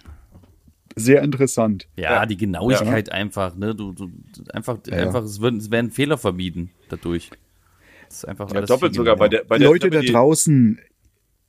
sehr 0.96 1.22
interessant. 1.22 1.88
Ja, 1.96 2.14
Ja. 2.14 2.27
die 2.27 2.37
Genauigkeit 2.37 3.12
einfach, 3.12 3.55
ne? 3.55 3.75
Du, 3.75 3.92
du 3.92 4.11
einfach, 4.53 4.79
Ja. 4.87 4.94
einfach, 4.96 5.22
es 5.25 5.40
werden, 5.40 5.59
es 5.61 5.70
werden 5.70 5.90
Fehler 5.90 6.18
vermieden 6.18 6.70
dadurch. 6.88 7.31
Das 8.09 8.18
ist 8.18 8.25
einfach 8.29 8.51
Ja, 8.51 8.57
alles 8.57 8.68
doppelt 8.68 8.94
sogar 8.94 9.16
bei 9.16 9.29
der, 9.29 9.44
bei 9.44 9.59
der 9.59 9.68
Leute 9.68 9.90
da 9.90 10.01
draußen, 10.01 10.81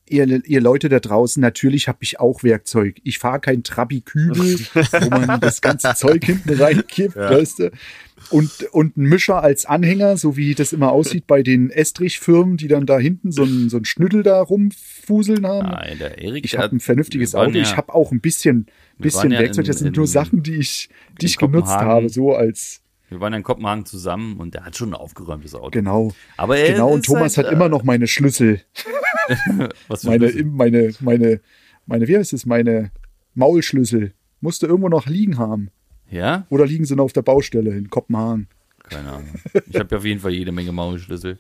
ihr, 0.09 0.45
ihr 0.45 0.61
Leute 0.61 0.89
da 0.89 0.99
draußen, 0.99 1.39
natürlich 1.41 1.87
habe 1.87 1.99
ich 2.01 2.19
auch 2.19 2.43
Werkzeug. 2.43 2.97
Ich 3.03 3.19
fahre 3.19 3.39
kein 3.39 3.63
Trabi-Kübel, 3.63 4.59
wo 4.73 5.09
man 5.25 5.39
das 5.41 5.61
ganze 5.61 5.93
Zeug 5.95 6.23
hinten 6.25 6.53
reinkippt, 6.53 7.15
weißt 7.15 7.59
du? 7.59 7.71
Und, 8.31 8.49
und 8.71 8.97
ein 8.97 9.03
Mischer 9.03 9.43
als 9.43 9.65
Anhänger, 9.65 10.17
so 10.17 10.35
wie 10.35 10.55
das 10.55 10.73
immer 10.73 10.91
aussieht 10.91 11.27
bei 11.27 11.43
den 11.43 11.69
Estrich-Firmen, 11.69 12.57
die 12.57 12.67
dann 12.67 12.85
da 12.85 12.97
hinten 12.99 13.31
so 13.31 13.43
ein, 13.43 13.69
so 13.69 13.77
ein 13.77 13.85
Schnüttel 13.85 14.23
da 14.23 14.41
rumfuseln 14.41 15.45
haben. 15.45 15.69
Nein, 15.69 15.97
der 15.99 16.17
Erik, 16.21 16.43
Ich 16.43 16.57
habe 16.57 16.75
ein 16.75 16.79
vernünftiges 16.79 17.35
Auto. 17.35 17.51
Ja, 17.51 17.61
ich 17.61 17.77
habe 17.77 17.93
auch 17.93 18.11
ein 18.11 18.19
bisschen, 18.19 18.65
bisschen 18.97 19.31
ja 19.31 19.39
Werkzeug. 19.39 19.65
in- 19.65 19.67
Das 19.67 19.77
sind 19.79 19.87
in- 19.87 19.93
nur 19.93 20.07
Sachen, 20.07 20.41
die 20.43 20.55
ich, 20.55 20.89
die 21.21 21.25
ich 21.27 21.37
genutzt 21.37 21.69
habe, 21.85 22.09
so 22.09 22.33
als 22.33 22.81
wir 23.09 23.19
waren 23.21 23.33
ja 23.33 23.37
in 23.37 23.43
Kopenhagen 23.43 23.85
zusammen 23.85 24.37
und 24.37 24.53
der 24.53 24.65
hat 24.65 24.75
schon 24.75 24.89
ein 24.89 24.93
aufgeräumtes 24.95 25.55
Auto. 25.55 25.69
genau. 25.69 26.13
Aber 26.35 26.57
er 26.57 26.73
Genau. 26.73 26.89
Und 26.89 27.05
Thomas 27.05 27.37
halt, 27.37 27.47
hat 27.47 27.53
immer 27.53 27.69
noch 27.69 27.83
meine 27.83 28.07
Schlüssel, 28.07 28.61
äh, 29.27 29.35
was 29.87 30.01
für 30.01 30.07
meine, 30.07 30.29
Schlüssel? 30.29 30.45
meine, 30.45 30.93
meine, 30.99 31.41
meine, 31.85 32.07
wie 32.07 32.17
heißt 32.17 32.33
es, 32.33 32.45
meine 32.45 32.91
Maulschlüssel. 33.33 34.13
Musste 34.39 34.67
irgendwo 34.67 34.89
noch 34.89 35.07
liegen 35.07 35.37
haben. 35.37 35.69
Ja? 36.09 36.45
Oder 36.49 36.65
liegen 36.67 36.85
sie 36.85 36.95
noch 36.95 37.05
auf 37.05 37.13
der 37.13 37.23
Baustelle 37.23 37.71
in 37.71 37.89
Kopenhagen? 37.89 38.47
Keine 38.83 39.09
Ahnung. 39.11 39.29
Ich 39.69 39.75
habe 39.77 39.87
ja 39.91 39.97
auf 39.97 40.05
jeden 40.05 40.19
Fall 40.21 40.31
jede 40.31 40.51
Menge 40.51 40.71
Maulschlüssel. 40.71 41.39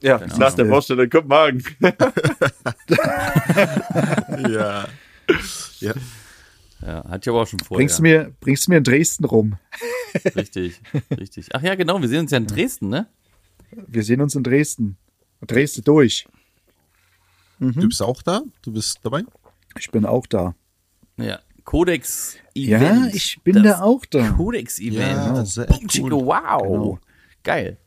Ja, 0.00 0.18
Keine 0.18 0.36
nach 0.38 0.54
der. 0.54 0.64
Baustelle 0.64 1.04
in 1.04 1.10
Kopenhagen. 1.10 1.62
Ja. 4.50 4.86
ja. 5.80 5.92
Ja, 6.82 7.08
hat 7.08 7.24
ja 7.26 7.32
aber 7.32 7.42
auch 7.42 7.46
schon 7.46 7.60
vorher. 7.60 7.78
Bringst 7.78 7.98
du 7.98 8.02
mir, 8.02 8.32
bringst 8.40 8.66
du 8.66 8.70
mir 8.72 8.78
in 8.78 8.84
Dresden 8.84 9.24
rum? 9.24 9.56
Richtig, 10.36 10.80
richtig. 11.18 11.48
Ach 11.54 11.62
ja, 11.62 11.74
genau, 11.74 11.98
wir 12.02 12.08
sehen 12.08 12.20
uns 12.20 12.32
ja 12.32 12.36
in 12.38 12.46
Dresden, 12.46 12.88
ne? 12.88 13.06
Wir 13.70 14.02
sehen 14.02 14.20
uns 14.20 14.34
in 14.34 14.42
Dresden. 14.42 14.98
Dresden 15.46 15.84
durch. 15.84 16.28
Du 17.58 17.72
bist 17.88 18.02
auch 18.02 18.20
da? 18.22 18.42
Du 18.60 18.72
bist 18.72 18.98
dabei? 19.02 19.22
Ich 19.78 19.90
bin 19.90 20.04
auch 20.04 20.26
da. 20.26 20.54
Ja. 21.16 21.38
Codex 21.64 22.36
Ja, 22.54 22.76
Event. 22.78 23.14
ich 23.14 23.40
bin 23.42 23.62
Das 23.62 23.78
da 23.78 23.82
auch 23.84 24.04
da. 24.04 24.32
Codex 24.32 24.78
Event. 24.80 24.98
Ja, 24.98 25.44
sehr 25.46 25.66
Boom, 25.66 25.88
cool. 25.98 26.12
wow. 26.12 26.62
Genau. 26.62 26.98
Geil. 27.42 27.78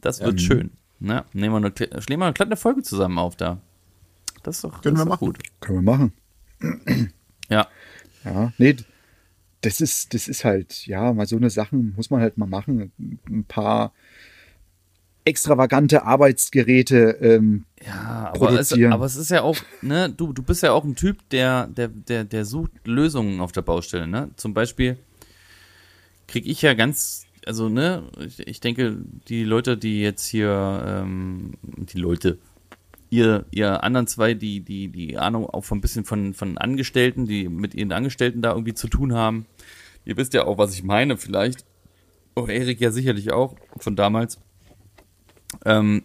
Das 0.00 0.20
wird 0.20 0.40
schön. 0.40 0.70
Ne? 1.00 1.24
Nehmen 1.32 1.60
wir 1.60 1.66
eine, 1.66 2.02
schlägen 2.02 2.20
wir 2.20 2.26
eine 2.26 2.34
kleine 2.34 2.56
Folge 2.56 2.82
zusammen 2.82 3.18
auf 3.18 3.34
da. 3.34 3.60
Das 4.44 4.56
ist 4.56 4.64
doch, 4.64 4.80
Können 4.82 4.94
das 4.96 5.06
wir 5.06 5.12
ist 5.12 5.20
doch 5.20 5.26
machen. 5.26 5.26
gut. 5.26 5.60
Können 5.60 5.84
wir 5.84 5.92
machen. 5.96 6.12
Ja. 7.48 7.66
Ja, 8.24 8.52
nee. 8.58 8.76
das 9.62 9.80
ist, 9.80 10.14
das 10.14 10.28
ist 10.28 10.44
halt, 10.44 10.86
ja, 10.86 11.12
mal 11.12 11.26
so 11.26 11.36
eine 11.36 11.50
Sachen 11.50 11.94
muss 11.96 12.10
man 12.10 12.20
halt 12.20 12.38
mal 12.38 12.46
machen. 12.46 12.92
Ein 13.28 13.44
paar 13.44 13.92
extravagante 15.24 16.02
Arbeitsgeräte 16.04 17.16
ähm, 17.20 17.64
Ja, 17.86 18.32
aber 18.34 18.50
es, 18.58 18.70
produzieren. 18.70 18.92
aber 18.92 19.06
es 19.06 19.16
ist 19.16 19.30
ja 19.30 19.42
auch, 19.42 19.56
ne, 19.80 20.10
du, 20.10 20.32
du 20.32 20.42
bist 20.42 20.62
ja 20.64 20.72
auch 20.72 20.84
ein 20.84 20.96
Typ, 20.96 21.28
der, 21.30 21.68
der, 21.68 21.88
der, 21.88 22.24
der 22.24 22.44
sucht 22.44 22.72
Lösungen 22.84 23.40
auf 23.40 23.52
der 23.52 23.62
Baustelle, 23.62 24.06
ne? 24.08 24.30
Zum 24.36 24.52
Beispiel 24.52 24.96
krieg 26.26 26.46
ich 26.46 26.62
ja 26.62 26.74
ganz, 26.74 27.26
also, 27.46 27.68
ne, 27.68 28.02
ich, 28.18 28.40
ich 28.46 28.60
denke, 28.60 28.98
die 29.28 29.44
Leute, 29.44 29.76
die 29.76 30.00
jetzt 30.00 30.26
hier, 30.26 30.82
ähm, 31.04 31.52
die 31.62 31.98
Leute, 31.98 32.38
ihr, 33.12 33.44
ihr 33.50 33.84
anderen 33.84 34.06
zwei, 34.06 34.34
die, 34.34 34.60
die, 34.60 34.88
die 34.88 35.18
Ahnung 35.18 35.46
auch 35.46 35.64
von 35.64 35.78
ein 35.78 35.80
bisschen 35.80 36.04
von, 36.04 36.34
von 36.34 36.58
Angestellten, 36.58 37.26
die 37.26 37.48
mit 37.48 37.74
ihren 37.74 37.92
Angestellten 37.92 38.42
da 38.42 38.52
irgendwie 38.52 38.74
zu 38.74 38.88
tun 38.88 39.12
haben, 39.12 39.46
ihr 40.04 40.16
wisst 40.16 40.34
ja 40.34 40.44
auch, 40.44 40.58
was 40.58 40.74
ich 40.74 40.82
meine, 40.82 41.16
vielleicht. 41.16 41.64
Oh, 42.34 42.46
Erik 42.46 42.80
ja 42.80 42.90
sicherlich 42.90 43.32
auch, 43.32 43.54
von 43.76 43.94
damals 43.94 44.40
ähm, 45.64 46.02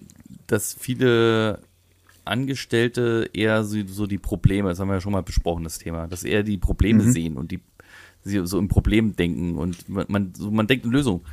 dass 0.47 0.73
viele 0.73 1.61
Angestellte 2.25 3.29
eher 3.33 3.63
so, 3.63 3.77
so 3.87 4.05
die 4.07 4.17
Probleme, 4.17 4.69
das 4.69 4.79
haben 4.79 4.89
wir 4.89 4.95
ja 4.95 5.01
schon 5.01 5.13
mal 5.13 5.23
besprochen, 5.23 5.63
das 5.63 5.79
Thema, 5.79 6.07
dass 6.07 6.23
eher 6.23 6.43
die 6.43 6.57
Probleme 6.57 7.03
sehen 7.03 7.37
und 7.37 7.51
die 7.51 7.61
sie 8.23 8.45
so 8.45 8.59
im 8.59 8.67
Problem 8.67 9.15
denken 9.15 9.55
und 9.55 9.87
man, 9.87 10.05
man, 10.09 10.33
so, 10.35 10.51
man 10.51 10.67
denkt 10.67 10.85
eine 10.85 10.93
Lösung. 10.93 11.23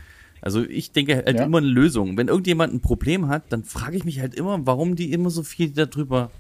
Also 0.45 0.63
ich 0.63 0.93
denke 0.93 1.17
halt 1.17 1.39
Ja. 1.39 1.47
immer 1.47 1.57
eine 1.57 1.69
Lösung. 1.69 2.19
Wenn 2.19 2.29
irgendjemand 2.29 2.75
ein 2.75 2.83
Problem 2.83 3.29
hat, 3.29 3.51
dann 3.51 3.65
frage 3.65 3.97
ich 3.97 4.05
mich 4.05 4.21
halt 4.21 4.35
immer, 4.35 4.67
warum 4.67 4.95
die 4.95 5.11
immer 5.11 5.31
so 5.31 5.43
viel 5.43 5.71
darüber 5.71 6.33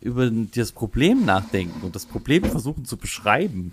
über 0.00 0.28
das 0.28 0.72
Problem 0.72 1.24
nachdenken 1.24 1.82
und 1.84 1.94
das 1.94 2.04
Problem 2.04 2.42
versuchen 2.42 2.84
zu 2.84 2.96
beschreiben. 2.96 3.72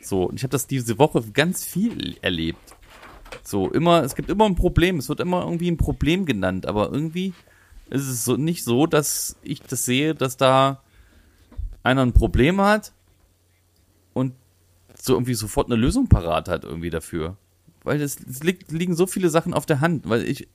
So, 0.00 0.24
und 0.24 0.34
ich 0.34 0.42
habe 0.42 0.50
das 0.50 0.66
diese 0.66 0.98
Woche 0.98 1.22
ganz 1.32 1.64
viel 1.64 2.16
erlebt. 2.22 2.74
So, 3.44 3.70
immer, 3.70 4.02
es 4.02 4.16
gibt 4.16 4.30
immer 4.30 4.46
ein 4.46 4.56
Problem, 4.56 4.98
es 4.98 5.08
wird 5.08 5.20
immer 5.20 5.44
irgendwie 5.44 5.70
ein 5.70 5.76
Problem 5.76 6.26
genannt, 6.26 6.66
aber 6.66 6.90
irgendwie 6.90 7.34
ist 7.90 8.08
es 8.08 8.24
so 8.24 8.36
nicht 8.36 8.64
so, 8.64 8.88
dass 8.88 9.36
ich 9.44 9.62
das 9.62 9.84
sehe, 9.84 10.16
dass 10.16 10.36
da 10.36 10.82
einer 11.84 12.02
ein 12.02 12.14
Problem 12.14 12.60
hat 12.60 12.92
und 14.12 14.32
so 15.00 15.12
irgendwie 15.12 15.34
sofort 15.34 15.68
eine 15.68 15.76
Lösung 15.76 16.08
parat 16.08 16.48
hat 16.48 16.64
irgendwie 16.64 16.90
dafür. 16.90 17.36
Weil 17.84 18.00
es, 18.00 18.16
es 18.28 18.42
liegt, 18.42 18.72
liegen 18.72 18.96
so 18.96 19.06
viele 19.06 19.28
Sachen 19.30 19.54
auf 19.54 19.66
der 19.66 19.80
Hand, 19.80 20.08
weil 20.08 20.22
ich, 20.22 20.48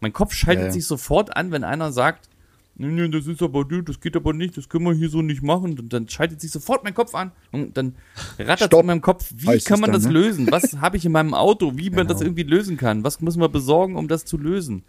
mein 0.00 0.12
Kopf 0.12 0.34
schaltet 0.34 0.62
Ja, 0.62 0.66
ja. 0.68 0.72
sich 0.72 0.86
sofort 0.86 1.36
an, 1.36 1.50
wenn 1.50 1.64
einer 1.64 1.92
sagt, 1.92 2.28
nee, 2.76 2.88
nee, 2.88 3.08
das 3.08 3.26
ist 3.26 3.42
aber, 3.42 3.64
das 3.64 4.00
geht 4.00 4.16
aber 4.16 4.32
nicht, 4.34 4.56
das 4.56 4.68
können 4.68 4.84
wir 4.84 4.92
hier 4.92 5.08
so 5.08 5.22
nicht 5.22 5.42
machen. 5.42 5.78
Und 5.78 5.92
dann 5.92 6.08
schaltet 6.08 6.40
sich 6.40 6.50
sofort 6.50 6.84
mein 6.84 6.92
Kopf 6.94 7.14
an 7.14 7.32
und 7.52 7.76
dann 7.76 7.94
rattert 8.38 8.68
Stopp, 8.68 8.80
in 8.80 8.86
meinem 8.88 9.00
Kopf, 9.00 9.32
wie 9.34 9.48
heißt 9.48 9.66
kann 9.66 9.80
man 9.80 9.92
dann, 9.92 10.00
das 10.02 10.08
ne? 10.08 10.12
lösen? 10.18 10.48
Was 10.50 10.74
habe 10.80 10.96
ich 10.98 11.06
in 11.06 11.12
meinem 11.12 11.32
Auto? 11.34 11.72
Wie 11.76 11.88
man 11.90 12.06
das 12.06 12.18
Genau. 12.18 12.28
irgendwie 12.30 12.42
lösen 12.42 12.76
kann? 12.76 13.02
Was 13.02 13.20
müssen 13.20 13.40
wir 13.40 13.48
besorgen, 13.48 13.96
um 13.96 14.06
das 14.08 14.24
zu 14.26 14.36
lösen? 14.36 14.82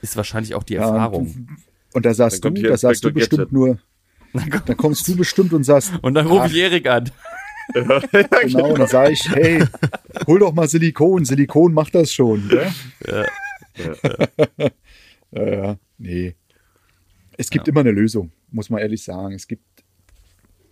Ist 0.00 0.16
wahrscheinlich 0.16 0.54
auch 0.54 0.62
die 0.62 0.76
Erfahrung. 0.76 1.48
Und 1.92 2.04
da 2.06 2.14
sagst 2.14 2.44
Dann 2.44 2.54
du, 2.54 2.62
da 2.62 2.76
sagst 2.76 3.04
du 3.04 3.12
bestimmt 3.12 3.52
nur, 3.52 3.78
da 4.66 4.74
kommst 4.74 5.06
du 5.08 5.14
bestimmt 5.16 5.52
und 5.52 5.64
sagst, 5.64 5.92
Und 6.02 6.14
dann 6.14 6.26
rufe 6.26 6.46
ich 6.46 6.56
Erik 6.56 6.88
an. 6.88 7.10
genau, 8.42 8.72
und 8.72 8.78
dann 8.78 8.88
sage 8.88 9.12
ich, 9.12 9.28
hey, 9.30 9.64
hol 10.26 10.38
doch 10.38 10.52
mal 10.52 10.68
Silikon, 10.68 11.24
Silikon 11.24 11.72
macht 11.72 11.94
das 11.94 12.12
schon. 12.12 12.48
Gell? 12.48 12.72
Ja. 13.76 15.44
ja, 15.44 15.76
nee. 15.98 16.36
Es 17.36 17.50
gibt 17.50 17.66
immer 17.66 17.80
eine 17.80 17.90
Lösung, 17.90 18.30
muss 18.52 18.70
man 18.70 18.80
ehrlich 18.80 19.02
sagen. 19.02 19.34
Es 19.34 19.48
gibt 19.48 19.64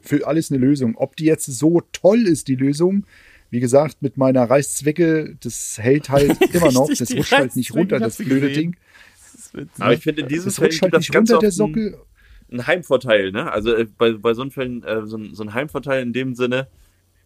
für 0.00 0.26
alles 0.26 0.52
eine 0.52 0.60
Lösung. 0.60 0.96
Ob 0.96 1.16
die 1.16 1.24
jetzt 1.24 1.46
so 1.46 1.80
toll 1.92 2.26
ist, 2.28 2.46
die 2.46 2.54
Lösung, 2.54 3.04
wie 3.50 3.60
gesagt, 3.60 4.02
mit 4.02 4.16
meiner 4.16 4.44
Reißzwecke, 4.44 5.36
das 5.40 5.78
hält 5.78 6.10
halt 6.10 6.40
immer 6.54 6.70
noch, 6.72 6.88
das 6.88 7.12
rutscht 7.12 7.32
halt 7.32 7.56
nicht 7.56 7.74
runter, 7.74 7.98
das 7.98 8.16
blöde 8.16 8.48
gesehen. 8.48 8.76
Ding. 9.54 9.68
Aber 9.78 9.94
ich 9.94 10.02
finde, 10.02 10.22
in 10.22 10.28
diesen 10.28 10.46
Das 10.46 10.56
Fällen 10.56 10.70
rutscht 10.70 10.82
halt 10.82 10.94
das 10.94 11.00
nicht 11.00 11.16
runter, 11.16 11.38
der 11.38 11.52
Sockel. 11.52 11.98
ein 12.50 12.66
Heimvorteil, 12.66 13.32
ne? 13.32 13.50
Also 13.50 13.74
äh, 13.74 13.86
bei, 13.98 14.12
bei 14.12 14.34
so 14.34 14.48
Fällen 14.50 14.82
äh, 14.84 15.06
so, 15.06 15.16
ein, 15.16 15.34
so 15.34 15.42
ein 15.42 15.54
Heimvorteil 15.54 16.02
in 16.02 16.12
dem 16.12 16.34
Sinne, 16.34 16.68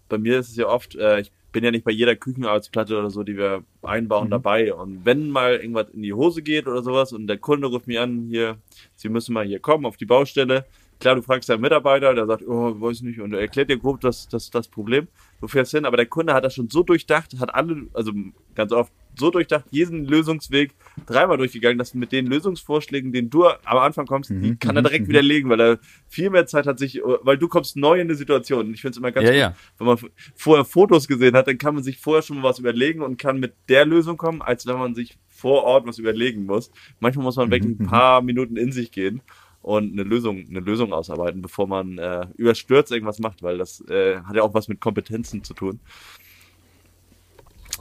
bei 0.08 0.18
mir 0.18 0.38
ist 0.38 0.50
es 0.50 0.56
ja 0.56 0.66
oft, 0.66 0.94
äh, 0.94 1.20
ich 1.20 1.32
bin 1.52 1.64
ja 1.64 1.70
nicht 1.70 1.84
bei 1.84 1.90
jeder 1.90 2.14
Küchenarbeitsplatte 2.16 2.98
oder 2.98 3.10
so, 3.10 3.22
die 3.22 3.36
wir 3.36 3.64
einbauen, 3.82 4.28
dabei. 4.30 4.74
Und 4.74 5.04
wenn 5.04 5.30
mal 5.30 5.56
irgendwas 5.56 5.88
in 5.90 6.02
die 6.02 6.12
Hose 6.12 6.42
geht 6.42 6.66
oder 6.66 6.82
sowas 6.82 7.12
und 7.12 7.26
der 7.28 7.38
Kunde 7.38 7.68
ruft 7.68 7.86
mich 7.86 7.98
an, 7.98 8.26
hier, 8.28 8.58
Sie 8.94 9.08
müssen 9.08 9.32
mal 9.32 9.46
hier 9.46 9.58
kommen 9.58 9.86
auf 9.86 9.96
die 9.96 10.04
Baustelle. 10.04 10.66
Klar, 10.98 11.16
du 11.16 11.22
fragst 11.22 11.48
deinen 11.48 11.60
Mitarbeiter, 11.60 12.14
der 12.14 12.26
sagt, 12.26 12.46
oh, 12.46 12.80
weiß 12.80 13.02
nicht, 13.02 13.20
und 13.20 13.32
er 13.34 13.40
erklärt 13.40 13.68
dir 13.68 13.78
grob 13.78 14.00
das, 14.00 14.28
das, 14.28 14.50
das 14.50 14.68
Problem. 14.68 15.08
Du 15.40 15.48
fährst 15.48 15.72
hin, 15.72 15.84
aber 15.84 15.98
der 15.98 16.06
Kunde 16.06 16.32
hat 16.32 16.44
das 16.44 16.54
schon 16.54 16.70
so 16.70 16.82
durchdacht, 16.82 17.38
hat 17.38 17.54
alle, 17.54 17.86
also 17.92 18.12
ganz 18.54 18.72
oft 18.72 18.92
so 19.18 19.30
durchdacht, 19.30 19.64
jeden 19.70 20.04
Lösungsweg 20.04 20.74
dreimal 21.06 21.36
durchgegangen, 21.38 21.78
dass 21.78 21.94
mit 21.94 22.12
den 22.12 22.26
Lösungsvorschlägen, 22.26 23.12
denen 23.12 23.30
du 23.30 23.46
am 23.46 23.78
Anfang 23.78 24.06
kommst, 24.06 24.30
die 24.30 24.56
kann 24.56 24.76
er 24.76 24.82
direkt 24.82 25.08
widerlegen, 25.08 25.50
weil 25.50 25.60
er 25.60 25.78
viel 26.08 26.30
mehr 26.30 26.46
Zeit 26.46 26.66
hat, 26.66 26.78
sich, 26.78 27.00
weil 27.22 27.38
du 27.38 27.48
kommst 27.48 27.76
neu 27.76 27.94
in 27.94 28.08
eine 28.08 28.14
Situation. 28.14 28.66
Und 28.66 28.74
ich 28.74 28.80
finde 28.82 28.92
es 28.92 28.96
immer 28.98 29.12
ganz 29.12 29.26
Ja, 29.26 29.32
gut, 29.32 29.40
ja. 29.40 29.54
wenn 29.78 29.86
man 29.86 29.98
vorher 30.34 30.64
Fotos 30.64 31.08
gesehen 31.08 31.34
hat, 31.34 31.46
dann 31.46 31.58
kann 31.58 31.74
man 31.74 31.82
sich 31.82 31.98
vorher 31.98 32.22
schon 32.22 32.38
mal 32.38 32.44
was 32.44 32.58
überlegen 32.58 33.02
und 33.02 33.18
kann 33.18 33.38
mit 33.40 33.54
der 33.68 33.86
Lösung 33.86 34.16
kommen, 34.16 34.42
als 34.42 34.66
wenn 34.66 34.76
man 34.78 34.94
sich 34.94 35.18
vor 35.28 35.64
Ort 35.64 35.86
was 35.86 35.98
überlegen 35.98 36.44
muss. 36.44 36.70
Manchmal 37.00 37.24
muss 37.24 37.36
man 37.36 37.50
wirklich 37.50 37.78
ein 37.78 37.86
paar 37.86 38.22
Minuten 38.22 38.56
in 38.56 38.72
sich 38.72 38.90
gehen 38.90 39.22
und 39.66 39.92
eine 39.94 40.04
Lösung, 40.04 40.46
eine 40.48 40.60
Lösung 40.60 40.92
ausarbeiten, 40.92 41.42
bevor 41.42 41.66
man 41.66 41.98
äh, 41.98 42.26
überstürzt 42.36 42.92
irgendwas 42.92 43.18
macht, 43.18 43.42
weil 43.42 43.58
das 43.58 43.80
äh, 43.88 44.20
hat 44.20 44.36
ja 44.36 44.42
auch 44.42 44.54
was 44.54 44.68
mit 44.68 44.80
Kompetenzen 44.80 45.42
zu 45.42 45.54
tun. 45.54 45.80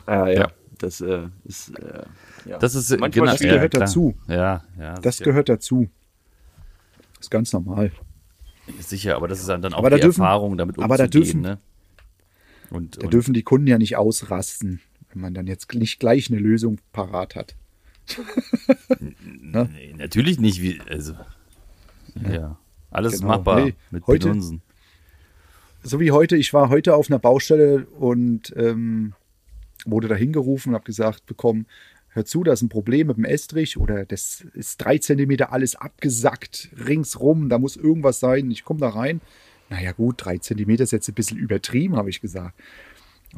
Äh, 0.08 0.12
ja, 0.12 0.30
Ja. 0.42 0.52
das 0.80 1.00
äh, 1.02 1.28
ist 1.44 1.70
äh, 1.78 2.04
ja. 2.46 2.58
Das 2.58 2.74
ist 2.74 2.90
Manchmal 2.90 3.10
genau, 3.12 3.26
Das 3.32 3.40
gehört 3.40 3.72
klar. 3.72 3.86
dazu. 3.86 4.16
Ja, 4.28 4.64
ja. 4.80 4.96
Das 4.96 5.18
sicher. 5.18 5.30
gehört 5.30 5.48
dazu. 5.50 5.88
Das 7.14 7.28
ist 7.28 7.30
ganz 7.30 7.54
normal. 7.54 7.92
Sicher, 8.80 9.16
aber 9.16 9.28
das 9.28 9.40
ist 9.42 9.48
dann 9.48 9.64
auch 9.74 9.78
Aber 9.78 9.92
da 9.92 9.98
die 9.98 10.02
dürfen- 10.02 10.22
Erfahrung, 10.22 10.58
damit 10.58 10.80
aber 10.80 10.98
da 10.98 11.04
umzugehen, 11.06 11.44
dürfen- 11.44 11.60
ne? 11.60 11.60
Und, 12.72 12.98
Da 12.98 13.06
und 13.06 13.14
dürfen 13.14 13.36
die 13.36 13.44
Kunden 13.44 13.68
ja 13.68 13.78
nicht 13.78 13.96
ausrasten, 13.96 14.82
wenn 15.12 15.22
man 15.22 15.36
dann 15.36 15.46
jetzt 15.46 15.72
nicht 15.76 16.00
gleich 16.00 16.32
eine 16.32 16.40
Lösung 16.40 16.80
parat 16.94 17.36
hat. 17.36 17.56
nee, 19.72 19.94
natürlich 19.98 20.40
nicht, 20.40 20.62
wie, 20.64 20.82
also, 20.90 21.14
ja. 22.30 22.58
Alles 22.92 23.14
ist 23.14 23.20
Genau. 23.22 23.34
machbar 23.38 23.66
Nee, 23.66 23.74
mit 23.92 24.08
heute- 24.08 24.28
Bedunsen. 24.28 24.62
So 25.84 26.00
wie 26.00 26.12
heute, 26.12 26.36
ich 26.38 26.54
war 26.54 26.70
heute 26.70 26.96
auf 26.96 27.10
einer 27.10 27.20
Baustelle 27.20 27.86
und 28.00 28.54
ähm, 28.56 29.14
wurde 29.86 30.08
da 30.08 30.16
hingerufen 30.16 30.70
und 30.70 30.76
habe 30.76 30.86
gesagt 30.86 31.26
bekommen, 31.28 31.68
hör 32.10 32.26
zu, 32.26 32.44
da 32.44 32.54
ist 32.54 32.62
ein 32.64 32.70
Problem 32.70 33.08
mit 33.08 33.18
dem 33.18 33.26
Estrich 33.26 33.78
oder 33.78 34.06
das 34.06 34.42
ist 34.54 34.78
drei 34.78 34.98
Zentimeter 34.98 35.52
alles 35.52 35.76
abgesackt, 35.76 36.70
ringsrum, 36.88 37.50
da 37.50 37.60
muss 37.60 37.76
irgendwas 37.76 38.20
sein. 38.20 38.50
Ich 38.50 38.64
komme 38.64 38.80
da 38.80 38.90
rein. 38.90 39.22
Naja 39.70 39.92
gut, 39.92 40.16
drei 40.26 40.38
Zentimeter 40.38 40.84
ist 40.84 40.92
jetzt 40.92 41.08
ein 41.08 41.14
bisschen 41.16 41.38
übertrieben, 41.38 41.98
habe 41.98 42.10
ich 42.10 42.22
gesagt. 42.22 42.60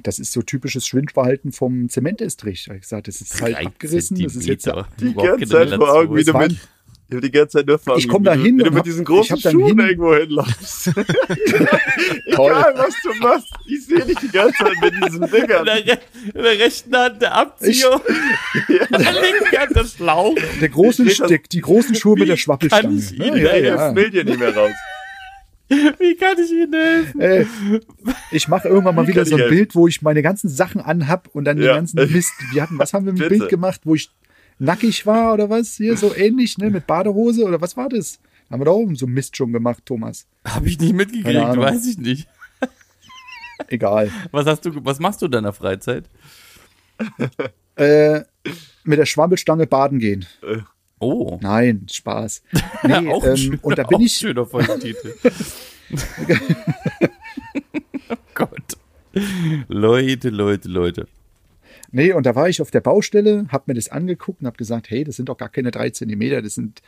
Das 0.03 0.19
ist 0.19 0.31
so 0.31 0.41
typisches 0.41 0.85
Schwindverhalten 0.85 1.51
vom 1.51 1.89
Zementestrich. 1.89 2.67
Habe 2.67 2.75
ich 2.77 2.83
gesagt, 2.83 3.07
das 3.07 3.19
ist 3.19 3.41
halt 3.41 3.57
abgerissen. 3.57 4.21
Das 4.21 4.35
ist 4.35 4.45
jetzt 4.45 4.67
die 4.99 5.13
ganze 5.15 5.47
Zeit 5.47 5.69
vor 5.73 5.91
Augen, 5.93 6.15
wie 6.15 6.19
Es 6.19 6.27
du 6.27 6.33
waren- 6.33 6.51
mit, 6.51 6.59
ich 7.09 7.15
hab 7.15 7.21
die 7.21 7.31
ganze 7.31 7.57
Zeit 7.59 7.67
nur 7.67 7.97
Ich 7.97 8.07
komm 8.09 8.21
wie 8.21 8.25
da 8.25 8.35
du- 8.35 8.41
hin 8.43 8.59
wie 8.59 8.63
du 8.63 8.71
mit 8.71 8.85
diesen 8.85 9.01
ich 9.01 9.07
großen 9.07 9.39
Schuhen 9.39 9.65
hin- 9.67 9.79
irgendwo 9.79 10.13
hinläufst. 10.15 10.91
Toll. 12.33 12.51
Egal, 12.51 12.73
was 12.75 12.93
du 13.03 13.13
machst. 13.21 13.47
Ich 13.65 13.85
sehe 13.85 14.05
dich 14.05 14.17
die 14.19 14.27
ganze 14.29 14.57
Zeit 14.63 14.73
mit 14.81 14.93
diesen 15.05 15.23
In 15.27 15.31
Dingern. 15.31 15.65
der, 15.65 15.75
Re 15.85 15.99
in 16.33 16.43
der 16.43 16.59
rechten 16.59 16.95
Hand 16.95 17.21
der 17.21 17.35
Abzieher, 17.35 18.01
in 18.67 18.75
der 18.91 18.99
linken 19.13 19.57
Hand 19.57 19.75
der 19.75 19.85
Schlauch. 19.85 20.35
Der 20.61 20.69
das- 20.69 21.13
Steck, 21.15 21.49
die 21.49 21.61
großen 21.61 21.95
Schuhe 21.95 22.13
mit 22.15 22.23
Wie 22.23 22.25
der 22.27 22.35
kann 22.35 22.37
Schwappelstange. 22.39 22.97
ich 22.97 23.17
Ne? 23.17 23.27
Ihnen 23.27 23.37
Ja, 23.37 23.55
ja. 23.55 23.75
das 23.75 23.93
fällt 23.93 24.13
dir 24.13 24.23
nicht 24.23 24.39
mehr 24.39 24.55
raus. 24.55 24.71
Wie 25.69 26.15
kann 26.15 26.37
ich 26.39 26.49
Ihnen 26.51 26.73
helfen? 26.73 27.19
Äh, 27.21 27.45
ich 28.31 28.47
mache 28.47 28.69
irgendwann 28.69 28.95
mal 28.95 29.03
Wie 29.03 29.09
wieder 29.09 29.23
kann 29.23 29.29
so 29.29 29.35
ein 29.35 29.41
helfen? 29.41 29.55
Bild, 29.57 29.75
wo 29.75 29.87
ich 29.87 30.01
meine 30.01 30.21
ganzen 30.21 30.47
Sachen 30.49 30.79
anhab 30.79 31.27
und 31.33 31.43
dann 31.43 31.57
Ja. 31.57 31.73
den 31.73 31.75
ganzen 31.75 32.11
Mist. 32.11 32.31
Wir 32.53 32.61
hatten, 32.61 32.79
was 32.79 32.93
haben 32.93 33.05
wir 33.05 33.11
mit 33.13 33.23
dem. 33.23 33.29
Bild 33.37 33.49
gemacht, 33.49 33.81
wo 33.83 33.93
ich 33.95 34.09
nackig 34.59 35.05
war 35.05 35.33
oder 35.33 35.49
was? 35.49 35.75
Hier 35.75 35.97
so 35.97 36.15
ähnlich, 36.15 36.57
ne? 36.57 36.69
Mit 36.69 36.87
Badehose 36.87 37.43
oder 37.43 37.61
was 37.61 37.75
war 37.77 37.89
das? 37.89 38.19
Haben 38.49 38.61
wir 38.61 38.65
da 38.65 38.71
oben 38.71 38.95
so 38.95 39.07
Mist 39.07 39.35
schon 39.35 39.51
gemacht, 39.51 39.85
Thomas. 39.85 40.25
Habe 40.45 40.67
ich 40.69 40.79
nicht 40.79 40.93
mitgekriegt, 40.93 41.57
weiß 41.57 41.85
ich 41.87 41.97
nicht. 41.97 42.27
Egal. 43.67 44.11
Was 44.31 44.45
hast 44.45 44.65
du, 44.65 44.71
was 44.85 44.99
machst 44.99 45.21
du 45.21 45.25
in 45.25 45.31
deiner 45.31 45.53
Freizeit? 45.53 46.09
Äh, 47.77 48.23
mit 48.85 48.97
der 48.97 49.05
Schwabbelstange 49.05 49.67
baden 49.67 49.99
gehen. 49.99 50.25
Oh, 50.97 51.37
Nein, 51.43 51.85
Spaß. 51.87 52.41
Nee, 52.83 53.07
auch, 53.11 53.23
ähm, 53.23 53.37
schöner, 53.37 53.59
und 53.61 53.77
da 53.77 53.83
bin 53.83 53.97
auch 53.97 54.01
ich, 54.01 54.13
schöner 54.13 54.45
Folgentitel. 54.47 55.13
oh 58.09 58.15
Gott. 58.33 58.77
Leute, 59.67 60.29
Leute, 60.29 60.69
Leute. 60.69 61.07
Nee, 61.91 62.11
und 62.13 62.25
da 62.25 62.35
war 62.35 62.49
ich 62.49 62.61
auf 62.61 62.71
der 62.71 62.81
Baustelle, 62.81 63.45
hab 63.49 63.67
mir 63.67 63.73
das 63.73 63.89
angeguckt 63.89 64.41
und 64.41 64.47
hab 64.47 64.57
gesagt, 64.57 64.89
hey, 64.89 65.03
das 65.03 65.15
sind 65.15 65.29
doch 65.29 65.37
gar 65.37 65.49
keine 65.49 65.71
drei 65.71 65.89
Zentimeter. 65.89 66.41
Das 66.41 66.55
sind 66.55 66.81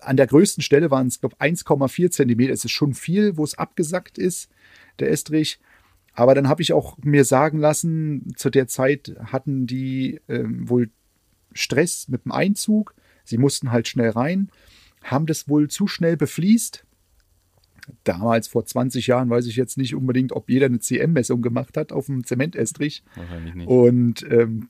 an 0.00 0.16
der 0.16 0.26
größten 0.26 0.62
Stelle 0.62 0.90
waren 0.90 1.06
es, 1.06 1.20
glaube 1.20 1.36
1,4 1.36 2.10
Zentimeter. 2.10 2.52
Es 2.52 2.64
ist 2.64 2.72
schon 2.72 2.94
viel, 2.94 3.36
wo 3.36 3.44
es 3.44 3.56
abgesackt 3.56 4.18
ist, 4.18 4.50
der 4.98 5.10
Estrich. 5.10 5.58
Aber 6.14 6.34
dann 6.34 6.48
habe 6.48 6.60
ich 6.60 6.72
auch 6.72 6.98
mir 6.98 7.24
sagen 7.24 7.58
lassen, 7.58 8.34
zu 8.36 8.50
der 8.50 8.68
Zeit 8.68 9.16
hatten 9.24 9.66
die 9.66 10.20
ähm, 10.28 10.68
wohl 10.68 10.90
Stress 11.54 12.08
mit 12.08 12.24
dem 12.24 12.32
Einzug. 12.32 12.94
Sie 13.24 13.38
mussten 13.38 13.72
halt 13.72 13.88
schnell 13.88 14.10
rein, 14.10 14.50
haben 15.02 15.26
das 15.26 15.48
wohl 15.48 15.68
zu 15.68 15.86
schnell 15.86 16.16
befließt. 16.16 16.84
Damals 18.04 18.48
vor 18.48 18.64
20 18.64 19.06
Jahren 19.06 19.28
weiß 19.30 19.46
ich 19.46 19.56
jetzt 19.56 19.76
nicht 19.76 19.94
unbedingt, 19.94 20.32
ob 20.32 20.48
jeder 20.48 20.66
eine 20.66 20.78
CM-Messung 20.78 21.42
gemacht 21.42 21.76
hat 21.76 21.92
auf 21.92 22.06
dem 22.06 22.24
Zementestrich. 22.24 23.02
Wahrscheinlich 23.16 23.54
nicht. 23.54 23.68
Und 23.68 24.24
ähm, 24.30 24.68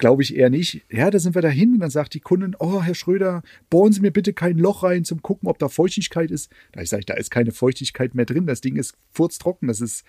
glaube 0.00 0.22
ich 0.22 0.34
eher 0.34 0.50
nicht. 0.50 0.82
Ja, 0.90 1.10
da 1.10 1.18
sind 1.18 1.34
wir 1.34 1.42
dahin 1.42 1.74
und 1.74 1.80
dann 1.80 1.90
sagt 1.90 2.14
die 2.14 2.20
Kundin, 2.20 2.56
oh, 2.58 2.82
Herr 2.82 2.94
Schröder, 2.94 3.42
bohren 3.68 3.92
Sie 3.92 4.00
mir 4.00 4.10
bitte 4.10 4.32
kein 4.32 4.58
Loch 4.58 4.82
rein 4.82 5.04
zum 5.04 5.22
gucken, 5.22 5.48
ob 5.48 5.58
da 5.58 5.68
Feuchtigkeit 5.68 6.30
ist. 6.30 6.50
Da 6.72 6.80
ich 6.80 6.88
sage, 6.88 7.04
da 7.04 7.14
ist 7.14 7.30
keine 7.30 7.52
Feuchtigkeit 7.52 8.14
mehr 8.14 8.24
drin. 8.24 8.46
Das 8.46 8.60
Ding 8.60 8.76
ist 8.76 8.96
furztrocken. 9.12 9.68
Das 9.68 9.80
ist 9.80 10.04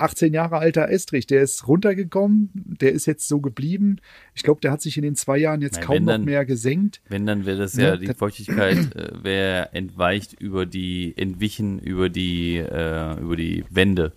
18 0.00 0.32
Jahre 0.32 0.58
alter 0.58 0.88
Estrich. 0.88 1.26
Der 1.26 1.42
ist 1.42 1.66
runtergekommen. 1.68 2.50
Der 2.54 2.92
ist 2.92 3.06
jetzt 3.06 3.26
so 3.28 3.40
geblieben. 3.40 4.00
Ich 4.34 4.42
glaube, 4.42 4.60
der 4.60 4.70
hat 4.70 4.80
sich 4.82 4.96
in 4.96 5.02
den 5.02 5.16
zwei 5.16 5.38
Jahren 5.38 5.60
jetzt 5.62 5.76
Nein, 5.76 5.84
kaum 5.84 5.96
wenn 5.96 6.04
noch 6.04 6.12
dann- 6.12 6.24
mehr 6.24 6.44
gesenkt. 6.44 7.00
Wenn, 7.08 7.26
dann 7.26 7.46
wäre 7.46 7.58
das 7.58 7.74
Ja, 7.74 7.88
ja, 7.88 7.96
die 7.96 8.06
das- 8.06 8.16
Feuchtigkeit 8.16 8.94
äh, 8.96 9.22
wäre 9.24 9.72
entweicht 9.74 10.34
über 10.40 10.66
die, 10.66 11.14
entwichen 11.16 11.78
über 11.80 12.08
die, 12.08 12.56
äh, 12.56 13.20
über 13.20 13.36
die 13.36 13.64
Wände. 13.70 14.12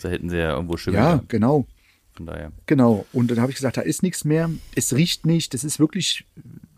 Da 0.00 0.08
hätten 0.08 0.28
sie 0.30 0.36
ja 0.38 0.54
irgendwo 0.54 0.76
Schimmel. 0.76 0.98
Ja, 1.00 1.10
gehabt. 1.12 1.28
genau. 1.28 1.66
Von 2.14 2.26
daher. 2.26 2.52
Genau. 2.66 3.06
Und 3.12 3.30
dann 3.30 3.40
habe 3.40 3.50
ich 3.52 3.56
gesagt, 3.56 3.76
da 3.76 3.80
ist 3.82 4.02
nichts 4.02 4.24
mehr. 4.24 4.50
Es 4.74 4.94
riecht 4.94 5.24
nicht. 5.24 5.54
Das 5.54 5.64
ist 5.64 5.78
wirklich 5.80 6.26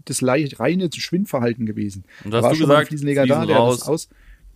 das 0.04 0.22
reine 0.22 0.90
Schwindverhalten 0.94 1.64
gewesen. 1.66 2.04
Und 2.24 2.30
Da 2.30 2.36
hast 2.38 2.42
war 2.44 2.50
du 2.52 2.56
schon 2.58 2.68
mal 2.68 2.74
ein 2.74 2.78
gesagt, 2.80 2.88
Fliesenleger 2.88 3.26
da, 3.26 3.46
der 3.46 3.56
raus, 3.56 3.78
das 3.80 3.88
aus. 3.88 4.08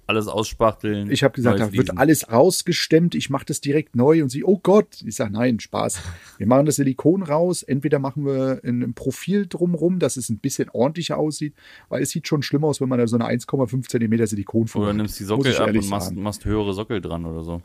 Alles 0.08 0.26
ausspachteln. 0.26 1.10
Ich 1.10 1.22
habe 1.22 1.34
gesagt, 1.34 1.60
da 1.60 1.70
wird 1.70 1.98
alles 1.98 2.32
rausgestemmt, 2.32 3.14
ich 3.14 3.28
mache 3.28 3.44
das 3.44 3.60
direkt 3.60 3.94
neu 3.94 4.22
und 4.22 4.30
sie, 4.30 4.42
oh 4.42 4.58
Gott, 4.58 5.02
ich 5.04 5.14
sage, 5.16 5.34
nein, 5.34 5.60
Spaß. 5.60 6.00
Wir 6.38 6.46
machen 6.46 6.64
das 6.64 6.76
Silikon 6.76 7.22
raus, 7.22 7.62
entweder 7.62 7.98
machen 7.98 8.24
wir 8.24 8.62
ein, 8.64 8.94
Profil 8.94 9.46
drumrum, 9.46 9.98
dass 9.98 10.16
es 10.16 10.30
ein 10.30 10.38
bisschen 10.38 10.70
ordentlicher 10.70 11.18
aussieht, 11.18 11.52
weil 11.90 12.00
es 12.00 12.08
sieht 12.08 12.26
schon 12.26 12.42
schlimm 12.42 12.64
aus, 12.64 12.80
wenn 12.80 12.88
man 12.88 12.98
da 12.98 13.06
so 13.06 13.18
eine 13.18 13.26
1,5 13.26 13.86
Zentimeter 13.86 14.26
Silikonfuhr 14.26 14.80
Oder 14.80 14.90
hat. 14.92 14.96
nimmst 14.96 15.20
die 15.20 15.24
Sockel 15.24 15.54
ab 15.54 15.68
und 15.68 15.90
machst, 15.90 16.16
machst 16.16 16.44
höhere 16.46 16.72
Sockel 16.72 17.02
dran 17.02 17.26
oder 17.26 17.44
so. 17.44 17.60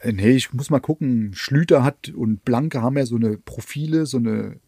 Äh, 0.00 0.12
Nee, 0.12 0.32
ich 0.32 0.52
muss 0.52 0.68
mal 0.68 0.80
gucken. 0.80 1.30
Schlüter 1.32 1.84
hat 1.84 2.08
und 2.08 2.44
Blanke 2.44 2.82
haben 2.82 2.98
ja 2.98 3.06
so 3.06 3.14
eine 3.14 3.38
Profile, 3.38 4.04
so 4.04 4.16
eine, 4.16 4.58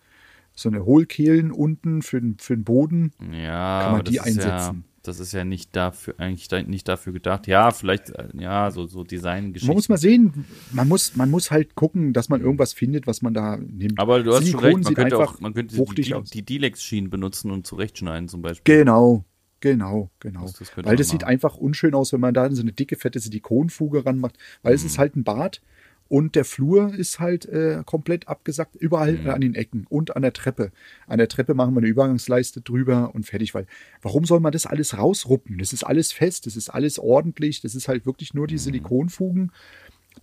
so 0.54 0.68
eine 0.68 0.84
Hohlkehlen 0.84 1.50
unten 1.50 2.02
für 2.02 2.20
den, 2.20 2.38
für 2.38 2.54
den 2.54 2.62
Boden. 2.62 3.12
Ja, 3.32 3.82
Kann 3.82 3.92
man 3.94 4.04
die 4.04 4.12
ist 4.12 4.16
ja, 4.16 4.22
einsetzen? 4.22 4.84
Das 5.04 5.20
ist 5.20 5.32
ja 5.32 5.44
nicht 5.44 5.76
dafür, 5.76 6.14
eigentlich 6.18 6.50
nicht 6.66 6.88
dafür 6.88 7.12
gedacht. 7.12 7.46
Ja, 7.46 7.70
vielleicht, 7.70 8.10
äh, 8.10 8.28
ja, 8.34 8.70
so, 8.70 8.86
so 8.86 9.04
Designgeschichten. 9.04 9.68
Man 9.68 9.76
muss 9.76 9.88
mal 9.88 9.98
sehen, 9.98 10.44
man 10.72 10.88
muss, 10.88 11.14
man 11.14 11.30
muss 11.30 11.50
halt 11.50 11.74
gucken, 11.74 12.12
dass 12.12 12.28
man 12.28 12.40
irgendwas 12.40 12.72
findet, 12.72 13.06
was 13.06 13.22
man 13.22 13.32
da 13.34 13.56
nimmt. 13.56 13.98
aber 13.98 14.22
du 14.22 14.30
hast 14.32 14.38
schon 14.38 14.60
Silikon 14.60 14.64
recht, 14.64 14.74
man 14.76 14.84
sieht 14.84 14.96
könnte 14.96 15.16
einfach 15.18 15.34
auch, 15.36 15.40
man 15.40 15.54
könnte 15.54 15.76
die, 15.94 16.14
die 16.32 16.42
Dilex-Schienen 16.42 17.10
benutzen 17.10 17.50
und 17.50 17.66
zurechtschneiden 17.66 18.28
zum 18.28 18.42
Beispiel. 18.42 18.76
Genau, 18.78 19.24
genau, 19.60 20.10
genau. 20.20 20.42
Das- 20.42 20.54
das 20.54 20.72
weil 20.76 20.96
das 20.96 21.08
sieht 21.08 21.22
machen. 21.22 21.30
einfach 21.30 21.56
unschön 21.56 21.94
aus, 21.94 22.12
wenn 22.12 22.20
man 22.20 22.34
da 22.34 22.50
so 22.50 22.62
eine 22.62 22.72
dicke, 22.72 22.96
fette 22.96 23.20
Silikonfuge 23.20 24.04
ranmacht, 24.06 24.36
weil 24.62 24.74
es 24.74 24.82
Mhm. 24.82 24.86
ist 24.86 24.98
halt 24.98 25.16
ein 25.16 25.24
Bad 25.24 25.60
und 26.08 26.34
der 26.36 26.44
Flur 26.44 26.92
ist 26.94 27.18
halt 27.18 27.46
äh, 27.46 27.82
komplett 27.84 28.28
abgesackt, 28.28 28.76
überall 28.76 29.12
Mhm. 29.14 29.26
äh, 29.26 29.30
an 29.30 29.40
den 29.40 29.54
Ecken 29.54 29.86
und 29.88 30.14
an 30.16 30.22
der 30.22 30.32
Treppe. 30.32 30.70
An 31.06 31.18
der 31.18 31.28
Treppe 31.28 31.54
machen 31.54 31.74
wir 31.74 31.78
eine 31.78 31.88
Übergangsleiste 31.88 32.60
drüber 32.60 33.14
und 33.14 33.24
fertig, 33.26 33.54
weil 33.54 33.66
warum 34.02 34.24
soll 34.24 34.40
man 34.40 34.52
das 34.52 34.66
alles 34.66 34.96
rausruppen? 34.98 35.58
Das 35.58 35.72
ist 35.72 35.82
alles 35.84 36.12
fest, 36.12 36.46
das 36.46 36.56
ist 36.56 36.68
alles 36.68 36.98
ordentlich, 36.98 37.60
das 37.62 37.74
ist 37.74 37.88
halt 37.88 38.06
wirklich 38.06 38.34
nur 38.34 38.46
die 38.46 38.54
Mhm. 38.54 38.58
Silikonfugen, 38.58 39.50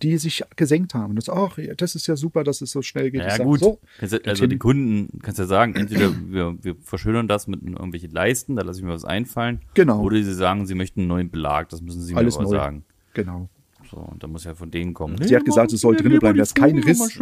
die 0.00 0.16
sich 0.16 0.42
gesenkt 0.56 0.94
haben. 0.94 1.16
Das, 1.16 1.28
ach, 1.28 1.58
das 1.76 1.94
ist 1.94 2.06
ja 2.06 2.16
super, 2.16 2.44
dass 2.44 2.62
es 2.62 2.70
so 2.70 2.80
schnell 2.80 3.10
geht. 3.10 3.20
Ja, 3.20 3.36
gut. 3.38 3.60
So, 3.60 3.78
Kannst 3.98 4.14
du, 4.14 4.24
also 4.24 4.46
die 4.46 4.56
Kunden, 4.58 5.18
kannst 5.20 5.38
ja 5.38 5.44
sagen, 5.46 5.74
entweder 5.74 6.10
wir, 6.28 6.56
wir 6.62 6.76
verschönern 6.80 7.28
das 7.28 7.46
mit 7.46 7.62
irgendwelchen 7.62 8.10
Leisten, 8.10 8.56
da 8.56 8.62
lasse 8.62 8.78
ich 8.80 8.84
mir 8.86 8.92
was 8.92 9.04
einfallen. 9.04 9.60
Genau. 9.74 10.00
Oder 10.02 10.16
sie 10.22 10.32
sagen, 10.32 10.66
sie 10.66 10.74
möchten 10.74 11.00
einen 11.00 11.08
neuen 11.08 11.30
Belag, 11.30 11.68
das 11.68 11.82
müssen 11.82 12.00
sie 12.00 12.14
Alles 12.14 12.36
mir 12.38 12.44
aber 12.44 12.50
neu. 12.50 12.56
sagen. 12.56 12.84
genau. 13.14 13.48
So, 13.92 13.98
und 13.98 14.22
da 14.22 14.26
muss 14.26 14.44
ja 14.44 14.54
von 14.54 14.70
denen 14.70 14.94
kommen. 14.94 15.22
Sie 15.22 15.36
hat 15.36 15.44
gesagt, 15.44 15.72
es 15.74 15.82
soll 15.82 15.96
drinnen 15.96 16.18
bleiben, 16.18 16.38
da 16.38 16.42
ist 16.42 16.54
kein 16.54 16.78
Riss. 16.78 17.20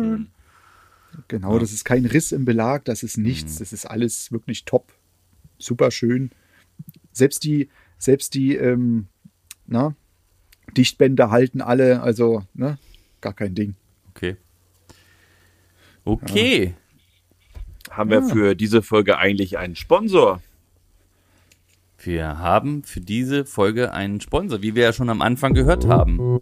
Genau, 1.26 1.58
das 1.58 1.72
ist 1.72 1.84
kein 1.84 2.06
Riss 2.06 2.30
im 2.30 2.44
Belag, 2.44 2.84
das 2.84 3.02
ist 3.02 3.18
nichts, 3.18 3.56
das 3.56 3.72
ist 3.72 3.86
alles 3.86 4.30
wirklich 4.30 4.64
top, 4.64 4.92
super 5.58 5.90
schön. 5.90 6.30
Selbst 7.10 7.42
die, 7.42 7.68
selbst 7.98 8.34
die, 8.34 8.54
ähm, 8.54 9.08
na, 9.66 9.96
Dichtbänder 10.76 11.32
halten 11.32 11.60
alle, 11.60 12.02
also, 12.02 12.44
ne, 12.54 12.78
gar 13.20 13.34
kein 13.34 13.56
Ding. 13.56 13.74
Okay. 14.10 14.36
Okay. 16.04 16.74
Haben 17.90 18.10
wir 18.10 18.22
für 18.22 18.54
diese 18.54 18.82
Folge 18.82 19.18
eigentlich 19.18 19.58
einen 19.58 19.74
Sponsor? 19.74 20.40
Wir 22.02 22.38
haben 22.38 22.82
für 22.82 23.02
diese 23.02 23.44
Folge 23.44 23.92
einen 23.92 24.22
Sponsor, 24.22 24.62
wie 24.62 24.74
wir 24.74 24.84
ja 24.84 24.92
schon 24.94 25.10
am 25.10 25.20
Anfang 25.20 25.52
gehört 25.52 25.86
haben. 25.86 26.38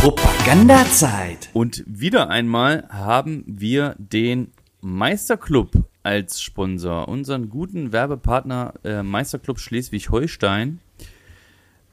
Propagandazeit. 0.00 1.50
Und 1.54 1.82
wieder 1.88 2.30
einmal 2.30 2.86
haben 2.88 3.42
wir 3.48 3.96
den 3.98 4.52
Meisterclub 4.80 5.72
als 6.04 6.40
Sponsor, 6.40 7.08
unseren 7.08 7.48
guten 7.48 7.92
Werbepartner 7.92 8.74
äh, 8.84 9.02
Meisterclub 9.02 9.58
Schleswig-Holstein. 9.58 10.78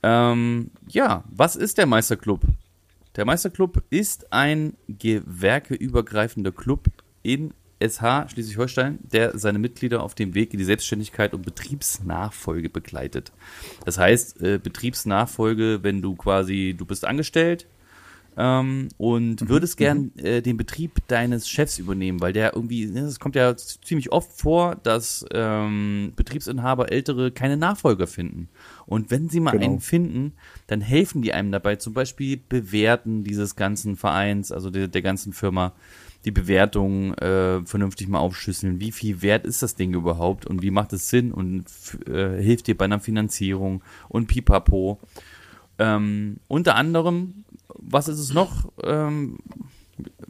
Ähm, 0.03 0.69
ja, 0.87 1.23
was 1.31 1.55
ist 1.55 1.79
der 1.79 1.87
Meisterclub? 1.87 2.41
Der 3.15 3.25
Meisterclub 3.25 3.81
ist 3.89 4.31
ein 4.31 4.77
gewerkeübergreifender 4.87 6.51
Club 6.51 6.85
in 7.23 7.55
SH 7.81 8.29
Schleswig-Holstein, 8.29 8.99
der 9.01 9.37
seine 9.37 9.59
Mitglieder 9.59 10.03
auf 10.03 10.15
dem 10.15 10.33
Weg 10.33 10.53
in 10.53 10.59
die 10.59 10.65
Selbstständigkeit 10.65 11.33
und 11.33 11.43
Betriebsnachfolge 11.45 12.69
begleitet. 12.69 13.31
Das 13.85 13.97
heißt, 13.97 14.41
äh, 14.41 14.59
Betriebsnachfolge, 14.61 15.79
wenn 15.81 16.01
du 16.01 16.15
quasi, 16.15 16.75
du 16.77 16.85
bist 16.85 17.05
angestellt, 17.05 17.67
ähm, 18.37 18.87
und 18.97 19.49
würdest 19.49 19.75
gern 19.75 20.11
äh, 20.17 20.41
den 20.41 20.55
Betrieb 20.55 21.05
deines 21.07 21.49
Chefs 21.49 21.79
übernehmen, 21.79 22.21
weil 22.21 22.31
der 22.31 22.55
irgendwie, 22.55 22.85
ne, 22.85 23.01
es 23.01 23.19
kommt 23.19 23.35
ja 23.35 23.55
ziemlich 23.57 24.11
oft 24.11 24.31
vor, 24.31 24.75
dass 24.75 25.25
ähm, 25.33 26.13
Betriebsinhaber 26.15 26.91
ältere 26.91 27.31
keine 27.31 27.57
Nachfolger 27.57 28.07
finden. 28.07 28.47
Und 28.85 29.11
wenn 29.11 29.27
sie 29.27 29.41
mal 29.41 29.51
Genau. 29.51 29.65
einen 29.65 29.79
finden, 29.81 30.33
dann 30.67 30.79
helfen 30.79 31.21
die 31.21 31.33
einem 31.33 31.51
dabei, 31.51 31.75
zum 31.75 31.93
Beispiel 31.93 32.37
bewerten 32.37 33.25
dieses 33.25 33.57
ganzen 33.57 33.97
Vereins, 33.97 34.51
also 34.53 34.69
der, 34.69 34.87
der 34.87 35.01
ganzen 35.01 35.33
Firma, 35.33 35.73
die 36.25 36.31
Bewertung 36.31 37.13
äh, 37.15 37.65
vernünftig 37.65 38.07
mal 38.07 38.19
aufschlüsseln. 38.19 38.79
Wie 38.79 38.91
viel 38.91 39.21
wert 39.21 39.45
ist 39.45 39.63
das 39.63 39.75
Ding 39.75 39.93
überhaupt 39.93 40.45
und 40.45 40.61
wie 40.61 40.71
macht 40.71 40.93
es 40.93 41.09
Sinn 41.09 41.31
und 41.31 41.67
f- 41.67 41.97
äh, 42.07 42.41
hilft 42.41 42.67
dir 42.67 42.77
bei 42.77 42.85
einer 42.85 42.99
Finanzierung 42.99 43.81
und 44.07 44.27
pipapo. 44.27 44.99
Ähm, 45.79 46.37
unter 46.47 46.75
anderem, 46.75 47.43
was 47.69 48.07
ist 48.07 48.19
es 48.19 48.33
noch? 48.33 48.71
Ähm, 48.83 49.39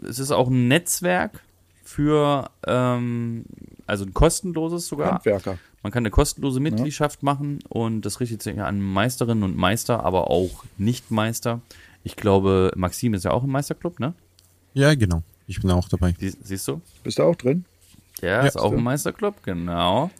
es 0.08 0.20
ist 0.20 0.32
auch 0.32 0.50
ein 0.50 0.68
Netzwerk 0.70 1.44
für, 1.84 2.50
ähm, 2.66 3.44
also 3.86 4.06
ein 4.06 4.14
kostenloses 4.14 4.88
sogar. 4.88 5.16
Handwerker. 5.16 5.58
Man 5.84 5.92
kann 5.92 6.04
eine 6.04 6.12
kostenlose 6.12 6.60
Mitgliedschaft 6.60 7.24
machen 7.24 7.60
und 7.68 8.06
das 8.06 8.20
richtet 8.20 8.44
sich 8.44 8.62
an 8.62 8.80
Meisterinnen 8.80 9.44
und 9.44 9.58
Meister, 9.58 10.06
aber 10.06 10.30
auch 10.30 10.64
Nicht-Meister. 10.78 11.60
Ich 12.04 12.16
glaube, 12.16 12.72
Maxim 12.76 13.14
ist 13.14 13.26
ja 13.26 13.32
auch 13.32 13.44
im 13.44 13.50
Meisterclub, 13.50 14.00
ne? 14.00 14.14
Ja, 14.74 14.94
genau. 14.96 15.24
Ich 15.48 15.60
bin 15.62 15.72
auch 15.72 15.88
dabei. 15.90 16.14
Sie, 16.20 16.34
siehst 16.44 16.68
du? 16.68 16.82
Bist 17.04 17.20
du 17.20 17.24
auch 17.24 17.36
drin? 17.36 17.66
Der 18.22 18.30
Ja, 18.30 18.46
ist 18.46 18.58
auch 18.58 18.72
im 18.72 18.84
Meisterclub, 18.84 19.44
genau. 19.44 20.12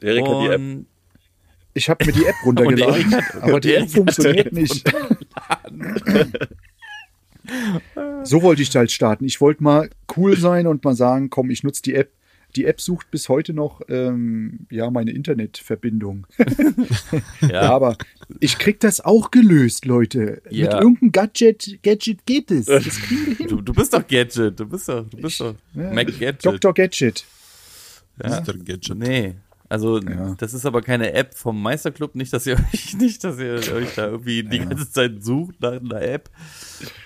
Erik 0.00 0.26
hat 0.26 0.40
die 0.42 0.46
App. 0.46 0.60
Und 0.60 0.86
Ich 1.74 1.88
habe 1.90 2.04
mir 2.06 2.12
die 2.12 2.24
App 2.26 2.34
runtergeladen, 2.44 3.14
hat- 3.14 3.42
aber 3.42 3.60
die 3.60 3.74
App 3.74 3.90
funktioniert 3.90 4.36
die 4.36 4.40
App 4.48 4.52
nicht. 4.52 4.92
so 8.24 8.42
wollte 8.42 8.62
ich 8.62 8.74
halt 8.74 8.90
starten. 8.90 9.24
Ich 9.24 9.40
wollte 9.40 9.62
mal 9.62 9.90
cool 10.16 10.36
sein 10.36 10.66
und 10.66 10.84
mal 10.84 10.94
sagen, 10.96 11.30
komm, 11.30 11.50
ich 11.50 11.62
nutze 11.62 11.82
die 11.82 11.94
App. 11.94 12.10
Die 12.56 12.64
App 12.64 12.80
sucht 12.80 13.10
bis 13.10 13.28
heute 13.28 13.52
noch 13.52 13.82
ähm, 13.88 14.66
ja 14.70 14.90
meine 14.90 15.10
Internetverbindung. 15.12 16.26
ja, 17.48 17.60
Aber 17.62 17.96
ich 18.40 18.58
krieg 18.58 18.80
das 18.80 19.00
auch 19.00 19.30
gelöst, 19.30 19.84
Leute. 19.84 20.40
Mit 20.44 20.52
Ja. 20.52 20.80
irgendeinem 20.80 21.12
Gadget, 21.12 21.78
Gadget 21.82 22.24
geht 22.26 22.50
es. 22.50 22.66
Das 22.86 22.98
kriegen 23.00 23.26
wir 23.26 23.36
hin. 23.36 23.48
du, 23.48 23.60
du 23.60 23.72
bist 23.72 23.92
doch 23.92 24.06
Gadget, 24.06 24.58
du 24.58 24.66
bist 24.66 24.88
doch, 24.88 25.08
du 25.08 25.16
bist 25.18 25.40
doch 25.40 25.54
Ja, 25.74 25.92
Mac 25.92 26.06
Gadget. 26.06 26.44
Dr. 26.44 26.72
Gadget. 26.74 27.24
Ja? 28.22 28.40
Mr. 28.40 28.54
Gadget. 28.58 28.94
Nee. 28.96 29.34
Also, 29.68 29.98
Ja. 30.00 30.34
das 30.38 30.54
ist 30.54 30.64
aber 30.64 30.80
keine 30.80 31.12
App 31.12 31.34
vom 31.34 31.60
Meisterclub, 31.60 32.14
nicht, 32.14 32.32
dass 32.32 32.46
ihr 32.46 32.54
euch, 32.72 32.94
nicht, 32.96 33.22
dass 33.24 33.38
ihr 33.38 33.54
euch 33.74 33.94
da 33.96 34.06
irgendwie 34.06 34.44
die 34.44 34.60
ganze 34.60 34.90
Zeit 34.90 35.24
sucht 35.24 35.60
nach 35.60 35.72
einer 35.80 36.00
App. 36.02 36.30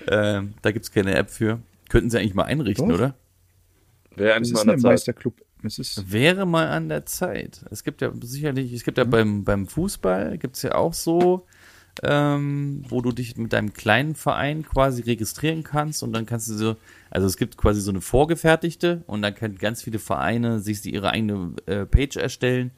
Ähm, 0.06 0.54
da 0.62 0.70
gibt's 0.70 0.90
keine 0.92 1.14
App 1.14 1.30
für. 1.30 1.60
Könnten 1.88 2.10
sie 2.10 2.18
eigentlich 2.18 2.34
mal 2.34 2.44
einrichten, 2.44 2.88
Doch. 2.88 2.94
oder? 2.96 3.14
Wäre 4.16 4.28
Das 4.28 4.36
eigentlich 4.36 4.52
ist 4.52 4.54
mal 4.54 4.60
an 4.60 4.66
der 4.68 4.78
Zeit. 4.78 4.90
Meisterclub. 4.90 5.34
Es 5.62 5.78
ist, 5.78 6.10
Wäre 6.10 6.46
mal 6.46 6.68
an 6.68 6.88
der 6.88 7.06
Zeit. 7.06 7.64
Es 7.70 7.84
gibt 7.84 8.00
ja 8.00 8.10
sicherlich, 8.22 8.72
es 8.72 8.82
gibt 8.82 8.98
ja 8.98 9.04
beim, 9.04 9.44
beim 9.44 9.66
Fußball, 9.66 10.38
gibt 10.38 10.56
es 10.56 10.62
ja 10.62 10.74
auch 10.74 10.94
so, 10.94 11.46
ähm, 12.02 12.82
wo 12.88 13.02
du 13.02 13.12
dich 13.12 13.36
mit 13.36 13.52
deinem 13.52 13.74
kleinen 13.74 14.14
Verein 14.14 14.62
quasi 14.62 15.02
registrieren 15.02 15.62
kannst 15.62 16.02
und 16.02 16.12
dann 16.12 16.24
kannst 16.24 16.48
du 16.48 16.54
so, 16.54 16.76
also 17.10 17.26
es 17.26 17.36
gibt 17.36 17.58
quasi 17.58 17.80
so 17.80 17.90
eine 17.90 18.00
vorgefertigte 18.00 19.02
und 19.06 19.20
dann 19.20 19.34
können 19.34 19.58
ganz 19.58 19.82
viele 19.82 19.98
Vereine 19.98 20.60
sich 20.60 20.84
ihre 20.86 21.10
eigene 21.10 21.52
äh, 21.66 21.84
Page 21.84 22.16
erstellen 22.16 22.70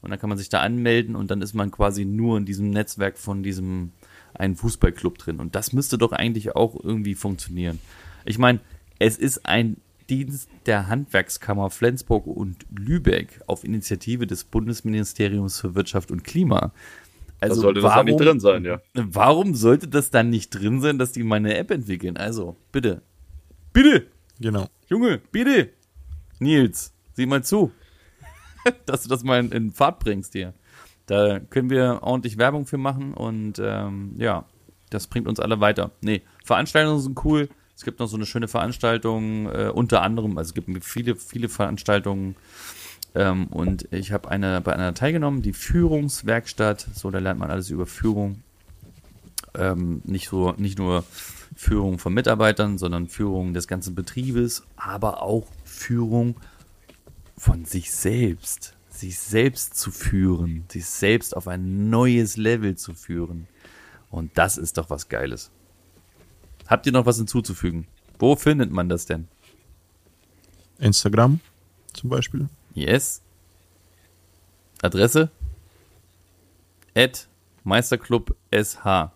und 0.00 0.10
dann 0.10 0.18
kann 0.18 0.30
man 0.30 0.38
sich 0.38 0.48
da 0.48 0.60
anmelden 0.60 1.16
und 1.16 1.30
dann 1.30 1.42
ist 1.42 1.52
man 1.52 1.70
quasi 1.70 2.06
nur 2.06 2.38
in 2.38 2.46
diesem 2.46 2.70
Netzwerk 2.70 3.18
von 3.18 3.42
diesem 3.42 3.92
einen 4.32 4.56
Fußballclub 4.56 5.18
drin 5.18 5.40
und 5.40 5.54
das 5.54 5.74
müsste 5.74 5.98
doch 5.98 6.12
eigentlich 6.12 6.56
auch 6.56 6.82
irgendwie 6.82 7.16
funktionieren. 7.16 7.80
Ich 8.24 8.38
meine, 8.38 8.60
es 8.98 9.18
ist 9.18 9.44
ein 9.44 9.76
Dienst 10.10 10.48
der 10.66 10.88
Handwerkskammer 10.88 11.70
Flensburg 11.70 12.26
und 12.26 12.66
Lübeck 12.76 13.40
auf 13.46 13.62
Initiative 13.64 14.26
des 14.26 14.44
Bundesministeriums 14.44 15.60
für 15.60 15.74
Wirtschaft 15.74 16.10
und 16.10 16.24
Klima. 16.24 16.72
Also 17.38 17.54
da 17.54 17.60
sollte 17.62 17.80
das 17.80 17.90
warum, 17.90 18.00
auch 18.00 18.04
nicht 18.04 18.20
drin 18.20 18.40
sein, 18.40 18.64
ja. 18.64 18.80
Warum 18.92 19.54
sollte 19.54 19.88
das 19.88 20.10
dann 20.10 20.28
nicht 20.28 20.50
drin 20.50 20.80
sein, 20.80 20.98
dass 20.98 21.12
die 21.12 21.22
mal 21.22 21.36
eine 21.36 21.56
App 21.56 21.70
entwickeln? 21.70 22.16
Also, 22.16 22.56
bitte. 22.72 23.02
Bitte! 23.72 24.08
Genau. 24.40 24.66
Junge, 24.88 25.20
bitte! 25.30 25.70
Nils, 26.40 26.92
sieh 27.14 27.26
mal 27.26 27.44
zu, 27.44 27.70
dass 28.86 29.04
du 29.04 29.08
das 29.08 29.22
mal 29.22 29.40
in, 29.40 29.52
in 29.52 29.70
Fahrt 29.70 30.00
bringst 30.00 30.32
hier. 30.32 30.54
Da 31.06 31.38
können 31.38 31.70
wir 31.70 32.00
ordentlich 32.02 32.36
Werbung 32.36 32.66
für 32.66 32.78
machen 32.78 33.14
und 33.14 33.60
ähm, 33.62 34.14
ja, 34.18 34.44
das 34.90 35.06
bringt 35.06 35.28
uns 35.28 35.40
alle 35.40 35.60
weiter. 35.60 35.92
Nee, 36.02 36.22
Veranstaltungen 36.44 37.00
sind 37.00 37.24
cool. 37.24 37.48
Es 37.80 37.84
gibt 37.86 37.98
noch 37.98 38.08
so 38.08 38.16
eine 38.16 38.26
schöne 38.26 38.46
Veranstaltung, 38.46 39.46
äh, 39.46 39.70
unter 39.74 40.02
anderem, 40.02 40.36
also 40.36 40.50
es 40.50 40.54
gibt 40.54 40.84
viele, 40.84 41.16
viele 41.16 41.48
Veranstaltungen. 41.48 42.36
Ähm, 43.14 43.46
und 43.46 43.90
ich 43.90 44.12
habe 44.12 44.30
eine, 44.30 44.60
bei 44.60 44.74
einer 44.74 44.92
teilgenommen, 44.92 45.40
die 45.40 45.54
Führungswerkstatt. 45.54 46.86
So, 46.92 47.10
da 47.10 47.20
lernt 47.20 47.40
man 47.40 47.50
alles 47.50 47.70
über 47.70 47.86
Führung. 47.86 48.42
Ähm, 49.54 50.02
nicht, 50.04 50.28
so, 50.28 50.52
nicht 50.58 50.78
nur 50.78 51.04
Führung 51.56 51.98
von 51.98 52.12
Mitarbeitern, 52.12 52.76
sondern 52.76 53.08
Führung 53.08 53.54
des 53.54 53.66
ganzen 53.66 53.94
Betriebes, 53.94 54.62
aber 54.76 55.22
auch 55.22 55.46
Führung 55.64 56.36
von 57.38 57.64
sich 57.64 57.92
selbst. 57.92 58.76
Sich 58.90 59.18
selbst 59.18 59.74
zu 59.78 59.90
führen, 59.90 60.64
sich 60.68 60.84
selbst 60.84 61.34
auf 61.34 61.48
ein 61.48 61.88
neues 61.88 62.36
Level 62.36 62.76
zu 62.76 62.92
führen. 62.92 63.48
Und 64.10 64.36
das 64.36 64.58
ist 64.58 64.76
doch 64.76 64.90
was 64.90 65.08
Geiles. 65.08 65.50
Habt 66.70 66.86
ihr 66.86 66.92
noch 66.92 67.04
was 67.04 67.16
hinzuzufügen? 67.16 67.88
Wo 68.20 68.36
findet 68.36 68.70
man 68.70 68.88
das 68.88 69.04
denn? 69.04 69.26
Instagram 70.78 71.40
zum 71.92 72.10
Beispiel. 72.10 72.48
Yes. 72.74 73.22
Adresse? 74.80 75.30
At 76.94 77.26
Meisterclub 77.64 78.36
SH. 78.52 79.10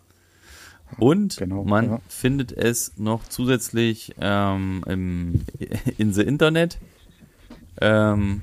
Und 0.99 1.37
Genau, 1.37 1.63
man 1.63 1.85
ja. 1.91 2.01
findet 2.09 2.51
es 2.51 2.99
noch 2.99 3.25
zusätzlich 3.29 4.17
ähm, 4.21 4.83
im, 4.89 5.45
in 5.97 6.13
the 6.13 6.23
Internet 6.23 6.79
ähm, 7.81 8.43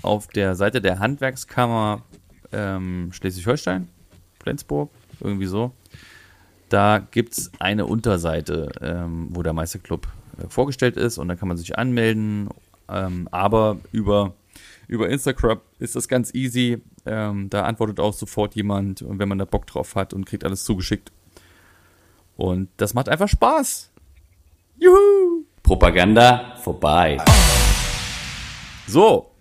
auf 0.00 0.26
der 0.28 0.54
Seite 0.54 0.80
der 0.80 1.00
Handwerkskammer 1.00 2.02
ähm, 2.50 3.10
Schleswig-Holstein, 3.12 3.88
Flensburg, 4.40 4.90
irgendwie 5.20 5.46
so. 5.46 5.72
Da 6.68 6.98
gibt 7.10 7.38
es 7.38 7.50
eine 7.60 7.86
Unterseite, 7.86 8.70
ähm, 8.80 9.28
wo 9.30 9.42
der 9.42 9.52
Meisterclub 9.52 10.08
äh, 10.38 10.48
vorgestellt 10.48 10.96
ist 10.96 11.18
und 11.18 11.28
da 11.28 11.36
kann 11.36 11.48
man 11.48 11.56
sich 11.56 11.78
anmelden. 11.78 12.48
Ähm, 12.88 13.28
aber 13.30 13.78
über, 13.92 14.34
über 14.88 15.08
Instagram 15.08 15.60
ist 15.78 15.94
das 15.96 16.08
ganz 16.08 16.34
easy. 16.34 16.82
Ähm, 17.04 17.48
da 17.50 17.62
antwortet 17.64 18.00
auch 18.00 18.12
sofort 18.12 18.54
jemand, 18.56 19.04
wenn 19.06 19.28
man 19.28 19.38
da 19.38 19.44
Bock 19.44 19.66
drauf 19.66 19.94
hat 19.94 20.12
und 20.12 20.24
kriegt 20.26 20.44
alles 20.44 20.64
zugeschickt. 20.64 21.12
Und 22.36 22.68
das 22.76 22.94
macht 22.94 23.08
einfach 23.08 23.28
Spaß. 23.28 23.90
Juhu! 24.78 25.44
Propaganda 25.62 26.56
vorbei. 26.62 27.18
So, 28.86 29.32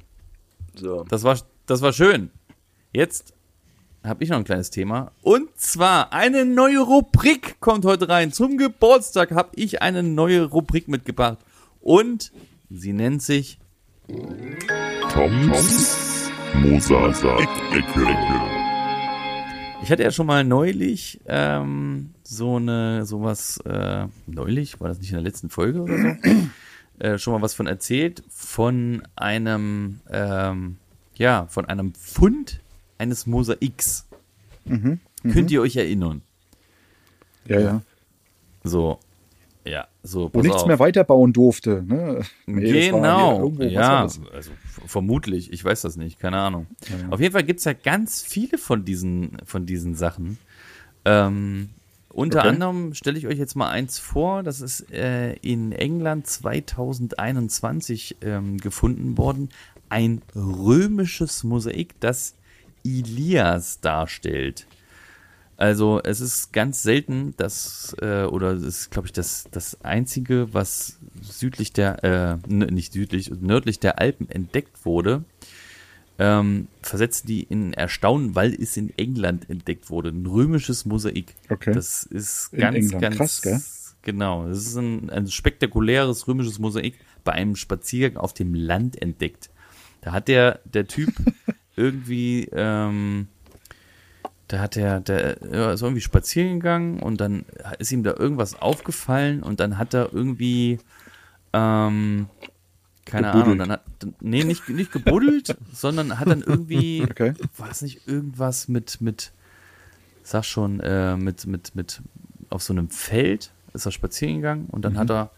So. 0.76 1.04
das 1.04 1.24
war, 1.24 1.38
das 1.68 1.82
war 1.82 1.94
schön. 1.94 2.32
Jetzt 2.94 3.35
habe 4.08 4.24
ich 4.24 4.30
noch 4.30 4.38
ein 4.38 4.44
kleines 4.44 4.70
Thema. 4.70 5.12
Und 5.22 5.50
zwar 5.58 6.14
eine 6.14 6.46
neue 6.46 6.80
Rubrik 6.80 7.60
kommt 7.60 7.86
heute 7.86 8.10
rein. 8.10 8.32
Zum 8.32 8.58
Geburtstag 8.58 9.32
habe 9.32 9.50
ich 9.56 9.82
eine 9.82 10.04
neue 10.04 10.44
Rubrik 10.44 10.88
mitgebracht. 10.88 11.40
Und 11.82 12.32
sie 12.70 12.94
nennt 12.94 13.22
sich 13.22 13.60
Toms 15.12 16.32
Mosasack-Ecke. 16.56 18.08
Ich 19.84 19.92
hatte 19.92 20.04
ja 20.04 20.12
schon 20.12 20.26
mal 20.26 20.44
neulich 20.44 21.20
ähm, 21.28 22.12
so 22.24 22.56
eine, 22.56 23.06
sowas, 23.06 23.58
äh, 23.66 24.08
neulich, 24.26 24.80
war 24.80 24.88
das 24.88 25.00
nicht 25.00 25.10
in 25.10 25.16
der 25.16 25.24
letzten 25.24 25.50
Folge 25.50 25.82
oder 25.82 25.98
so? 25.98 26.08
äh, 27.00 27.18
schon 27.20 27.34
mal 27.34 27.42
was 27.42 27.54
von 27.54 27.68
erzählt, 27.68 28.24
von 28.30 29.04
einem, 29.16 30.00
ähm, 30.10 30.78
ja, 31.16 31.46
von 31.50 31.66
einem 31.66 31.94
Fund 31.94 32.62
eines 32.98 33.26
Mosaiks. 33.26 34.06
Könnt 35.32 35.52
ihr 35.52 35.62
euch 35.62 35.76
erinnern? 35.76 36.22
ja, 37.48 37.60
ja. 37.60 37.82
So, 38.64 39.00
ja, 39.64 39.88
so, 40.04 40.30
Wo 40.34 40.42
nichts 40.42 40.66
mehr 40.66 40.80
weiterbauen 40.80 41.34
durfte. 41.34 41.84
Ne? 41.84 42.22
Nee, 42.46 42.90
Genau, 42.90 43.52
ja, 43.62 44.02
also 44.34 44.52
vermutlich, 44.88 45.52
ich 45.54 45.64
weiß 45.64 45.82
das 45.82 45.98
nicht, 45.98 46.20
keine 46.20 46.38
Ahnung. 46.40 46.68
Auf 47.12 47.20
jeden 47.20 47.34
Fall 47.34 47.44
gibt's 47.44 47.64
ja 47.64 47.74
ganz 47.74 48.22
viele 48.24 48.58
von 48.58 48.86
diesen, 48.86 49.38
von 49.46 49.66
diesen 49.66 49.96
Sachen. 49.96 50.38
Ähm, 51.04 51.70
unter 52.10 52.40
Okay. 52.40 52.50
anderem 52.50 52.94
stelle 52.94 53.18
ich 53.20 53.28
euch 53.28 53.38
jetzt 53.38 53.56
mal 53.56 53.70
eins 53.70 54.00
vor, 54.00 54.42
das 54.42 54.62
ist 54.62 54.92
äh, 54.92 55.34
in 55.38 55.72
England 55.72 56.26
2021 56.28 58.18
ähm, 58.22 58.58
gefunden 58.58 59.18
worden. 59.18 59.50
Ein 59.90 60.22
römisches 60.36 61.44
Mosaik, 61.44 62.00
das 62.00 62.36
Ilias 62.86 63.82
darstellt. 63.82 64.68
Also 65.58 66.02
es 66.04 66.20
ist 66.20 66.52
ganz 66.52 66.84
selten, 66.84 67.34
dass, 67.38 67.96
äh, 68.02 68.24
oder 68.24 68.52
es 68.52 68.64
ist, 68.64 68.92
glaube 68.92 69.08
ich, 69.08 69.14
das, 69.14 69.46
das 69.52 69.82
einzige, 69.84 70.54
was 70.54 71.00
südlich 71.22 71.72
der, 71.72 72.04
äh, 72.04 72.38
nicht 72.48 72.92
südlich, 72.92 73.32
nördlich 73.40 73.80
der 73.80 74.00
Alpen 74.00 74.30
entdeckt 74.30 74.86
wurde, 74.86 75.24
ähm, 76.18 76.68
versetzt 76.82 77.30
die 77.30 77.44
in 77.44 77.74
Erstaunen, 77.74 78.36
weil 78.36 78.54
es 78.54 78.76
in 78.76 78.98
England 78.98 79.50
entdeckt 79.50 79.90
wurde. 79.90 80.10
Ein 80.10 80.26
römisches 80.26 80.86
Mosaik. 80.86 81.36
Okay. 81.50 81.74
Das 81.74 82.04
ist 82.04 82.52
ganz, 82.52 82.76
England. 82.76 83.02
ganz, 83.02 83.18
Krass, 83.18 83.42
gell? 83.42 83.62
genau. 84.02 84.48
Das 84.48 84.60
ist 84.60 84.76
ein, 84.76 85.10
ein 85.10 85.28
spektakuläres 85.28 86.28
römisches 86.28 86.60
Mosaik 86.60 86.96
bei 87.24 87.32
einem 87.32 87.56
Spaziergang 87.56 88.18
auf 88.22 88.34
dem 88.34 88.54
Land 88.54 89.02
entdeckt. 89.02 89.50
Da 90.02 90.12
hat 90.12 90.28
der, 90.28 90.60
der 90.66 90.88
Typ 90.88 91.14
irgendwie, 91.76 92.48
ähm, 92.52 93.28
da 94.48 94.60
hat 94.60 94.78
er, 94.78 95.00
der 95.00 95.38
ja, 95.52 95.72
ist 95.72 95.82
irgendwie 95.82 96.02
spazieren 96.02 96.60
gegangen 96.60 97.00
und 97.00 97.20
dann 97.20 97.46
ist 97.80 97.92
ihm 97.92 98.04
da 98.04 98.14
irgendwas 98.16 98.56
aufgefallen 98.62 99.42
und 99.44 99.60
dann 99.60 99.78
hat 99.78 99.94
er 99.94 100.14
irgendwie, 100.14 100.80
ähm, 101.54 102.28
keine 103.06 103.28
Gebuddelt. 103.28 103.48
Ahnung, 103.48 103.58
dann 103.60 103.72
hat, 103.72 103.82
nee, 104.22 104.44
nicht, 104.44 104.68
nicht 104.70 104.92
gebuddelt, 104.92 105.58
sondern 105.74 106.20
hat 106.20 106.30
dann 106.30 106.42
irgendwie, 106.42 107.04
Okay. 107.10 107.34
war 107.58 107.70
es 107.70 107.82
nicht 107.82 108.08
irgendwas 108.08 108.68
mit, 108.68 109.02
mit, 109.02 109.32
sag 110.24 110.44
schon, 110.46 110.80
äh, 110.80 111.18
mit, 111.18 111.46
mit, 111.48 111.76
mit, 111.76 112.02
auf 112.50 112.62
so 112.64 112.74
einem 112.74 112.90
Feld 112.90 113.52
ist 113.74 113.86
er 113.86 113.92
spazieren 113.92 114.36
gegangen 114.38 114.68
und 114.72 114.86
dann 114.86 114.94
Mhm. 114.94 115.00
hat 115.00 115.10
er, 115.12 115.32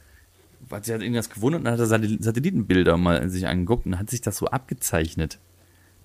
hat 0.70 0.88
irgendwas 0.88 1.30
gewundert 1.30 1.60
und 1.62 1.66
dann 1.66 1.74
hat 1.74 1.80
er 1.80 1.88
Satellit- 1.88 2.24
Satellitenbilder 2.24 2.98
mal 2.98 3.30
sich 3.30 3.48
angeguckt 3.48 3.86
und 3.86 3.98
hat 3.98 4.10
sich 4.10 4.22
das 4.22 4.38
so 4.38 4.48
abgezeichnet, 4.48 5.40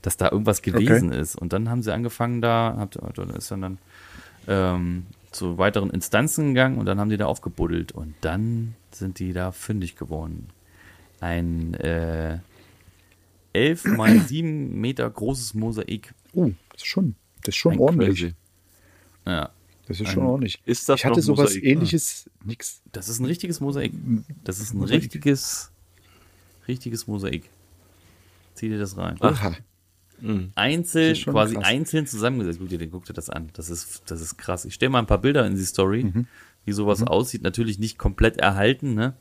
dass 0.03 0.17
da 0.17 0.31
irgendwas 0.31 0.63
gewesen 0.63 1.13
ist. 1.13 1.37
Und 1.37 1.53
dann 1.53 1.69
haben 1.71 1.83
sie 1.83 1.93
angefangen 1.93 2.41
da, 2.43 2.75
hat, 2.79 2.99
dann 3.17 3.31
ist 3.31 3.51
er 3.51 3.59
dann 3.59 3.79
ähm, 4.49 5.07
zu 5.31 5.57
weiteren 5.59 5.91
Instanzen 5.91 6.49
gegangen 6.49 6.79
und 6.79 6.87
dann 6.87 6.99
haben 7.01 7.09
die 7.11 7.17
da 7.17 7.27
aufgebuddelt 7.27 7.93
und 7.93 8.15
dann 8.21 8.75
sind 8.91 9.19
die 9.19 9.33
da 9.33 9.53
fündig 9.53 9.97
geworden. 9.97 10.49
Ein 11.21 11.75
äh, 11.75 12.39
11 13.53 13.85
mal 13.97 14.19
7 14.27 14.81
Meter 14.81 15.09
großes 15.09 15.55
Mosaik. 15.55 16.13
Uh, 16.35 16.53
das 16.73 16.83
ist 16.83 16.87
schon, 16.89 17.15
das 17.43 17.49
ist 17.55 17.57
schon 17.57 17.73
Ein 17.75 17.79
ordentlich. 17.79 18.21
Crazy. 18.21 18.35
Ja, 19.27 19.51
Das 19.87 20.01
ist 20.01 20.09
schon 20.11 20.23
Ein- 20.25 20.29
ordentlich. 20.29 20.61
Ist 20.65 20.89
das 20.89 21.01
ich 21.01 21.05
hatte 21.07 21.23
sowas 21.23 21.51
Mosaik? 21.51 21.65
ähnliches, 21.65 22.29
nix. 22.45 22.83
das 22.91 23.09
ist 23.09 23.21
ein 23.21 23.27
richtiges 23.27 23.61
Mosaik. 23.61 23.93
Das 24.43 24.59
ist 24.59 24.75
ein 24.75 24.79
Mosaik. 24.79 25.03
richtiges, 25.03 25.71
richtiges 26.67 27.07
Mosaik. 27.07 27.49
Zieh 28.55 28.69
dir 28.69 28.79
das 28.79 28.97
rein. 28.97 29.17
Aha. 29.21 29.55
Einzeln, 30.55 31.13
ist 31.13 31.21
schon 31.21 31.33
quasi 31.33 31.55
krass. 31.55 31.65
einzeln 31.65 32.07
zusammengesetzt. 32.07 32.59
Guck 32.61 32.69
dir, 32.69 32.87
guck 32.89 33.05
dir 33.05 33.13
das 33.13 33.31
an. 33.31 33.51
Das 33.55 33.71
ist, 33.71 34.03
das 34.07 34.21
ist 34.21 34.37
krass. 34.37 34.65
Ich 34.65 34.75
stelle 34.75 34.91
mal 34.91 34.99
ein 35.01 35.07
paar 35.07 35.21
Bilder 35.21 35.47
in 35.47 35.55
die 35.57 35.63
Story, 35.65 36.05
Mhm. 36.05 36.27
wie 36.65 36.73
sowas 36.73 37.03
aussieht. 37.03 37.43
Natürlich 37.43 37.79
nicht 37.79 37.99
komplett 37.99 38.37
erhalten, 38.39 38.95
ne? 38.95 39.15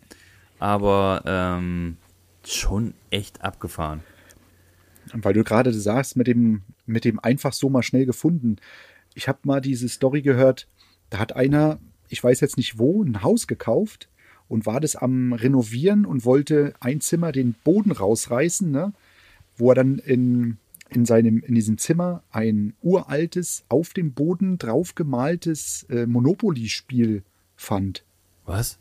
Aber 0.59 1.23
ähm, 1.25 1.97
Schon 2.45 2.95
echt 3.11 3.43
abgefahren. 3.43 4.01
Weil 5.13 5.33
du 5.33 5.43
gerade 5.43 5.71
sagst, 5.73 6.15
mit 6.17 6.25
dem, 6.27 6.61
mit 6.87 7.05
dem 7.05 7.19
einfach 7.19 7.53
so 7.53 7.69
mal 7.69 7.83
schnell 7.83 8.05
gefunden. 8.07 8.57
Ich 9.13 9.27
habe 9.27 9.39
mal 9.43 9.61
diese 9.61 9.87
Story 9.89 10.21
gehört, 10.23 10.67
da 11.11 11.19
hat 11.19 11.35
einer, 11.35 11.79
ich 12.09 12.23
weiß 12.23 12.39
jetzt 12.39 12.57
nicht 12.57 12.79
wo, 12.79 13.03
ein 13.03 13.21
Haus 13.21 13.45
gekauft 13.45 14.09
und 14.47 14.65
war 14.65 14.79
das 14.79 14.95
am 14.95 15.33
Renovieren 15.33 16.05
und 16.05 16.25
wollte 16.25 16.73
ein 16.79 16.99
Zimmer 17.01 17.31
den 17.31 17.53
Boden 17.63 17.91
rausreißen, 17.91 18.71
ne? 18.71 18.93
wo 19.57 19.69
er 19.71 19.75
dann 19.75 19.99
in, 19.99 20.57
in, 20.93 21.05
seinem, 21.05 21.41
in 21.41 21.55
diesem 21.55 21.77
Zimmer 21.77 22.23
ein 22.31 22.73
uraltes, 22.81 23.63
auf 23.69 23.93
dem 23.93 24.13
Boden 24.13 24.57
draufgemaltes 24.57 25.85
äh, 25.89 26.05
Monopoly-Spiel 26.05 27.23
fand. 27.55 28.03
Was? 28.45 28.77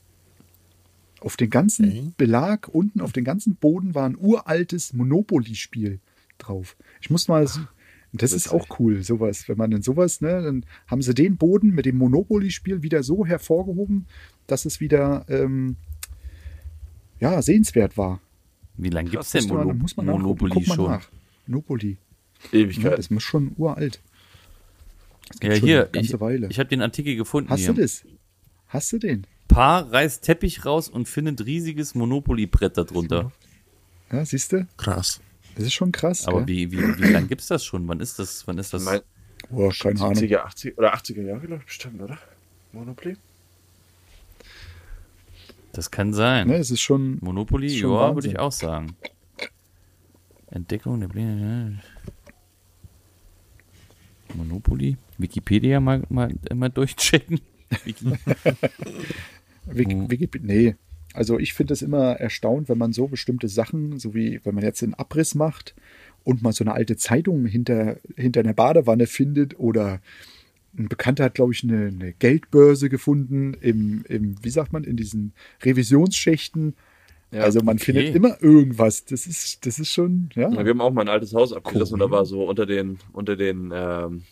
Auf 1.20 1.36
den 1.36 1.50
ganzen 1.50 1.86
Okay. 1.86 2.12
Belag, 2.16 2.68
unten 2.68 3.00
auf 3.00 3.12
den 3.12 3.24
ganzen 3.24 3.54
Boden 3.54 3.94
war 3.94 4.08
ein 4.08 4.16
uraltes 4.18 4.92
Monopoly-Spiel 4.92 6.00
drauf. 6.38 6.76
Ich 7.00 7.10
muss 7.10 7.28
mal. 7.28 7.46
Das 8.12 8.32
ist 8.32 8.48
auch 8.48 8.80
cool, 8.80 9.04
sowas. 9.04 9.48
Wenn 9.48 9.56
man 9.56 9.70
dann 9.70 9.82
sowas, 9.82 10.20
ne, 10.20 10.42
dann 10.42 10.66
haben 10.88 11.00
sie 11.00 11.14
den 11.14 11.36
Boden 11.36 11.70
mit 11.70 11.86
dem 11.86 11.96
Monopoly-Spiel 11.96 12.82
wieder 12.82 13.04
so 13.04 13.24
hervorgehoben, 13.24 14.06
dass 14.48 14.64
es 14.64 14.80
wieder 14.80 15.24
ähm, 15.28 15.76
ja, 17.20 17.40
sehenswert 17.40 17.96
war. 17.96 18.20
Wie 18.76 18.88
lange 18.88 19.10
gibt 19.10 19.22
es 19.22 19.30
denn 19.30 19.46
Mono. 19.46 19.74
Monopoly 19.96 20.52
Guck 20.54 20.66
mal 20.66 20.74
schon? 20.74 20.90
nach. 20.90 21.08
Monopoly. 21.46 21.96
Ja, 22.52 22.58
Ewigkeit. 22.60 22.98
das 22.98 23.10
muss 23.10 23.22
schon 23.22 23.52
uralt. 23.56 24.00
Das 25.28 25.40
gibt 25.40 25.52
Ja, 25.52 25.58
schon 25.58 25.68
hier, 25.68 25.80
eine 25.82 25.90
ganze 25.90 26.14
ich, 26.16 26.20
Weile. 26.20 26.48
ich 26.50 26.58
habe 26.58 26.68
den 26.68 26.82
Artikel 26.82 27.16
gefunden 27.16 27.50
Hast 27.50 27.60
hier. 27.60 27.72
du 27.74 27.80
das? 27.82 28.04
Hast 28.68 28.92
du 28.92 28.98
den? 28.98 29.26
Paar 29.48 29.92
reißt 29.92 30.22
Teppich 30.24 30.64
raus 30.64 30.88
und 30.88 31.08
findet 31.08 31.44
riesiges 31.44 31.94
Monopoly-Brett 31.94 32.76
darunter. 32.78 33.32
Ja, 34.12 34.24
siehst 34.24 34.52
du? 34.52 34.66
Krass. 34.76 35.20
Das 35.56 35.66
ist 35.66 35.74
schon 35.74 35.90
krass. 35.92 36.26
Aber 36.26 36.44
gell? 36.44 36.70
wie, 36.70 36.72
wie, 36.72 36.98
wie 37.02 37.10
lange 37.12 37.26
gibt's 37.26 37.48
das 37.48 37.64
schon? 37.64 37.86
Wann 37.88 38.00
ist 38.00 38.18
das? 38.18 38.46
Wann 38.46 38.58
ist 38.58 38.72
das? 38.72 38.84
Mein, 38.84 39.00
Oh, 39.50 39.70
keine 39.70 39.98
Ahnung. 40.00 40.14
70er, 40.14 40.36
80 40.38 40.78
oder 40.78 40.94
80er 40.94 41.22
Jahre, 41.22 41.40
glaube 41.46 41.60
ich, 41.62 41.66
bestimmt, 41.66 42.00
oder? 42.02 42.18
Monopoly? 42.72 43.16
Das 45.72 45.90
kann 45.90 46.12
sein. 46.12 46.48
Ne, 46.48 46.56
es 46.56 46.70
ist 46.70 46.80
schon. 46.80 47.18
Monopoly, 47.20 47.66
Ist 47.68 47.78
schon 47.78 47.92
ja, 47.92 48.14
würde 48.14 48.28
ich 48.28 48.38
auch 48.38 48.52
sagen. 48.52 48.96
Entdeckung 50.50 51.00
der 51.00 51.08
Pläne. 51.08 51.80
Monopoly? 54.34 54.96
Wikipedia 55.18 55.80
mal, 55.80 56.02
mal, 56.08 56.34
mal 56.54 56.68
durchchecken. 56.68 57.40
Wiki. 57.84 58.12
Wiki. 59.66 60.10
Wiki, 60.10 60.28
nee, 60.42 60.74
also 61.12 61.38
ich 61.38 61.54
finde 61.54 61.72
es 61.72 61.82
immer 61.82 62.12
erstaunt, 62.16 62.68
wenn 62.68 62.78
man 62.78 62.92
so 62.92 63.08
bestimmte 63.08 63.48
Sachen, 63.48 63.98
so 63.98 64.14
wie 64.14 64.40
wenn 64.44 64.54
man 64.54 64.64
jetzt 64.64 64.82
einen 64.82 64.94
Abriss 64.94 65.34
macht 65.34 65.74
und 66.22 66.42
mal 66.42 66.52
so 66.52 66.62
eine 66.64 66.72
alte 66.72 66.96
Zeitung 66.96 67.46
hinter, 67.46 67.96
hinter 68.16 68.40
einer 68.40 68.54
Badewanne 68.54 69.06
findet 69.06 69.58
oder 69.58 70.00
ein 70.78 70.88
Bekannter 70.88 71.24
hat, 71.24 71.34
glaube 71.34 71.52
ich, 71.52 71.64
eine, 71.64 71.86
eine 71.86 72.12
Geldbörse 72.12 72.88
gefunden 72.88 73.54
im, 73.54 74.04
im, 74.08 74.36
wie 74.44 74.50
sagt 74.50 74.72
man, 74.72 74.84
in 74.84 74.96
diesen 74.96 75.32
Revisionsschächten. 75.62 76.74
Ja, 77.32 77.42
also 77.42 77.60
man 77.60 77.76
okay. 77.76 77.84
findet 77.84 78.14
immer 78.14 78.42
irgendwas. 78.42 79.04
Das 79.04 79.26
ist, 79.26 79.64
das 79.64 79.78
ist 79.78 79.92
schon, 79.92 80.30
ja. 80.34 80.50
Ja, 80.50 80.64
wir 80.64 80.70
haben 80.70 80.80
auch 80.80 80.92
mal 80.92 81.02
ein 81.02 81.08
altes 81.08 81.32
Haus 81.32 81.52
abgerissen 81.52 81.94
und 81.94 82.00
da 82.00 82.10
war 82.10 82.24
so 82.24 82.44
unter 82.44 82.66
den, 82.66 82.98
unter 83.12 83.36
den, 83.36 83.72
ähm, 83.72 84.22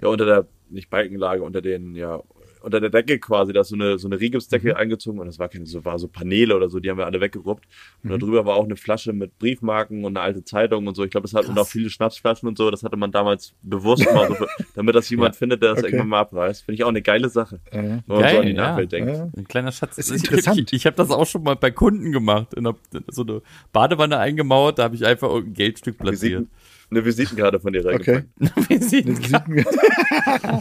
ja, 0.00 0.08
unter 0.08 0.24
der, 0.24 0.46
nicht 0.70 0.88
Balkenlage, 0.88 1.42
unter 1.42 1.60
den, 1.60 1.96
ja, 1.96 2.22
unter 2.62 2.80
der 2.80 2.90
Decke 2.90 3.18
quasi, 3.18 3.52
da 3.52 3.60
ist 3.62 3.68
so 3.68 3.74
eine, 3.74 3.98
so 3.98 4.08
eine 4.08 4.18
Rigipsdecke 4.20 4.76
eingezogen 4.76 5.20
und 5.20 5.26
das 5.26 5.38
war 5.38 5.48
keine, 5.48 5.66
so, 5.66 5.84
war 5.84 5.98
so 5.98 6.08
Paneele 6.08 6.56
oder 6.56 6.68
so, 6.70 6.80
die 6.80 6.90
haben 6.90 6.98
wir 6.98 7.06
alle 7.06 7.20
weggeruppt. 7.20 7.64
Und 8.02 8.10
da 8.10 8.18
drüber 8.18 8.44
war 8.46 8.56
auch 8.56 8.64
eine 8.64 8.76
Flasche 8.76 9.12
mit 9.12 9.38
Briefmarken 9.38 10.04
und 10.04 10.16
eine 10.16 10.24
alte 10.24 10.44
Zeitung 10.44 10.86
und 10.86 10.94
so. 10.94 11.04
Ich 11.04 11.10
glaube, 11.10 11.28
das 11.28 11.34
hat 11.34 11.46
und 11.48 11.58
auch 11.58 11.66
viele 11.66 11.90
Schnapsflaschen 11.90 12.48
und 12.48 12.56
so, 12.58 12.70
das 12.70 12.82
hatte 12.82 12.96
man 12.96 13.12
damals 13.12 13.54
bewusst 13.62 14.04
mal 14.12 14.28
so, 14.36 14.46
damit 14.74 14.94
das 14.94 15.08
jemand 15.10 15.34
Ja. 15.34 15.38
findet, 15.38 15.62
der 15.62 15.70
das 15.70 15.78
Okay. 15.78 15.86
irgendwann 15.88 16.08
mal 16.08 16.20
abreißt. 16.20 16.64
Finde 16.64 16.74
ich 16.76 16.84
auch 16.84 16.88
eine 16.88 17.02
geile 17.02 17.28
Sache. 17.28 17.60
Äh, 17.70 17.78
Wenn 17.82 18.02
man 18.06 18.30
so 18.30 18.38
an 18.38 18.46
die 18.46 18.52
ja. 18.52 18.54
Nachwelt 18.70 18.92
denkt. 18.92 19.10
ja. 19.10 19.28
Ein 19.36 19.48
kleiner 19.48 19.72
Schatz. 19.72 19.98
Ist 19.98 20.10
interessant. 20.10 20.58
Ich, 20.70 20.72
ich 20.72 20.86
habe 20.86 20.96
das 20.96 21.10
auch 21.10 21.26
schon 21.26 21.42
mal 21.42 21.56
bei 21.56 21.70
Kunden 21.70 22.12
gemacht. 22.12 22.54
In 22.54 22.66
einer, 22.66 22.76
so 23.08 23.22
eine 23.22 23.42
Badewanne 23.72 24.18
eingemauert, 24.18 24.78
da 24.78 24.84
habe 24.84 24.94
ich 24.94 25.04
einfach 25.04 25.28
irgendein 25.28 25.54
Geldstück 25.54 25.98
platziert. 25.98 26.46
Eine 26.92 27.04
Visitenkarte 27.04 27.58
von 27.58 27.72
dir 27.72 27.84
Okay. 27.86 28.22
reingepackt. 28.38 28.68
Visitenkarte. 28.70 29.64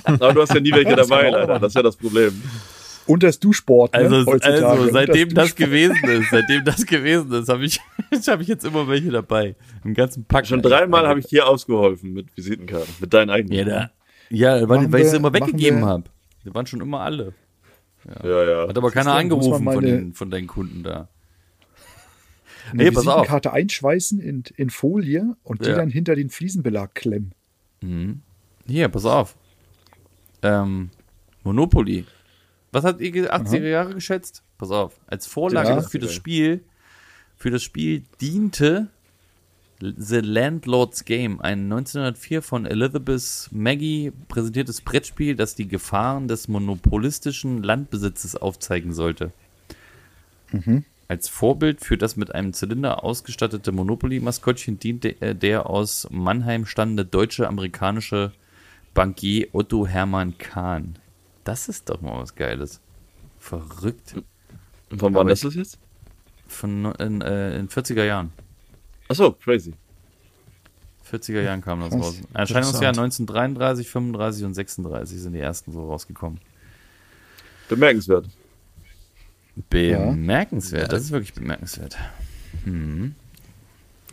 Aber 0.06 0.34
du 0.34 0.42
hast 0.42 0.54
ja 0.54 0.60
nie 0.62 0.72
welche 0.72 0.96
dabei, 0.96 1.30
leider. 1.30 1.60
Das 1.60 1.70
ist 1.70 1.76
ja 1.76 1.84
das 1.84 1.98
Problem. 1.98 2.42
Und 3.08 3.24
das 3.24 3.40
Duschbord, 3.40 3.94
ne, 3.94 4.00
Also, 4.00 4.32
also 4.32 4.88
seitdem 4.92 5.34
das, 5.34 5.50
Duschbord. 5.50 5.58
gewesen 5.70 6.04
ist, 6.10 6.30
seitdem 6.32 6.64
das 6.64 6.86
gewesen 6.86 7.32
ist, 7.34 7.50
habe 7.50 7.66
ich, 7.66 7.82
habe 8.28 8.42
ich 8.44 8.48
jetzt 8.48 8.64
immer 8.64 8.88
welche 8.88 9.10
dabei. 9.12 9.56
Im 9.84 9.94
ganzen 9.94 10.24
Pack. 10.24 10.48
Schon 10.48 10.62
dreimal 10.62 11.08
habe 11.08 11.20
ich 11.20 11.26
dir 11.26 11.48
ausgeholfen 11.48 12.14
mit 12.14 12.28
Visitenkarten, 12.38 12.94
mit 13.00 13.14
deinen 13.14 13.30
eigenen. 13.32 13.58
Ja, 13.58 13.66
da, 13.66 13.92
ja 14.30 14.70
weil, 14.70 14.90
weil 14.92 15.02
ich 15.02 15.10
sie 15.10 15.18
immer 15.18 15.34
weggegeben 15.34 15.84
habe. 15.84 16.04
Die 16.46 16.54
waren 16.54 16.66
schon 16.68 16.80
immer 16.80 17.02
alle. 17.02 17.34
ja, 18.24 18.44
ja. 18.44 18.68
Hat 18.70 18.78
aber 18.78 18.92
keiner 18.92 19.14
angerufen 19.16 19.64
von, 19.66 19.78
eine- 19.80 19.82
den, 19.88 20.14
von 20.14 20.30
deinen 20.32 20.48
Kunden 20.48 20.84
da. 20.84 21.10
Eine 22.72 22.90
auf. 22.90 22.96
Visitenkarte 22.96 23.54
einschweißen 23.54 24.20
in, 24.20 24.44
in 24.56 24.70
Folie 24.70 25.36
und 25.44 25.66
die 25.66 25.70
Ja. 25.70 25.76
dann 25.76 25.90
hinter 25.90 26.16
den 26.16 26.30
Fliesenbelag 26.30 26.94
klemmen. 26.96 27.34
Hier, 28.68 28.90
pass 28.90 29.06
auf. 29.06 29.36
Ähm, 30.44 30.90
Monopoly. 31.44 32.06
Was 32.72 32.84
hat 32.84 33.02
ihr 33.02 33.12
ge- 33.12 33.28
80er 33.30 33.68
Jahre 33.68 33.94
geschätzt? 33.96 34.44
Pass 34.58 34.72
auf. 34.72 35.00
Als 35.08 35.26
Vorlage 35.28 35.70
Ja. 35.70 35.82
für 35.82 36.00
das 36.00 36.14
Spiel, 36.14 36.64
für 37.36 37.50
das 37.50 37.64
Spiel 37.64 38.04
diente 38.22 38.88
The 39.80 40.18
Landlord's 40.20 41.06
Game, 41.06 41.42
ein 41.42 41.64
1904 41.64 42.44
von 42.44 42.68
Elizabeth 42.68 43.50
Maggie 43.52 44.12
präsentiertes 44.28 44.82
Brettspiel, 44.82 45.36
das 45.36 45.56
die 45.56 45.68
Gefahren 45.68 46.28
des 46.28 46.48
monopolistischen 46.48 47.64
Landbesitzes 47.64 48.36
aufzeigen 48.36 48.94
sollte. 48.94 49.32
Als 51.12 51.28
Vorbild 51.28 51.82
für 51.82 51.98
das 51.98 52.16
mit 52.16 52.34
einem 52.34 52.54
Zylinder 52.54 53.04
ausgestattete 53.04 53.74
Monopoly-Maskottchen 53.74 54.80
diente 54.80 55.12
der 55.36 55.70
aus 55.70 56.08
Mannheim 56.10 56.66
stammende 56.66 57.04
deutsche-amerikanische 57.04 58.32
Bankier 58.94 59.50
Otto 59.52 59.86
Hermann 59.86 60.38
Kahn. 60.38 60.98
Das 61.44 61.68
ist 61.68 61.90
doch 61.90 62.00
mal 62.00 62.22
was 62.22 62.36
Geiles. 62.36 62.80
Verrückt. 63.40 64.24
Und 64.90 65.00
von 65.00 65.14
wann 65.14 65.28
ist 65.28 65.44
das 65.44 65.56
jetzt? 65.56 65.80
Von 66.48 66.86
in, 66.96 67.20
äh, 67.20 67.58
in 67.58 67.68
40er 67.68 68.06
Jahren. 68.06 68.32
Achso, 69.10 69.34
crazy. 69.34 69.74
40er 71.12 71.42
Jahren 71.42 71.60
kam 71.60 71.82
das 71.82 71.90
Krass. 71.90 72.02
raus. 72.02 72.22
Erscheinungsjahr 72.34 72.92
1933, 72.92 73.90
35 73.90 74.46
und 74.46 74.54
36 74.54 75.20
sind 75.20 75.34
die 75.34 75.40
ersten 75.40 75.74
so 75.74 75.90
rausgekommen. 75.90 76.40
Bemerkenswert. 77.68 78.28
Bemerkenswert, 79.56 80.92
das 80.92 81.04
ist 81.04 81.12
wirklich 81.12 81.34
bemerkenswert. 81.34 81.98
Mhm. 82.66 83.16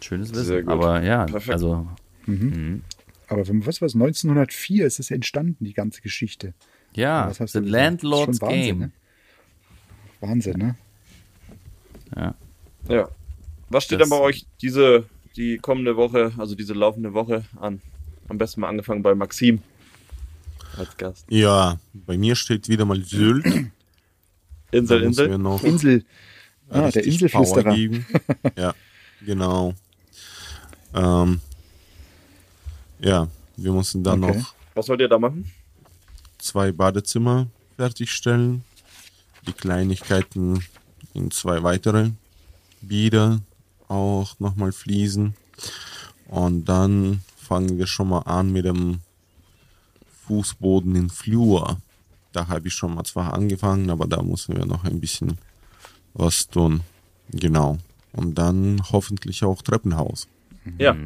Schönes 0.00 0.28
Sehr 0.28 0.38
Wissen. 0.38 0.64
gut. 0.66 0.72
Aber 0.72 1.02
ja, 1.02 1.26
Perfekt. 1.26 1.50
also 1.52 1.86
Aber 3.28 3.48
wenn 3.48 3.64
was 3.66 3.80
was 3.82 3.94
1904 3.94 4.86
ist 4.86 5.00
es 5.00 5.10
entstanden 5.10 5.64
die 5.64 5.74
ganze 5.74 6.00
Geschichte. 6.02 6.54
ja, 6.94 7.30
The 7.32 7.38
gesagt? 7.44 7.66
Landlord's 7.68 8.40
Wahnsinn, 8.40 8.60
Game. 8.62 8.78
Ne? 8.78 8.90
Wahnsinn, 10.20 10.58
ne? 10.58 10.76
Ja. 12.16 12.34
Ja. 12.88 13.08
Was 13.70 13.84
steht 13.84 14.00
Das- 14.00 14.08
dann 14.08 14.18
bei 14.18 14.24
euch 14.24 14.46
diese, 14.62 15.04
die 15.36 15.58
kommende 15.58 15.96
Woche, 15.96 16.32
also 16.38 16.54
diese 16.54 16.74
laufende 16.74 17.12
Woche 17.14 17.44
an? 17.60 17.80
Am 18.28 18.38
besten 18.38 18.60
mal 18.62 18.68
angefangen 18.68 19.02
bei 19.02 19.14
Maxim 19.14 19.60
als 20.76 20.96
Gast. 20.96 21.26
Ja, 21.28 21.78
bei 21.94 22.16
mir 22.18 22.34
steht 22.36 22.68
wieder 22.68 22.84
mal 22.84 23.02
Sylt. 23.02 23.44
Insel, 24.70 25.02
Insel. 25.02 25.38
noch 25.38 25.62
Insel. 25.62 26.04
Ah, 26.70 26.90
der 26.90 27.04
Inselflüsterer. 27.04 27.74
Ja, 28.56 28.74
genau. 29.24 29.74
Ähm, 30.94 31.40
ja, 33.00 33.28
wir 33.56 33.72
mussten 33.72 34.02
dann 34.04 34.22
Okay. 34.24 34.38
noch 34.38 34.54
Was 34.74 34.88
wollt 34.88 35.00
ihr 35.00 35.08
da 35.08 35.18
machen? 35.18 35.50
zwei 36.38 36.72
Badezimmer 36.72 37.46
fertigstellen, 37.76 38.64
die 39.46 39.52
Kleinigkeiten 39.52 40.62
in 41.14 41.30
zwei 41.30 41.62
weitere 41.62 42.10
Bieder 42.80 43.40
auch 43.88 44.38
nochmal 44.38 44.72
fließen 44.72 45.34
und 46.28 46.64
dann 46.66 47.22
fangen 47.36 47.78
wir 47.78 47.86
schon 47.86 48.08
mal 48.10 48.20
an 48.20 48.52
mit 48.52 48.66
dem 48.66 49.00
Fußboden 50.26 50.94
in 50.94 51.08
Flur. 51.10 51.78
Da 52.38 52.46
habe 52.46 52.68
ich 52.68 52.74
schon 52.74 52.94
mal 52.94 53.02
zwar 53.02 53.34
angefangen, 53.34 53.90
aber 53.90 54.06
da 54.06 54.22
müssen 54.22 54.56
wir 54.56 54.64
noch 54.64 54.84
ein 54.84 55.00
bisschen 55.00 55.38
was 56.14 56.46
tun. 56.46 56.82
Genau. 57.32 57.78
Und 58.12 58.38
dann 58.38 58.80
hoffentlich 58.92 59.42
auch 59.42 59.60
Treppenhaus. 59.60 60.28
Ja, 60.78 60.96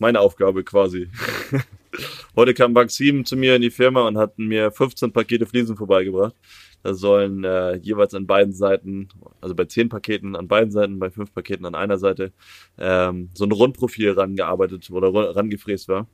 meine 0.00 0.18
Aufgabe 0.18 0.64
quasi. 0.64 1.08
Heute 2.34 2.54
kam 2.54 2.72
Maxim 2.72 3.24
zu 3.24 3.36
mir 3.36 3.54
in 3.54 3.62
die 3.62 3.70
Firma 3.70 4.08
und 4.08 4.18
hat 4.18 4.36
mir 4.36 4.72
15 4.72 5.12
Pakete 5.12 5.46
Fliesen 5.46 5.76
vorbeigebracht. 5.76 6.34
Da 6.82 6.94
sollen 6.94 7.44
äh, 7.44 7.76
jeweils 7.76 8.14
an 8.14 8.26
beiden 8.26 8.52
Seiten, 8.52 9.08
also 9.40 9.54
bei 9.54 9.66
zehn 9.66 9.88
Paketen 9.88 10.34
an 10.34 10.48
beiden 10.48 10.70
Seiten, 10.70 10.98
bei 10.98 11.10
fünf 11.10 11.32
Paketen 11.34 11.66
an 11.66 11.74
einer 11.74 11.98
Seite, 11.98 12.32
ähm, 12.78 13.28
so 13.34 13.44
ein 13.44 13.52
Rundprofil 13.52 14.12
rangearbeitet 14.12 14.90
oder 14.90 15.12
rangefräst 15.36 15.88
war. 15.88 16.06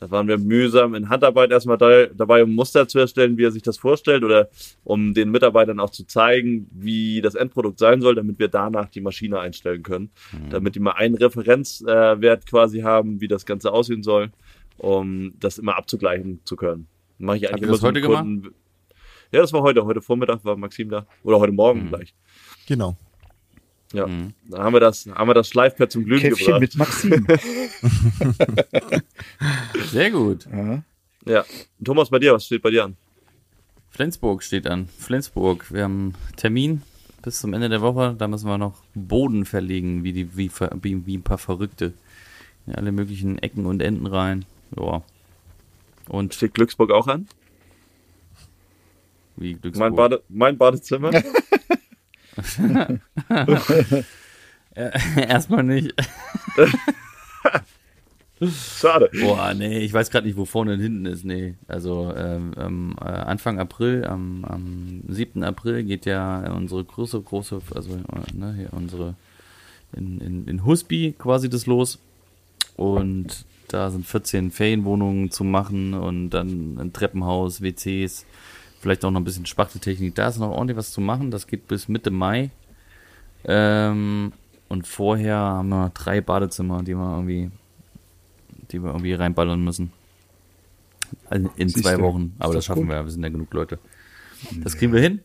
Da 0.00 0.10
waren 0.10 0.26
wir 0.26 0.38
mühsam 0.38 0.94
in 0.94 1.10
Handarbeit 1.10 1.50
erstmal 1.50 1.76
da, 1.76 2.06
dabei, 2.06 2.42
um 2.42 2.54
Muster 2.54 2.88
zu 2.88 2.98
erstellen, 2.98 3.36
wie 3.36 3.44
er 3.44 3.50
sich 3.50 3.62
das 3.62 3.76
vorstellt 3.76 4.24
oder 4.24 4.48
um 4.82 5.12
den 5.12 5.30
Mitarbeitern 5.30 5.78
auch 5.78 5.90
zu 5.90 6.06
zeigen, 6.06 6.68
wie 6.72 7.20
das 7.20 7.34
Endprodukt 7.34 7.78
sein 7.78 8.00
soll, 8.00 8.14
damit 8.14 8.38
wir 8.38 8.48
danach 8.48 8.88
die 8.88 9.02
Maschine 9.02 9.40
einstellen 9.40 9.82
können. 9.82 10.10
Damit 10.50 10.74
die 10.74 10.80
mal 10.80 10.92
einen 10.92 11.16
Referenzwert 11.16 12.42
äh, 12.42 12.46
quasi 12.46 12.80
haben, 12.80 13.20
wie 13.20 13.28
das 13.28 13.44
Ganze 13.44 13.72
aussehen 13.72 14.02
soll, 14.02 14.30
um 14.78 15.34
das 15.38 15.58
immer 15.58 15.76
abzugleichen 15.76 16.40
zu 16.44 16.56
können. 16.56 16.86
Mache 17.18 17.36
ich 17.36 17.48
eigentlich 17.48 17.62
ihr 17.62 17.68
das 17.68 17.82
heute 17.82 18.00
Kunden- 18.00 18.54
Ja, 19.34 19.40
das 19.40 19.52
war 19.52 19.62
heute. 19.62 19.84
Heute 19.84 20.00
Vormittag 20.00 20.44
war 20.44 20.56
Maxim 20.56 20.88
da. 20.90 21.06
Oder 21.24 21.40
heute 21.40 21.52
Morgen 21.52 21.84
Mhm. 21.84 21.88
gleich. 21.88 22.14
Genau. 22.68 22.96
Ja. 23.92 24.08
Da 24.48 24.58
haben 24.62 24.72
wir 24.72 24.80
das, 24.80 25.06
haben 25.06 25.28
wir 25.28 25.34
das 25.34 25.48
Schleifpad 25.48 25.90
zum 25.90 26.04
Glühen 26.04 26.20
Käffchen 26.20 26.60
gebracht. 26.60 26.60
mit 26.60 26.76
Maxim. 26.76 27.26
Sehr 29.90 30.10
gut. 30.10 30.46
ja. 30.52 30.82
Ja. 31.26 31.44
Thomas, 31.82 32.10
bei 32.10 32.18
dir, 32.18 32.34
was 32.34 32.44
steht 32.46 32.60
bei 32.62 32.70
dir 32.70 32.84
an? 32.84 32.96
Flensburg 33.90 34.42
steht 34.42 34.66
an. 34.66 34.88
Flensburg. 34.98 35.72
Wir 35.72 35.84
haben 35.84 36.14
einen 36.26 36.36
Termin 36.36 36.82
bis 37.22 37.40
zum 37.40 37.54
Ende 37.54 37.68
der 37.68 37.80
Woche. 37.80 38.14
Da 38.18 38.28
müssen 38.28 38.46
wir 38.48 38.58
noch 38.58 38.74
Boden 38.94 39.46
verlegen, 39.46 40.04
wie, 40.04 40.12
die, 40.12 40.36
wie, 40.36 40.50
wie, 40.82 41.06
wie 41.06 41.16
ein 41.16 41.22
paar 41.22 41.38
Verrückte. 41.38 41.92
In 42.66 42.74
alle 42.74 42.92
möglichen 42.92 43.38
Ecken 43.38 43.66
und 43.66 43.80
Enden 43.80 44.06
rein. 44.06 44.44
Ja. 44.76 45.02
Und 46.08 46.34
Steht 46.34 46.54
Glücksburg 46.54 46.90
auch 46.90 47.06
an? 47.06 47.26
Wie 49.36 49.54
Glücksburg. 49.54 49.90
Mein, 49.90 49.96
Bade, 49.96 50.22
mein 50.28 50.58
Badezimmer? 50.58 51.10
Erstmal 54.74 55.62
nicht. 55.62 55.94
Schade. 58.42 59.10
Boah, 59.22 59.54
nee, 59.54 59.78
ich 59.78 59.92
weiß 59.92 60.10
gerade 60.10 60.26
nicht, 60.26 60.36
wo 60.36 60.44
vorne 60.44 60.74
und 60.74 60.80
hinten 60.80 61.06
ist. 61.06 61.24
Nee, 61.24 61.54
also 61.68 62.12
ähm, 62.16 62.52
ähm, 62.58 62.96
äh, 63.00 63.04
Anfang 63.04 63.60
April, 63.60 64.04
am, 64.04 64.44
am 64.44 65.02
7. 65.08 65.44
April 65.44 65.84
geht 65.84 66.04
ja 66.04 66.52
unsere 66.52 66.84
große, 66.84 67.20
große, 67.20 67.60
also 67.74 67.94
äh, 67.94 68.36
ne, 68.36 68.54
hier 68.56 68.72
unsere 68.72 69.14
in, 69.96 70.20
in, 70.20 70.48
in 70.48 70.66
Husby 70.66 71.14
quasi 71.16 71.48
das 71.48 71.66
los. 71.66 72.00
Und 72.76 73.46
da 73.68 73.90
sind 73.90 74.04
14 74.04 74.50
Ferienwohnungen 74.50 75.30
zu 75.30 75.44
machen 75.44 75.94
und 75.94 76.30
dann 76.30 76.78
ein 76.78 76.92
Treppenhaus, 76.92 77.62
WCs, 77.62 78.26
vielleicht 78.84 79.04
auch 79.04 79.10
noch 79.10 79.20
ein 79.20 79.24
bisschen 79.24 79.46
Spachteltechnik. 79.46 80.14
Da 80.14 80.28
ist 80.28 80.38
noch 80.38 80.50
ordentlich 80.50 80.76
was 80.76 80.92
zu 80.92 81.00
machen. 81.00 81.30
Das 81.30 81.46
geht 81.46 81.66
bis 81.66 81.88
Mitte 81.88 82.10
Mai. 82.10 82.50
Ähm, 83.44 84.32
und 84.68 84.86
vorher 84.86 85.36
haben 85.36 85.70
wir 85.70 85.90
drei 85.94 86.20
Badezimmer, 86.20 86.82
die 86.82 86.94
wir 86.94 87.16
irgendwie 87.16 87.50
die 88.70 88.82
wir 88.82 88.90
irgendwie 88.90 89.14
reinballern 89.14 89.62
müssen. 89.62 89.92
In, 91.30 91.48
in 91.56 91.68
zwei 91.68 91.98
Wochen. 92.00 92.34
Aber 92.38 92.54
das 92.54 92.64
doch 92.64 92.68
schaffen 92.68 92.82
gut. 92.82 92.90
wir, 92.90 93.04
wir 93.04 93.10
sind 93.10 93.22
ja 93.22 93.28
genug 93.28 93.52
Leute. 93.54 93.78
Das 94.62 94.76
kriegen 94.76 94.92
wir 94.92 95.00
hin. 95.00 95.20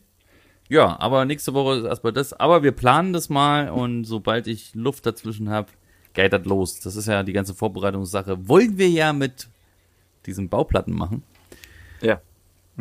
Ja, 0.68 0.98
aber 1.00 1.24
nächste 1.24 1.52
Woche 1.52 1.78
ist 1.78 1.84
erstmal 1.84 2.12
das. 2.12 2.32
Aber 2.32 2.62
wir 2.62 2.72
planen 2.72 3.12
das 3.12 3.28
mal 3.28 3.70
und 3.70 4.04
sobald 4.04 4.46
ich 4.46 4.74
Luft 4.74 5.04
dazwischen 5.04 5.50
habe, 5.50 5.68
geht 6.14 6.32
das 6.32 6.44
los. 6.44 6.80
Das 6.80 6.96
ist 6.96 7.06
ja 7.06 7.22
die 7.22 7.32
ganze 7.32 7.54
Vorbereitungssache. 7.54 8.48
Wollen 8.48 8.78
wir 8.78 8.88
ja 8.88 9.12
mit 9.12 9.48
diesen 10.26 10.48
Bauplatten 10.48 10.94
machen. 10.94 11.22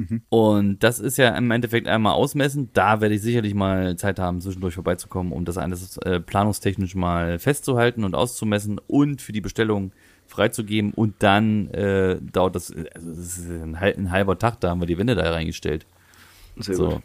Ja. 0.09 0.17
Und 0.29 0.79
das 0.79 0.99
ist 0.99 1.17
ja 1.17 1.35
im 1.35 1.51
Endeffekt 1.51 1.87
einmal 1.87 2.13
ausmessen. 2.13 2.69
Da 2.73 3.01
werde 3.01 3.15
ich 3.15 3.21
sicherlich 3.21 3.53
mal 3.53 3.95
Zeit 3.97 4.19
haben, 4.19 4.41
zwischendurch 4.41 4.75
vorbeizukommen, 4.75 5.31
um 5.33 5.45
das 5.45 5.57
alles 5.57 5.97
äh, 5.97 6.19
planungstechnisch 6.19 6.95
mal 6.95 7.39
festzuhalten 7.39 8.03
und 8.03 8.15
auszumessen 8.15 8.79
und 8.87 9.21
für 9.21 9.31
die 9.31 9.41
Bestellung 9.41 9.91
freizugeben. 10.27 10.93
Und 10.93 11.15
dann 11.19 11.69
äh, 11.69 12.17
dauert 12.21 12.55
das, 12.55 12.71
also 12.71 13.09
das 13.09 13.17
ist 13.37 13.49
ein, 13.49 13.75
ein 13.75 14.11
halber 14.11 14.37
Tag, 14.37 14.59
da 14.59 14.69
haben 14.69 14.81
wir 14.81 14.87
die 14.87 14.97
Wände 14.97 15.15
da 15.15 15.31
reingestellt. 15.31 15.85
Sehr 16.57 16.75
so. 16.75 16.89
gut. 16.89 17.01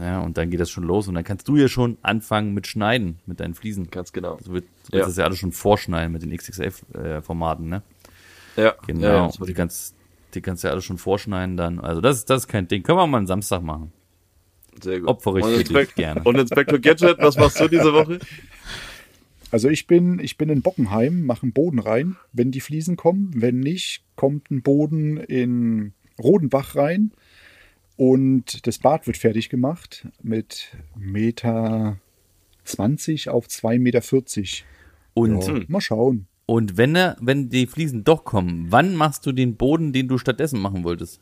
Ja, 0.00 0.20
und 0.20 0.36
dann 0.36 0.50
geht 0.50 0.60
das 0.60 0.70
schon 0.70 0.84
los 0.84 1.08
und 1.08 1.14
dann 1.14 1.24
kannst 1.24 1.46
du 1.48 1.56
ja 1.56 1.68
schon 1.68 1.98
anfangen 2.02 2.52
mit 2.52 2.66
Schneiden, 2.66 3.18
mit 3.26 3.40
deinen 3.40 3.54
Fliesen. 3.54 3.90
Ganz 3.90 4.12
genau. 4.12 4.38
Du, 4.44 4.52
wird, 4.52 4.64
du 4.90 4.98
Ja. 4.98 5.04
das 5.04 5.16
ja 5.16 5.24
alles 5.24 5.38
schon 5.38 5.52
vorschneiden 5.52 6.12
mit 6.12 6.22
den 6.22 6.36
XXL-Formaten, 6.36 7.68
ne? 7.68 7.82
Ja. 8.56 8.74
Genau. 8.86 9.30
Ja, 9.38 9.46
die, 9.46 9.54
kannst, 9.54 9.94
die 10.38 10.42
kannst 10.42 10.62
du 10.64 10.68
ja 10.68 10.72
alle 10.72 10.82
schon 10.82 10.98
vorschneiden 10.98 11.56
dann. 11.56 11.78
Also 11.80 12.00
das, 12.00 12.18
ist- 12.18 12.30
das 12.30 12.42
ist 12.44 12.48
kein 12.48 12.68
Ding. 12.68 12.82
Können 12.82 12.98
wir 12.98 13.06
mal 13.06 13.18
einen 13.18 13.26
Samstag 13.26 13.62
machen. 13.62 13.92
Sehr 14.82 15.00
gut. 15.00 15.08
Opfere 15.08 15.38
ich 15.40 15.44
und 15.44 15.50
für 15.54 15.60
Inspek 15.60 15.86
dich 15.88 15.94
gerne. 15.96 16.22
Und 16.24 16.38
Inspektor 16.38 16.78
Gadget, 16.78 17.18
was 17.18 17.36
machst 17.36 17.58
du 17.60 17.68
diese 17.68 17.92
Woche? 17.92 18.20
Also 19.50 19.68
ich 19.68 19.86
bin, 19.86 20.18
ich 20.20 20.36
bin 20.36 20.50
in 20.50 20.62
Bockenheim, 20.62 21.24
mache 21.24 21.42
einen 21.44 21.52
Boden 21.52 21.78
rein, 21.78 22.16
wenn 22.32 22.50
die 22.50 22.60
Fliesen 22.60 22.96
kommen. 22.96 23.30
Wenn 23.34 23.60
nicht, 23.60 24.04
kommt 24.14 24.50
ein 24.50 24.62
Boden 24.62 25.16
in 25.16 25.94
Rodenbach 26.22 26.76
rein 26.76 27.12
und 27.96 28.66
das 28.66 28.78
Bad 28.78 29.06
wird 29.06 29.16
fertig 29.16 29.48
gemacht 29.48 30.06
mit 30.22 30.76
Meter 30.96 31.98
20 32.64 33.30
auf 33.30 33.46
2,40 33.46 33.78
Meter. 33.80 34.02
Und, 35.14 35.46
Ja, 35.46 35.60
mal 35.68 35.80
schauen. 35.80 36.26
Und 36.50 36.78
wenn, 36.78 36.96
er, 36.96 37.18
wenn 37.20 37.50
die 37.50 37.66
Fliesen 37.66 38.04
doch 38.04 38.24
kommen, 38.24 38.68
wann 38.70 38.94
machst 38.96 39.26
du 39.26 39.32
den 39.32 39.56
Boden, 39.56 39.92
den 39.92 40.08
du 40.08 40.16
stattdessen 40.16 40.60
machen 40.60 40.82
wolltest? 40.82 41.20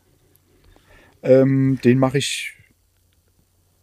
Ähm, 1.21 1.79
den 1.83 1.99
mache 1.99 2.17
ich. 2.17 2.53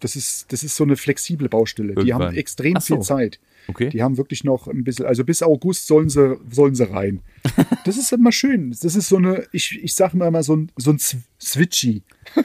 Das 0.01 0.17
ist, 0.17 0.51
das 0.55 0.63
ist 0.63 0.75
so 0.75 0.85
eine 0.85 0.97
flexible 0.97 1.51
Baustelle. 1.51 1.95
Die 1.97 2.09
Irgendwann. 2.09 2.29
haben 2.29 2.37
extrem 2.37 2.77
so. 2.81 2.95
viel 2.97 3.01
Zeit. 3.05 3.41
Okay. 3.69 3.91
Die 3.91 4.03
haben 4.03 4.17
wirklich 4.17 4.43
noch 4.43 4.69
ein 4.69 4.85
bisschen, 4.85 5.05
also 5.05 5.23
bis 5.23 5.43
August 5.43 5.87
sollen 5.87 6.09
sie, 6.09 6.39
sollen 6.51 6.75
sie 6.75 6.91
rein. 6.91 7.21
Das 7.85 7.99
ist 7.99 8.11
immer 8.15 8.33
schön. 8.33 8.71
Das 8.71 8.97
ist 8.97 9.09
so 9.11 9.19
eine, 9.19 9.47
ich, 9.53 9.79
ich 9.85 9.95
sage 9.95 10.17
mal, 10.17 10.43
so 10.43 10.57
ein, 10.57 10.73
so 10.77 10.93
ein 10.93 10.97
Sw- 10.99 11.21
Switchy. 11.39 12.03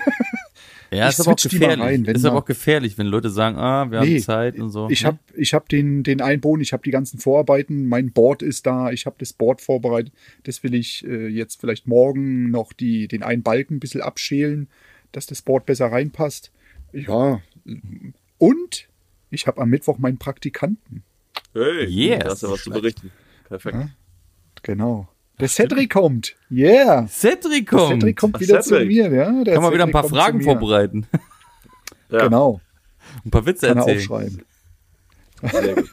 ja, 0.91 1.07
ich 1.07 1.17
ist 1.17 1.21
aber 1.21 1.31
auch 1.33 1.35
gefährlich. 1.37 1.79
rein, 1.79 2.05
wenn 2.07 2.15
ist 2.15 2.25
aber 2.25 2.37
auch 2.39 2.45
gefährlich, 2.45 2.97
wenn 2.97 3.07
Leute 3.07 3.29
sagen, 3.29 3.57
ah, 3.57 3.89
wir 3.91 3.99
haben 3.99 4.19
Zeit 4.19 4.59
und 4.59 4.69
so. 4.69 4.89
Ich 4.89 5.05
habe 5.05 5.19
ich 5.35 5.53
hab 5.53 5.69
den, 5.69 6.03
den 6.03 6.21
Einboden, 6.21 6.61
ich 6.61 6.73
habe 6.73 6.83
die 6.83 6.91
ganzen 6.91 7.19
Vorarbeiten, 7.19 7.87
mein 7.87 8.11
Board 8.11 8.41
ist 8.41 8.65
da, 8.65 8.91
ich 8.91 9.05
habe 9.05 9.15
das 9.19 9.33
Board 9.33 9.61
vorbereitet. 9.61 10.13
Das 10.43 10.63
will 10.63 10.73
ich 10.73 11.05
äh, 11.05 11.27
jetzt 11.27 11.59
vielleicht 11.59 11.87
morgen 11.87 12.49
noch 12.51 12.73
die, 12.73 13.07
den 13.07 13.23
einen 13.23 13.43
Balken 13.43 13.75
ein 13.75 13.79
bisschen 13.79 14.01
abschälen, 14.01 14.67
dass 15.11 15.25
das 15.25 15.41
Board 15.41 15.65
besser 15.65 15.87
reinpasst. 15.87 16.51
Ja, 16.91 17.41
und 18.37 18.87
ich 19.29 19.45
habe 19.47 19.61
am 19.61 19.69
Mittwoch 19.69 19.99
meinen 19.99 20.17
Praktikanten. 20.17 21.03
Hey, 21.53 21.85
Yes. 21.85 22.19
da 22.23 22.29
hast 22.31 22.43
du 22.43 22.49
was 22.51 22.63
zu 22.63 22.69
berichten. 22.71 23.11
Perfekt. 23.47 23.77
Genau. 24.63 25.07
Der 25.39 25.47
Cedric 25.47 25.91
kommt. 25.91 26.35
Yeah. 26.51 27.07
Cedric 27.07 27.69
Der 27.69 27.79
kommt. 27.79 28.01
Cedric 28.01 28.17
kommt 28.17 28.35
Ach, 28.35 28.39
wieder 28.41 28.61
Cedric. 28.61 28.81
zu 28.81 28.87
mir. 28.87 29.09
Ja, 29.13 29.43
der 29.43 29.53
Kann 29.53 29.63
man 29.63 29.73
wieder 29.73 29.85
ein 29.85 29.91
paar 29.91 30.07
Fragen 30.09 30.41
vorbereiten. 30.41 31.07
Ja, 32.09 32.23
Genau, 32.25 32.59
ein 33.23 33.31
paar 33.31 33.45
Witze 33.45 33.67
kann 33.67 33.77
er 33.77 33.87
erzählen. 33.87 33.99
aufschreiben. 33.99 34.41
sehr 35.51 35.75
gut. 35.75 35.89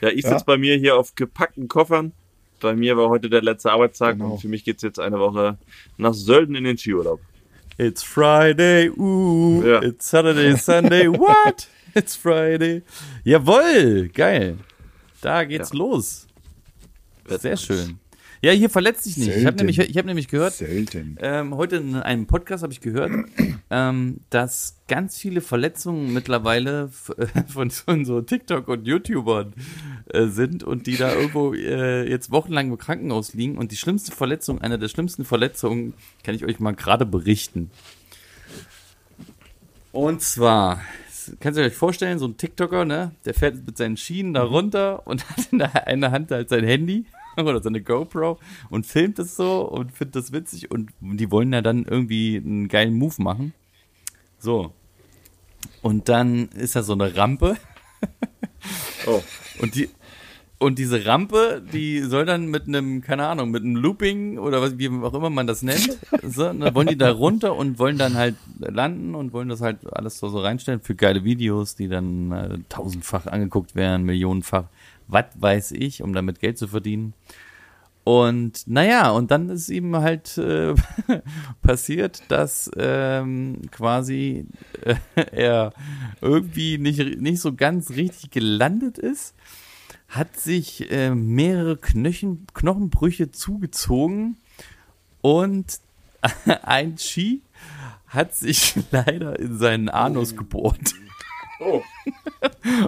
Ja, 0.00 0.08
ich 0.10 0.24
Ja. 0.24 0.30
sitze 0.30 0.44
bei 0.44 0.58
mir 0.58 0.76
hier 0.76 0.96
auf 0.96 1.14
gepackten 1.14 1.68
Koffern. 1.68 2.12
Bei 2.60 2.74
mir 2.74 2.96
war 2.96 3.08
heute 3.08 3.30
der 3.30 3.42
letzte 3.42 3.70
Arbeitstag 3.72 4.16
Genau. 4.18 4.32
und 4.32 4.40
für 4.40 4.48
mich 4.48 4.64
geht's 4.64 4.82
jetzt 4.82 4.98
eine 4.98 5.18
Woche 5.18 5.56
nach 5.96 6.12
Sölden 6.14 6.54
in 6.54 6.64
den 6.64 6.76
Skiurlaub. 6.76 7.20
It's 7.78 8.02
Friday, 8.02 8.90
ooh. 8.90 9.62
Ja. 9.64 9.82
It's 9.82 10.08
Saturday, 10.10 10.56
Sunday, 10.56 11.08
what? 11.10 11.68
It's 11.94 12.14
Friday. 12.16 12.82
Jawoll, 13.24 14.08
geil. 14.08 14.58
Da 15.20 15.44
geht's 15.44 15.70
Ja. 15.72 15.78
los. 15.78 16.26
Sehr 17.26 17.56
schön. 17.56 17.98
Ja, 18.44 18.52
hier 18.52 18.68
verletzt 18.68 19.06
dich 19.06 19.16
nicht. 19.16 19.28
Ich 19.28 19.36
habe 19.36 19.42
Selten. 19.42 19.56
nämlich, 19.56 19.78
ich 19.78 19.96
hab 19.96 20.04
nämlich 20.04 20.28
gehört, 20.28 20.52
Selten. 20.52 21.16
ähm, 21.22 21.56
heute 21.56 21.76
in 21.76 21.96
einem 21.96 22.26
Podcast 22.26 22.62
habe 22.62 22.74
ich 22.74 22.82
gehört, 22.82 23.10
ähm, 23.70 24.20
dass 24.28 24.82
ganz 24.86 25.16
viele 25.16 25.40
Verletzungen 25.40 26.12
mittlerweile 26.12 26.90
von, 27.46 27.70
von 27.70 28.04
so 28.04 28.20
TikTok 28.20 28.68
und 28.68 28.86
YouTubern 28.86 29.54
äh, 30.12 30.26
sind 30.26 30.62
und 30.62 30.86
die 30.86 30.98
da 30.98 31.14
irgendwo 31.14 31.54
äh, 31.54 32.06
jetzt 32.06 32.32
wochenlang 32.32 32.68
im 32.68 32.76
Krankenhaus 32.76 33.32
liegen. 33.32 33.56
Und 33.56 33.72
die 33.72 33.76
schlimmste 33.76 34.12
Verletzung, 34.12 34.60
eine 34.60 34.78
der 34.78 34.88
schlimmsten 34.88 35.24
Verletzungen, 35.24 35.94
kann 36.22 36.34
ich 36.34 36.44
euch 36.44 36.60
mal 36.60 36.74
gerade 36.74 37.06
berichten. 37.06 37.70
Und 39.90 40.20
zwar, 40.20 40.82
kannst 41.40 41.58
ihr 41.58 41.64
euch 41.64 41.72
vorstellen, 41.72 42.18
so 42.18 42.26
ein 42.26 42.36
TikToker, 42.36 42.84
ne, 42.84 43.12
der 43.24 43.32
fährt 43.32 43.64
mit 43.64 43.78
seinen 43.78 43.96
Schienen 43.96 44.34
da 44.34 44.42
runter 44.42 45.06
und 45.06 45.26
hat 45.30 45.48
in 45.50 45.60
der 45.60 45.86
einen 45.86 46.10
Hand 46.10 46.30
halt 46.30 46.50
sein 46.50 46.64
Handy 46.64 47.06
oder 47.42 47.62
seine 47.62 47.82
GoPro 47.82 48.38
und 48.70 48.86
filmt 48.86 49.18
es 49.18 49.36
so 49.36 49.62
und 49.68 49.92
findet 49.92 50.16
das 50.16 50.32
witzig 50.32 50.70
und 50.70 50.90
die 51.00 51.30
wollen 51.30 51.52
ja 51.52 51.62
dann 51.62 51.84
irgendwie 51.84 52.36
einen 52.36 52.68
geilen 52.68 52.94
Move 52.94 53.22
machen. 53.22 53.52
So. 54.38 54.72
Und 55.82 56.08
dann 56.08 56.48
ist 56.48 56.76
da 56.76 56.82
so 56.82 56.92
eine 56.92 57.16
Rampe 57.16 57.56
Oh, 59.06 59.22
und 59.60 59.74
die 59.74 59.88
Und 60.58 60.78
diese 60.78 61.04
Rampe, 61.04 61.62
die 61.72 62.00
soll 62.00 62.24
dann 62.24 62.46
mit 62.46 62.66
einem, 62.68 63.02
keine 63.02 63.26
Ahnung, 63.26 63.50
mit 63.50 63.62
einem 63.64 63.76
Looping 63.76 64.38
oder 64.38 64.62
was, 64.62 64.78
wie 64.78 64.88
auch 64.88 65.12
immer 65.12 65.28
man 65.28 65.46
das 65.46 65.62
nennt, 65.62 65.98
so, 66.22 66.44
dann 66.44 66.74
wollen 66.74 66.86
die 66.86 66.96
da 66.96 67.10
runter 67.10 67.54
und 67.54 67.78
wollen 67.78 67.98
dann 67.98 68.14
halt 68.14 68.36
landen 68.60 69.14
und 69.14 69.32
wollen 69.32 69.48
das 69.48 69.60
halt 69.60 69.78
alles 69.92 70.18
so, 70.18 70.28
so 70.28 70.38
reinstellen 70.38 70.80
für 70.80 70.94
geile 70.94 71.24
Videos, 71.24 71.74
die 71.74 71.88
dann 71.88 72.32
äh, 72.32 72.58
tausendfach 72.68 73.26
angeguckt 73.26 73.74
werden, 73.74 74.06
millionenfach, 74.06 74.64
was 75.06 75.26
weiß 75.34 75.72
ich, 75.72 76.02
um 76.02 76.12
damit 76.12 76.40
Geld 76.40 76.58
zu 76.58 76.68
verdienen. 76.68 77.14
Und 78.04 78.66
naja, 78.66 79.10
und 79.10 79.30
dann 79.30 79.48
ist 79.48 79.70
ihm 79.70 79.96
halt 79.96 80.36
äh, 80.36 80.74
passiert, 81.62 82.22
dass 82.28 82.70
ähm, 82.76 83.62
quasi 83.70 84.46
äh, 84.82 84.96
er 85.32 85.72
irgendwie 86.20 86.76
nicht, 86.76 87.20
nicht 87.20 87.40
so 87.40 87.54
ganz 87.54 87.90
richtig 87.90 88.30
gelandet 88.30 88.98
ist, 88.98 89.34
hat 90.08 90.36
sich 90.38 90.90
äh, 90.92 91.14
mehrere 91.14 91.78
Knöchen, 91.78 92.46
Knochenbrüche 92.52 93.30
zugezogen 93.30 94.36
und 95.22 95.80
ein 96.62 96.98
Ski 96.98 97.40
hat 98.06 98.34
sich 98.34 98.74
leider 98.90 99.38
in 99.38 99.58
seinen 99.58 99.88
Anus 99.88 100.36
gebohrt. 100.36 100.94
Oh. 101.60 101.82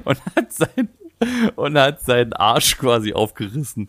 und 0.05 0.19
hat 0.37 0.53
sein 0.53 0.89
und 1.57 1.79
hat 1.79 2.03
seinen 2.03 2.33
Arsch 2.35 2.77
quasi 2.79 3.12
aufgerissen. 3.14 3.89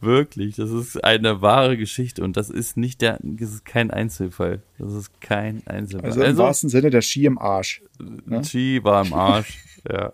Wirklich, 0.00 0.56
das 0.56 0.70
ist 0.70 1.02
eine 1.04 1.40
wahre 1.42 1.76
Geschichte 1.76 2.22
und 2.24 2.36
das 2.36 2.50
ist 2.50 2.76
nicht 2.76 3.00
der, 3.00 3.18
das 3.22 3.50
ist 3.50 3.64
kein 3.64 3.90
Einzelfall. 3.90 4.62
Das 4.78 4.92
ist 4.92 5.20
kein 5.20 5.62
Einzelfall. 5.66 6.10
Also 6.10 6.22
im 6.22 6.36
wahrsten 6.36 6.68
Sinne 6.70 6.90
der 6.90 7.02
Ski 7.02 7.26
im 7.26 7.38
Arsch. 7.38 7.82
ne? 8.26 8.42
Ski 8.44 8.80
war 8.82 9.04
im 9.06 9.12
Arsch. 9.12 9.58
ja. 9.90 10.12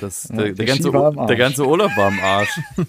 Das, 0.00 0.28
Ja, 0.30 0.36
der, 0.36 0.44
der 0.46 0.54
der, 0.54 0.66
ganze, 0.66 0.82
Ski 0.84 0.92
war 0.92 1.12
im 1.12 1.18
Arsch. 1.18 1.26
der 1.28 1.36
ganze 1.36 1.66
Urlaub 1.66 1.90
war 1.96 2.08
im 2.08 2.18
Arsch. 2.18 2.60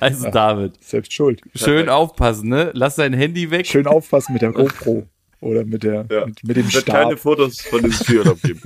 also 0.00 0.30
David, 0.30 0.82
Selbst 0.82 1.12
schuld. 1.12 1.40
schön 1.54 1.88
aufpassen, 1.88 2.48
ne? 2.48 2.70
Lass 2.74 2.96
dein 2.96 3.12
Handy 3.12 3.50
weg. 3.50 3.66
Schön 3.66 3.86
aufpassen 3.86 4.32
mit 4.32 4.42
der 4.42 4.52
GoPro. 4.52 5.06
Oder 5.44 5.64
mit, 5.64 5.82
der, 5.82 6.06
Ja. 6.10 6.26
mit, 6.26 6.42
mit 6.42 6.56
dem 6.56 6.72
wird 6.72 6.86
keine 6.86 7.12
Stab. 7.12 7.18
Fotos 7.20 7.60
von 7.60 7.82
diesem 7.82 8.04
Skiurlaub 8.04 8.40
geben. 8.42 8.60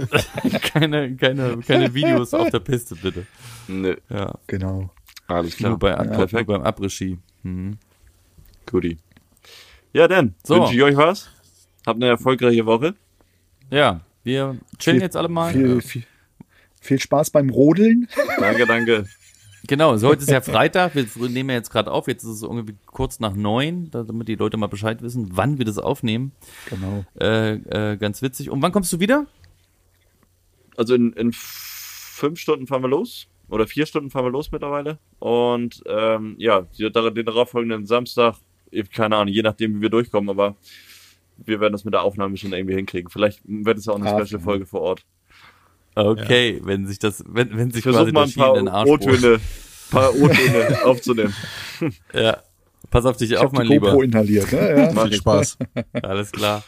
keine, 0.73 1.17
keine, 1.17 1.59
keine 1.67 1.93
Videos 1.93 2.33
auf 2.35 2.51
der 2.51 2.61
Piste, 2.61 2.95
bitte. 2.95 3.27
Nee, 3.67 3.97
Ja, 4.09 4.33
Genau. 4.47 4.91
alles 5.27 5.57
klar. 5.57 5.71
nur, 5.71 5.79
bei, 5.81 5.95
nur 5.97 6.15
perfekt. 6.15 6.47
beim 6.47 6.63
Après-Ski. 6.63 7.19
Mhm. 7.43 7.79
Guti. 8.67 8.97
Ja, 9.93 10.07
dann 10.07 10.35
So. 10.45 10.55
wünsche 10.61 10.75
ich 10.75 10.83
euch 10.83 10.97
was. 10.97 11.29
Habt 11.87 11.97
eine 11.97 12.07
erfolgreiche 12.11 12.65
Woche. 12.67 12.95
Ja, 13.71 14.01
wir 14.23 14.57
chillen 14.79 14.99
Viel- 14.99 15.03
jetzt 15.03 15.17
alle 15.17 15.29
mal. 15.29 15.53
Viel, 15.53 15.81
viel, 15.81 16.05
viel 16.81 17.01
Spaß 17.01 17.31
beim 17.31 17.51
Rodeln. 17.51 18.09
Danke, 18.39 18.67
danke. 18.67 19.07
Genau, 19.69 19.97
so 19.99 20.09
heute 20.09 20.23
ist 20.23 20.31
ja 20.31 20.41
Freitag, 20.41 20.95
wir 20.95 21.07
nehmen 21.29 21.51
ja 21.51 21.57
jetzt 21.57 21.71
gerade 21.71 21.91
auf, 21.93 22.09
jetzt 22.09 22.25
ist 22.25 22.31
es 22.31 22.43
irgendwie 22.43 22.75
kurz 22.87 23.21
nach 23.21 23.35
neun, 23.35 23.91
da- 23.91 24.03
damit 24.03 24.27
die 24.27 24.35
Leute 24.35 24.57
mal 24.57 24.67
Bescheid 24.67 25.03
wissen, 25.03 25.29
wann 25.33 25.59
wir 25.59 25.65
das 25.67 25.79
aufnehmen. 25.79 26.33
Genau. 26.71 27.05
Äh, 27.21 27.93
äh, 27.93 27.97
ganz 27.99 28.23
witzig. 28.23 28.49
Und 28.51 28.63
wann 28.63 28.73
kommst 28.73 28.93
du 28.95 28.99
wieder? 28.99 29.27
Also 30.77 30.95
in, 30.95 31.13
in 31.13 31.33
fünf 31.35 32.41
Stunden 32.41 32.67
fahren 32.67 32.83
wir 32.83 32.89
los. 32.89 33.29
Oder 33.51 33.67
vier 33.67 33.87
Stunden 33.87 34.11
fahren 34.11 34.25
wir 34.25 34.31
los 34.31 34.51
mittlerweile. 34.53 34.99
Und 35.19 35.83
ähm, 35.87 36.35
ja, 36.39 36.63
die- 36.79 36.91
den 36.91 37.27
darauffolgenden 37.27 37.85
Samstag, 37.87 38.37
ich- 38.71 38.91
keine 38.91 39.17
Ahnung, 39.17 39.33
je 39.35 39.43
nachdem, 39.43 39.77
wie 39.77 39.83
wir 39.83 39.91
durchkommen, 39.91 40.31
aber 40.31 40.57
wir 41.37 41.61
werden 41.61 41.73
das 41.73 41.85
mit 41.85 41.93
der 41.95 42.03
Aufnahme 42.03 42.37
schon 42.39 42.53
irgendwie 42.55 42.75
hinkriegen. 42.75 43.11
Vielleicht 43.11 43.41
wird 43.47 43.77
es 43.79 43.85
ja 43.87 43.93
auch 43.93 44.01
eine 44.01 44.11
Ah, 44.11 44.25
Special-Folge 44.27 44.65
vor 44.67 44.81
Ort. 44.81 45.05
Okay, 45.95 46.61
wenn 46.65 46.87
sich 46.87 46.99
das, 46.99 47.25
wenn, 47.27 47.57
wenn 47.57 47.69
Ich 47.69 47.75
sich 47.75 47.83
versuche 47.83 48.13
quasi 48.13 48.13
mal 48.13 48.23
ein 48.25 48.29
Ski 48.31 48.41
in 48.41 48.55
den 48.55 48.65
paar 48.67 48.75
Arsch. 48.75 48.89
O-Töne, 48.91 49.41
paar 49.91 50.15
O-Töne 50.15 50.79
aufzunehmen. 50.85 51.35
Ja. 52.13 52.39
Pass 52.91 53.05
auf 53.05 53.17
dich 53.17 53.33
Ich 53.33 53.37
auf, 53.39 53.53
mein 53.53 53.67
die 53.67 53.75
Lieber. 53.75 53.89
GoPro 53.91 54.03
inhaliert. 54.03 54.51
Ne? 54.53 54.79
Ja. 54.87 54.93
Mach 54.93 55.03
Viel 55.05 55.13
ich. 55.13 55.19
Spaß. 55.19 55.59
Alles 56.03 56.31
klar. 56.33 56.63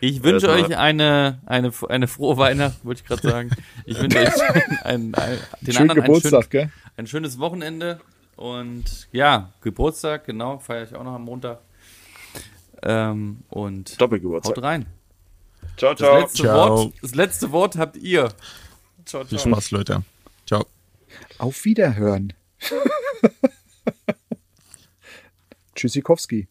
Ich 0.00 0.22
wünsche 0.22 0.48
euch 0.48 0.76
eine, 0.78 1.40
eine, 1.46 1.70
eine 1.88 2.08
frohe 2.08 2.36
Weihnacht, 2.36 2.84
wollte 2.84 3.02
ich 3.02 3.06
gerade 3.06 3.22
sagen. 3.28 3.50
Ich 3.84 4.00
wünsche 4.00 4.18
euch 4.18 4.28
ein, 4.84 5.14
ein, 5.14 5.38
den 5.60 5.74
Schönen 5.74 5.90
anderen 5.90 6.02
ein, 6.02 6.06
Geburtstag, 6.06 6.42
schön, 6.44 6.50
gell? 6.50 6.70
ein 6.96 7.06
schönes 7.06 7.38
Wochenende 7.38 8.00
und 8.36 9.08
ja, 9.12 9.52
Geburtstag, 9.60 10.24
genau, 10.26 10.58
feiere 10.58 10.84
ich 10.84 10.94
auch 10.94 11.04
noch 11.04 11.12
am 11.14 11.24
Montag. 11.24 11.60
Ähm, 12.82 13.38
und 13.50 14.00
Doppelgeburtstag. 14.00 14.56
haut 14.56 14.62
rein. 14.64 14.86
Ciao, 15.76 15.90
Das 15.92 15.98
ciao. 15.98 16.20
letzte, 16.20 16.42
Ciao. 16.44 16.68
Wort, 16.78 16.92
das 17.02 17.14
letzte 17.14 17.52
Wort 17.52 17.76
habt 17.76 17.96
ihr. 17.96 18.28
Ciao, 19.04 19.24
Viel 19.24 19.38
ciao. 19.38 19.52
Spaß, 19.52 19.70
Leute. 19.72 20.02
Ciao. 20.46 20.66
Auf 21.38 21.64
Wiederhören. 21.64 22.32
Tschüssikowski. 25.74 26.48